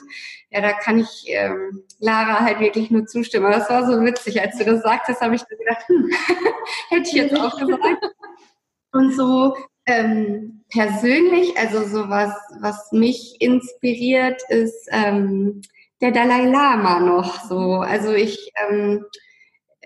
Ja, 0.52 0.62
da 0.62 0.72
kann 0.72 1.00
ich 1.00 1.26
ähm, 1.28 1.84
Lara 2.00 2.40
halt 2.40 2.60
wirklich 2.60 2.90
nur 2.90 3.06
zustimmen. 3.06 3.48
Aber 3.48 3.56
das 3.56 3.70
war 3.70 3.86
so 3.86 4.02
witzig, 4.04 4.42
als 4.42 4.58
du 4.58 4.66
das 4.66 4.82
sagtest, 4.82 5.22
habe 5.22 5.36
ich 5.36 5.46
gedacht, 5.48 5.88
hm, 5.88 6.10
hätte 6.90 7.10
ich 7.10 7.14
jetzt 7.14 7.36
auch 7.36 7.58
gesagt. 7.58 8.06
Und 8.92 9.16
so 9.16 9.56
ähm, 9.90 10.64
persönlich, 10.70 11.58
also 11.58 11.84
sowas, 11.84 12.32
was 12.62 12.92
mich 12.92 13.36
inspiriert, 13.40 14.42
ist 14.50 14.88
ähm, 14.92 15.62
der 16.02 16.12
Dalai 16.12 16.46
Lama 16.46 17.00
noch 17.00 17.42
so. 17.42 17.80
Also 17.80 18.14
ich, 18.14 18.52
ähm, 18.70 19.04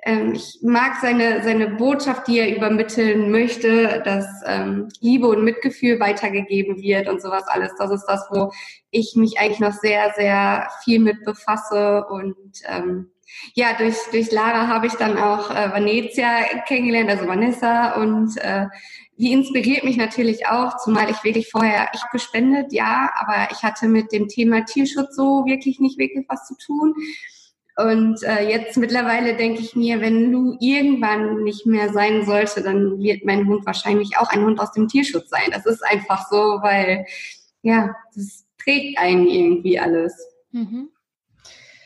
ähm, 0.04 0.34
ich 0.34 0.60
mag 0.62 0.98
seine, 1.02 1.42
seine 1.44 1.70
Botschaft, 1.70 2.28
die 2.28 2.40
er 2.40 2.56
übermitteln 2.56 3.32
möchte, 3.32 4.02
dass 4.04 4.26
ähm, 4.46 4.90
Liebe 5.00 5.28
und 5.28 5.44
Mitgefühl 5.44 6.00
weitergegeben 6.00 6.82
wird 6.82 7.08
und 7.08 7.22
sowas 7.22 7.46
alles. 7.48 7.72
Das 7.78 7.90
ist 7.92 8.06
das, 8.06 8.28
wo 8.30 8.52
ich 8.92 9.14
mich 9.16 9.40
eigentlich 9.40 9.60
noch 9.60 9.74
sehr, 9.74 10.14
sehr 10.16 10.70
viel 10.84 11.00
mit 11.00 11.24
befasse 11.24 12.06
und 12.10 12.62
ähm, 12.68 13.10
ja, 13.56 13.74
durch, 13.74 13.96
durch 14.12 14.32
Lara 14.32 14.68
habe 14.68 14.88
ich 14.88 14.94
dann 14.94 15.18
auch 15.18 15.50
äh, 15.50 15.72
Vanessa 15.72 16.44
kennengelernt, 16.68 17.10
also 17.10 17.28
Vanessa 17.28 17.94
und 17.96 18.38
äh, 18.38 18.68
die 19.18 19.32
inspiriert 19.32 19.84
mich 19.84 19.98
natürlich 19.98 20.48
auch, 20.48 20.78
zumal 20.78 21.10
ich 21.10 21.24
wirklich 21.24 21.50
vorher, 21.50 21.90
ich 21.94 22.02
gespendet, 22.12 22.74
ja, 22.74 23.12
aber 23.20 23.52
ich 23.52 23.64
hatte 23.64 23.88
mit 23.88 24.12
dem 24.12 24.28
Thema 24.28 24.66
Tierschutz 24.66 25.16
so 25.16 25.46
wirklich 25.46 25.80
nicht 25.80 25.98
wirklich 25.98 26.26
was 26.28 26.48
zu 26.48 26.56
tun. 26.58 26.96
Und 27.76 28.22
äh, 28.24 28.50
jetzt 28.50 28.78
mittlerweile 28.78 29.36
denke 29.36 29.62
ich 29.62 29.76
mir, 29.76 30.00
wenn 30.00 30.32
Lou 30.32 30.56
irgendwann 30.60 31.44
nicht 31.44 31.66
mehr 31.66 31.92
sein 31.92 32.26
sollte, 32.26 32.62
dann 32.62 33.00
wird 33.00 33.26
mein 33.26 33.48
Hund 33.48 33.66
wahrscheinlich 33.66 34.18
auch 34.18 34.30
ein 34.30 34.44
Hund 34.44 34.60
aus 34.60 34.72
dem 34.74 34.88
Tierschutz 34.88 35.30
sein. 35.30 35.50
Das 35.52 35.66
ist 35.66 35.84
einfach 35.84 36.28
so, 36.30 36.38
weil 36.62 37.06
ja, 37.64 37.96
das 38.16 38.46
trägt 38.64 39.00
einen 39.00 39.28
irgendwie 39.28 39.80
alles. 39.80 40.14
Mhm. 40.52 40.90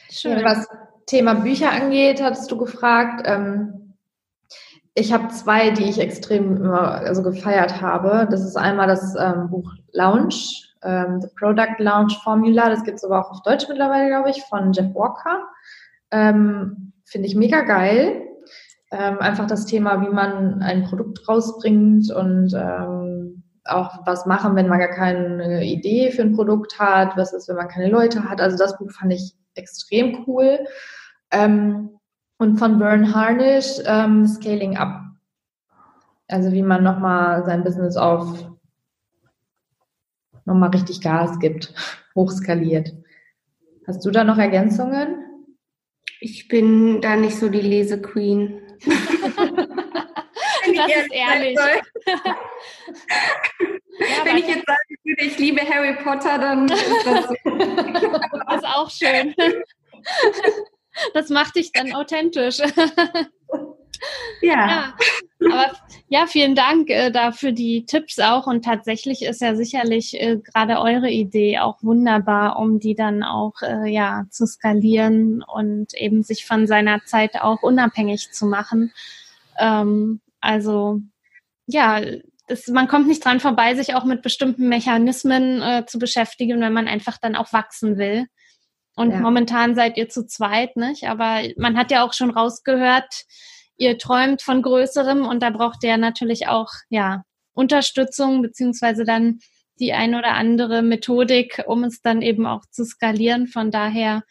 Schön. 0.09 0.43
Was 0.43 0.67
Thema 1.05 1.35
Bücher 1.35 1.71
angeht, 1.71 2.21
hattest 2.21 2.51
du 2.51 2.57
gefragt. 2.57 3.23
Ähm 3.25 3.86
ich 4.97 5.13
habe 5.13 5.27
zwei, 5.27 5.69
die 5.69 5.83
ich 5.83 5.99
extrem 5.99 6.57
immer 6.57 6.91
also 6.91 7.21
gefeiert 7.21 7.81
habe. 7.81 8.27
Das 8.31 8.41
ist 8.41 8.55
einmal 8.55 8.87
das 8.87 9.15
ähm, 9.15 9.47
Buch 9.51 9.71
Lounge, 9.93 10.33
ähm, 10.81 11.21
The 11.21 11.27
Product 11.37 11.75
Lounge 11.77 12.15
Formula. 12.23 12.67
Das 12.69 12.83
gibt 12.83 12.97
es 12.97 13.03
aber 13.03 13.19
auch 13.19 13.29
auf 13.29 13.43
Deutsch 13.43 13.67
mittlerweile, 13.69 14.07
glaube 14.07 14.31
ich, 14.31 14.41
von 14.45 14.73
Jeff 14.73 14.95
Walker. 14.95 15.43
Ähm, 16.09 16.93
Finde 17.05 17.27
ich 17.27 17.35
mega 17.35 17.61
geil. 17.61 18.23
Ähm, 18.89 19.19
einfach 19.19 19.45
das 19.45 19.65
Thema, 19.67 20.01
wie 20.01 20.11
man 20.11 20.63
ein 20.63 20.85
Produkt 20.85 21.29
rausbringt 21.29 22.11
und 22.11 22.53
ähm, 22.55 23.43
auch 23.65 23.99
was 24.07 24.25
machen, 24.25 24.55
wenn 24.55 24.67
man 24.67 24.79
gar 24.79 24.87
keine 24.87 25.63
Idee 25.63 26.09
für 26.09 26.23
ein 26.23 26.33
Produkt 26.33 26.79
hat. 26.79 27.15
Was 27.17 27.33
ist, 27.33 27.47
wenn 27.49 27.57
man 27.57 27.67
keine 27.67 27.91
Leute 27.91 28.27
hat. 28.27 28.41
Also 28.41 28.57
das 28.57 28.75
Buch 28.79 28.89
fand 28.89 29.13
ich 29.13 29.35
extrem 29.53 30.25
cool. 30.25 30.57
Ähm, 31.29 31.96
und 32.37 32.57
von 32.57 32.79
Vern 32.79 33.13
Harnish 33.13 33.79
ähm, 33.85 34.25
Scaling 34.27 34.77
Up. 34.77 35.01
Also 36.27 36.51
wie 36.51 36.63
man 36.63 36.83
nochmal 36.83 37.45
sein 37.45 37.63
Business 37.63 37.95
auf 37.95 38.45
nochmal 40.45 40.69
richtig 40.69 41.01
Gas 41.01 41.39
gibt, 41.39 41.73
hochskaliert. 42.15 42.93
Hast 43.85 44.05
du 44.05 44.11
da 44.11 44.23
noch 44.23 44.37
Ergänzungen? 44.37 45.23
Ich 46.19 46.47
bin 46.47 47.01
da 47.01 47.15
nicht 47.15 47.37
so 47.37 47.49
die 47.49 47.61
Lesequeen. 47.61 48.61
das 48.85 48.95
ist 50.87 51.11
ehrlich. 51.11 51.57
Ja, 53.99 54.25
Wenn 54.25 54.37
ich 54.37 54.47
jetzt 54.47 54.63
sagen 54.67 54.95
würde, 55.03 55.25
ich 55.25 55.39
liebe 55.39 55.59
Harry 55.61 55.95
Potter, 56.03 56.37
dann 56.37 56.69
ist 56.69 57.03
das 57.03 57.25
so. 57.25 57.33
das 57.57 58.57
ist 58.57 58.65
auch 58.65 58.91
schön. 58.91 59.33
Das 61.13 61.29
macht 61.29 61.55
dich 61.55 61.71
dann 61.71 61.93
authentisch. 61.93 62.59
Ja. 64.41 64.67
ja. 64.67 64.93
Aber 65.45 65.71
ja, 66.07 66.25
vielen 66.27 66.55
Dank 66.55 66.89
äh, 66.89 67.11
dafür 67.11 67.51
die 67.51 67.85
Tipps 67.85 68.19
auch. 68.19 68.47
Und 68.47 68.63
tatsächlich 68.63 69.23
ist 69.23 69.41
ja 69.41 69.55
sicherlich 69.55 70.19
äh, 70.19 70.37
gerade 70.37 70.79
eure 70.79 71.09
Idee 71.09 71.59
auch 71.59 71.81
wunderbar, 71.81 72.57
um 72.59 72.79
die 72.79 72.95
dann 72.95 73.23
auch 73.23 73.61
äh, 73.61 73.89
ja 73.89 74.25
zu 74.29 74.45
skalieren 74.45 75.43
und 75.43 75.93
eben 75.93 76.23
sich 76.23 76.45
von 76.45 76.67
seiner 76.67 77.03
Zeit 77.05 77.41
auch 77.41 77.63
unabhängig 77.63 78.31
zu 78.31 78.45
machen. 78.45 78.93
Ähm, 79.59 80.21
also 80.39 81.01
ja, 81.65 82.01
das, 82.47 82.67
man 82.67 82.87
kommt 82.87 83.07
nicht 83.07 83.23
dran 83.23 83.39
vorbei, 83.39 83.75
sich 83.75 83.93
auch 83.93 84.05
mit 84.05 84.21
bestimmten 84.21 84.69
Mechanismen 84.69 85.61
äh, 85.61 85.85
zu 85.85 85.99
beschäftigen, 85.99 86.61
wenn 86.61 86.73
man 86.73 86.87
einfach 86.87 87.17
dann 87.17 87.35
auch 87.35 87.51
wachsen 87.51 87.97
will. 87.97 88.27
Und 88.97 89.11
ja. 89.11 89.19
momentan 89.19 89.75
seid 89.75 89.95
ihr 89.95 90.09
zu 90.09 90.25
zweit, 90.25 90.75
nicht? 90.75 91.07
Aber 91.07 91.43
man 91.55 91.77
hat 91.77 91.91
ja 91.91 92.03
auch 92.03 92.13
schon 92.13 92.31
rausgehört, 92.31 93.25
ihr 93.77 93.99
träumt 93.99 94.41
von 94.41 94.63
Größerem 94.63 95.23
und 95.23 95.43
da 95.43 95.51
braucht 95.51 95.83
ihr 95.83 95.97
natürlich 95.97 96.47
auch, 96.47 96.71
ja, 96.89 97.23
Unterstützung 97.53 98.41
beziehungsweise 98.41 99.05
dann 99.05 99.39
die 99.79 99.93
ein 99.93 100.15
oder 100.15 100.33
andere 100.33 100.81
Methodik, 100.81 101.63
um 101.67 101.83
es 101.83 102.01
dann 102.01 102.23
eben 102.23 102.47
auch 102.47 102.65
zu 102.71 102.85
skalieren. 102.85 103.45
Von 103.45 103.69
daher, 103.69 104.23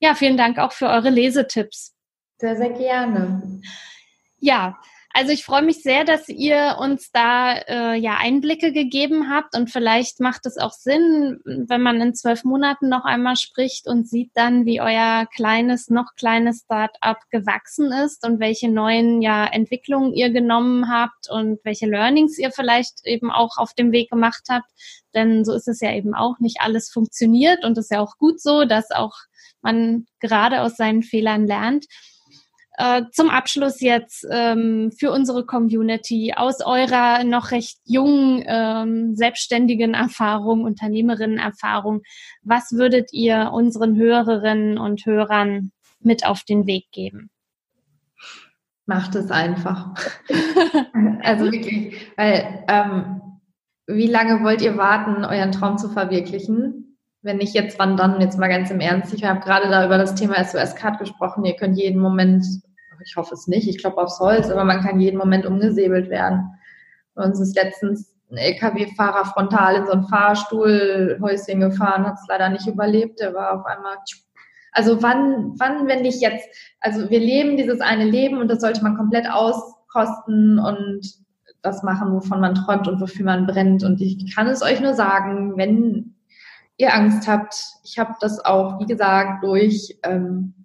ja, 0.00 0.14
vielen 0.14 0.38
Dank 0.38 0.58
auch 0.58 0.72
für 0.72 0.88
eure 0.88 1.10
Lesetipps. 1.10 1.94
Sehr, 2.38 2.56
sehr 2.56 2.70
gerne. 2.70 3.60
Ja, 4.38 4.78
Also 5.16 5.30
ich 5.30 5.44
freue 5.44 5.62
mich 5.62 5.80
sehr, 5.80 6.04
dass 6.04 6.28
ihr 6.28 6.76
uns 6.80 7.12
da 7.12 7.52
äh, 7.52 7.94
ja 7.94 8.16
Einblicke 8.16 8.72
gegeben 8.72 9.30
habt 9.30 9.56
und 9.56 9.70
vielleicht 9.70 10.18
macht 10.18 10.44
es 10.44 10.58
auch 10.58 10.72
Sinn, 10.72 11.38
wenn 11.44 11.82
man 11.82 12.00
in 12.00 12.14
zwölf 12.16 12.42
Monaten 12.42 12.88
noch 12.88 13.04
einmal 13.04 13.36
spricht 13.36 13.86
und 13.86 14.08
sieht 14.08 14.32
dann, 14.34 14.66
wie 14.66 14.80
euer 14.80 15.26
kleines, 15.32 15.88
noch 15.88 16.16
kleines 16.16 16.62
Start-up 16.64 17.18
gewachsen 17.30 17.92
ist 17.92 18.26
und 18.26 18.40
welche 18.40 18.68
neuen 18.68 19.22
ja 19.22 19.46
Entwicklungen 19.46 20.14
ihr 20.14 20.30
genommen 20.30 20.90
habt 20.90 21.30
und 21.30 21.60
welche 21.62 21.86
Learnings 21.86 22.36
ihr 22.36 22.50
vielleicht 22.50 23.06
eben 23.06 23.30
auch 23.30 23.56
auf 23.56 23.72
dem 23.72 23.92
Weg 23.92 24.10
gemacht 24.10 24.42
habt. 24.48 24.68
Denn 25.14 25.44
so 25.44 25.52
ist 25.52 25.68
es 25.68 25.80
ja 25.80 25.92
eben 25.92 26.16
auch, 26.16 26.40
nicht 26.40 26.60
alles 26.60 26.90
funktioniert 26.90 27.64
und 27.64 27.78
ist 27.78 27.92
ja 27.92 28.00
auch 28.00 28.18
gut 28.18 28.40
so, 28.40 28.64
dass 28.64 28.90
auch 28.90 29.14
man 29.62 30.06
gerade 30.18 30.62
aus 30.62 30.76
seinen 30.76 31.04
Fehlern 31.04 31.46
lernt. 31.46 31.86
Äh, 32.76 33.02
zum 33.12 33.30
Abschluss 33.30 33.80
jetzt 33.80 34.26
ähm, 34.28 34.90
für 34.98 35.12
unsere 35.12 35.46
Community 35.46 36.34
aus 36.36 36.60
eurer 36.60 37.22
noch 37.22 37.52
recht 37.52 37.78
jungen 37.84 38.42
ähm, 38.46 39.14
selbstständigen 39.14 39.94
Erfahrung, 39.94 40.64
Unternehmerinnen-Erfahrung, 40.64 42.02
was 42.42 42.72
würdet 42.72 43.12
ihr 43.12 43.50
unseren 43.52 43.96
Hörerinnen 43.96 44.78
und 44.78 45.06
Hörern 45.06 45.70
mit 46.00 46.26
auf 46.26 46.42
den 46.42 46.66
Weg 46.66 46.90
geben? 46.90 47.30
Macht 48.86 49.14
es 49.14 49.30
einfach. 49.30 49.94
also 51.22 51.52
wirklich, 51.52 51.96
weil 52.16 52.64
ähm, 52.68 53.20
wie 53.86 54.08
lange 54.08 54.42
wollt 54.42 54.62
ihr 54.62 54.76
warten, 54.76 55.24
euren 55.24 55.52
Traum 55.52 55.78
zu 55.78 55.88
verwirklichen? 55.90 56.98
Wenn 57.22 57.38
nicht 57.38 57.54
jetzt, 57.54 57.78
wann 57.78 57.96
dann? 57.96 58.20
Jetzt 58.20 58.38
mal 58.38 58.48
ganz 58.48 58.70
im 58.70 58.80
Ernst. 58.80 59.14
Ich 59.14 59.24
habe 59.24 59.40
gerade 59.40 59.70
da 59.70 59.86
über 59.86 59.96
das 59.96 60.14
Thema 60.14 60.42
SOS-Card 60.44 60.98
gesprochen. 60.98 61.44
Ihr 61.44 61.56
könnt 61.56 61.78
jeden 61.78 62.00
Moment, 62.00 62.44
ich 63.04 63.16
hoffe 63.16 63.34
es 63.34 63.46
nicht, 63.46 63.68
ich 63.68 63.78
glaube 63.78 63.98
aufs 63.98 64.20
Holz, 64.20 64.50
aber 64.50 64.64
man 64.64 64.80
kann 64.80 65.00
jeden 65.00 65.18
Moment 65.18 65.46
umgesäbelt 65.46 66.10
werden. 66.10 66.50
Bei 67.14 67.24
uns 67.24 67.40
ist 67.40 67.54
letztens 67.56 68.14
ein 68.30 68.36
LKW-Fahrer 68.36 69.26
frontal 69.26 69.76
in 69.76 69.86
so 69.86 69.92
ein 69.92 70.04
Fahrstuhlhäuschen 70.04 71.60
gefahren, 71.60 72.06
hat 72.06 72.14
es 72.14 72.26
leider 72.28 72.48
nicht 72.48 72.66
überlebt. 72.66 73.20
Der 73.20 73.34
war 73.34 73.60
auf 73.60 73.66
einmal. 73.66 73.96
Also 74.72 75.02
wann, 75.02 75.54
wann, 75.58 75.86
wenn 75.86 76.02
nicht 76.02 76.20
jetzt? 76.20 76.48
Also 76.80 77.08
wir 77.10 77.20
leben 77.20 77.56
dieses 77.56 77.80
eine 77.80 78.04
Leben 78.04 78.38
und 78.38 78.48
das 78.48 78.60
sollte 78.60 78.82
man 78.82 78.96
komplett 78.96 79.30
auskosten 79.30 80.58
und 80.58 81.02
das 81.62 81.82
machen, 81.82 82.12
wovon 82.12 82.40
man 82.40 82.54
träumt 82.54 82.88
und 82.88 83.00
wofür 83.00 83.24
man 83.24 83.46
brennt. 83.46 83.84
Und 83.84 84.00
ich 84.00 84.34
kann 84.34 84.48
es 84.48 84.62
euch 84.62 84.80
nur 84.80 84.94
sagen, 84.94 85.56
wenn 85.56 86.16
ihr 86.76 86.92
Angst 86.92 87.28
habt. 87.28 87.54
Ich 87.84 87.98
habe 87.98 88.14
das 88.20 88.44
auch, 88.44 88.80
wie 88.80 88.86
gesagt, 88.86 89.44
durch, 89.44 89.96
ähm, 90.02 90.63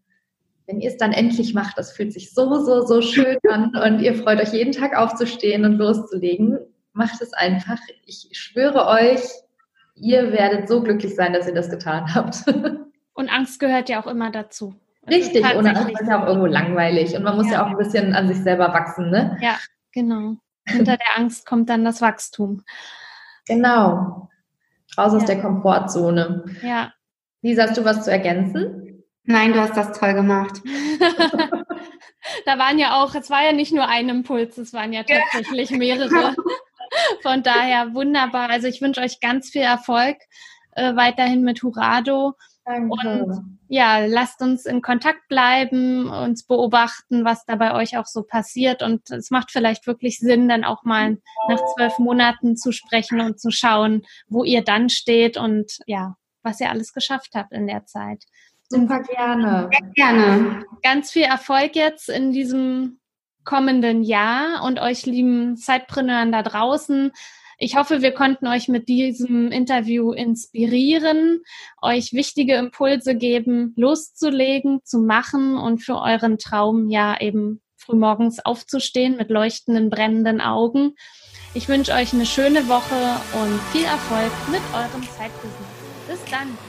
wenn 0.69 0.81
ihr 0.81 0.91
es 0.91 0.97
dann 0.97 1.13
endlich 1.13 1.55
macht, 1.55 1.79
das 1.79 1.91
fühlt 1.91 2.13
sich 2.13 2.31
so, 2.31 2.63
so, 2.63 2.85
so 2.85 3.01
schön 3.01 3.37
an 3.49 3.75
und 3.75 4.01
ihr 4.01 4.13
freut 4.13 4.39
euch 4.39 4.53
jeden 4.53 4.71
Tag 4.71 4.95
aufzustehen 4.95 5.65
und 5.65 5.77
loszulegen. 5.77 6.59
Macht 6.93 7.21
es 7.21 7.33
einfach. 7.33 7.79
Ich 8.05 8.29
schwöre 8.33 8.85
euch, 8.85 9.21
ihr 9.95 10.31
werdet 10.31 10.67
so 10.67 10.83
glücklich 10.83 11.15
sein, 11.15 11.33
dass 11.33 11.47
ihr 11.47 11.55
das 11.55 11.69
getan 11.69 12.13
habt. 12.13 12.43
Und 13.13 13.27
Angst 13.27 13.59
gehört 13.59 13.89
ja 13.89 14.01
auch 14.01 14.07
immer 14.07 14.31
dazu. 14.31 14.75
Das 15.01 15.13
Richtig, 15.13 15.43
und 15.43 15.67
Angst 15.67 15.99
ist 15.99 16.07
ja 16.07 16.23
auch 16.23 16.27
irgendwo 16.27 16.45
langweilig 16.45 17.17
und 17.17 17.23
man 17.23 17.35
muss 17.35 17.47
ja. 17.47 17.53
ja 17.53 17.65
auch 17.65 17.67
ein 17.67 17.77
bisschen 17.77 18.13
an 18.13 18.29
sich 18.29 18.37
selber 18.37 18.73
wachsen, 18.73 19.09
ne? 19.09 19.37
Ja, 19.41 19.57
genau. 19.91 20.37
Hinter 20.65 20.95
der 20.95 21.17
Angst 21.17 21.45
kommt 21.45 21.69
dann 21.69 21.83
das 21.83 22.01
Wachstum. 22.01 22.63
Genau. 23.45 24.29
Raus 24.97 25.13
aus 25.13 25.25
der 25.25 25.41
Komfortzone. 25.41 26.45
Ja. 26.61 26.93
Lisa, 27.41 27.63
hast 27.63 27.77
du 27.77 27.83
was 27.83 28.05
zu 28.05 28.11
ergänzen? 28.11 28.78
Nein, 29.29 29.53
du 29.53 29.61
hast 29.61 29.77
das 29.77 29.97
toll 29.97 30.15
gemacht. 30.15 30.59
da 32.45 32.57
waren 32.57 32.79
ja 32.79 32.99
auch, 32.99 33.13
es 33.13 33.29
war 33.29 33.43
ja 33.43 33.51
nicht 33.51 33.71
nur 33.71 33.87
ein 33.87 34.09
Impuls, 34.09 34.57
es 34.57 34.73
waren 34.73 34.91
ja 34.91 35.03
tatsächlich 35.03 35.69
mehrere. 35.69 36.35
Von 37.21 37.43
daher 37.43 37.93
wunderbar. 37.93 38.49
Also 38.49 38.65
ich 38.65 38.81
wünsche 38.81 39.01
euch 39.01 39.19
ganz 39.19 39.51
viel 39.51 39.61
Erfolg 39.61 40.17
äh, 40.71 40.95
weiterhin 40.95 41.43
mit 41.43 41.61
Hurado. 41.61 42.33
Danke. 42.65 42.89
Und 42.89 43.59
ja, 43.67 43.99
lasst 43.99 44.41
uns 44.41 44.65
in 44.65 44.81
Kontakt 44.81 45.27
bleiben, 45.27 46.09
uns 46.09 46.43
beobachten, 46.43 47.23
was 47.23 47.45
da 47.45 47.55
bei 47.55 47.75
euch 47.75 47.97
auch 47.99 48.07
so 48.07 48.23
passiert. 48.23 48.81
Und 48.81 49.11
es 49.11 49.29
macht 49.29 49.51
vielleicht 49.51 49.85
wirklich 49.85 50.17
Sinn, 50.17 50.49
dann 50.49 50.63
auch 50.63 50.81
mal 50.81 51.19
nach 51.47 51.61
zwölf 51.75 51.99
Monaten 51.99 52.57
zu 52.57 52.71
sprechen 52.71 53.21
und 53.21 53.39
zu 53.39 53.51
schauen, 53.51 54.01
wo 54.27 54.43
ihr 54.43 54.63
dann 54.63 54.89
steht 54.89 55.37
und 55.37 55.77
ja, 55.85 56.15
was 56.41 56.59
ihr 56.59 56.71
alles 56.71 56.93
geschafft 56.93 57.35
habt 57.35 57.51
in 57.51 57.67
der 57.67 57.85
Zeit. 57.85 58.23
Super 58.69 59.01
gerne. 59.01 59.69
Sehr 59.71 59.91
gerne. 59.95 60.65
Ganz 60.83 61.11
viel 61.11 61.23
Erfolg 61.23 61.75
jetzt 61.75 62.09
in 62.09 62.31
diesem 62.31 62.99
kommenden 63.43 64.03
Jahr 64.03 64.63
und 64.63 64.79
euch 64.79 65.05
lieben 65.05 65.57
Zeitpreneuren 65.57 66.31
da 66.31 66.43
draußen. 66.43 67.11
Ich 67.57 67.75
hoffe, 67.75 68.01
wir 68.01 68.13
konnten 68.13 68.47
euch 68.47 68.69
mit 68.69 68.87
diesem 68.87 69.51
Interview 69.51 70.11
inspirieren, 70.11 71.41
euch 71.81 72.13
wichtige 72.13 72.55
Impulse 72.55 73.15
geben, 73.15 73.73
loszulegen, 73.75 74.79
zu 74.83 74.99
machen 74.99 75.57
und 75.57 75.79
für 75.79 75.97
euren 75.99 76.37
Traum 76.37 76.89
ja 76.89 77.19
eben 77.19 77.61
frühmorgens 77.75 78.39
aufzustehen 78.45 79.17
mit 79.17 79.29
leuchtenden, 79.29 79.89
brennenden 79.89 80.41
Augen. 80.41 80.93
Ich 81.53 81.67
wünsche 81.67 81.93
euch 81.93 82.13
eine 82.13 82.27
schöne 82.27 82.69
Woche 82.69 83.19
und 83.33 83.59
viel 83.71 83.85
Erfolg 83.85 84.31
mit 84.51 84.61
eurem 84.73 85.03
Zeitbusiness. 85.17 85.79
Bis 86.07 86.19
dann. 86.31 86.68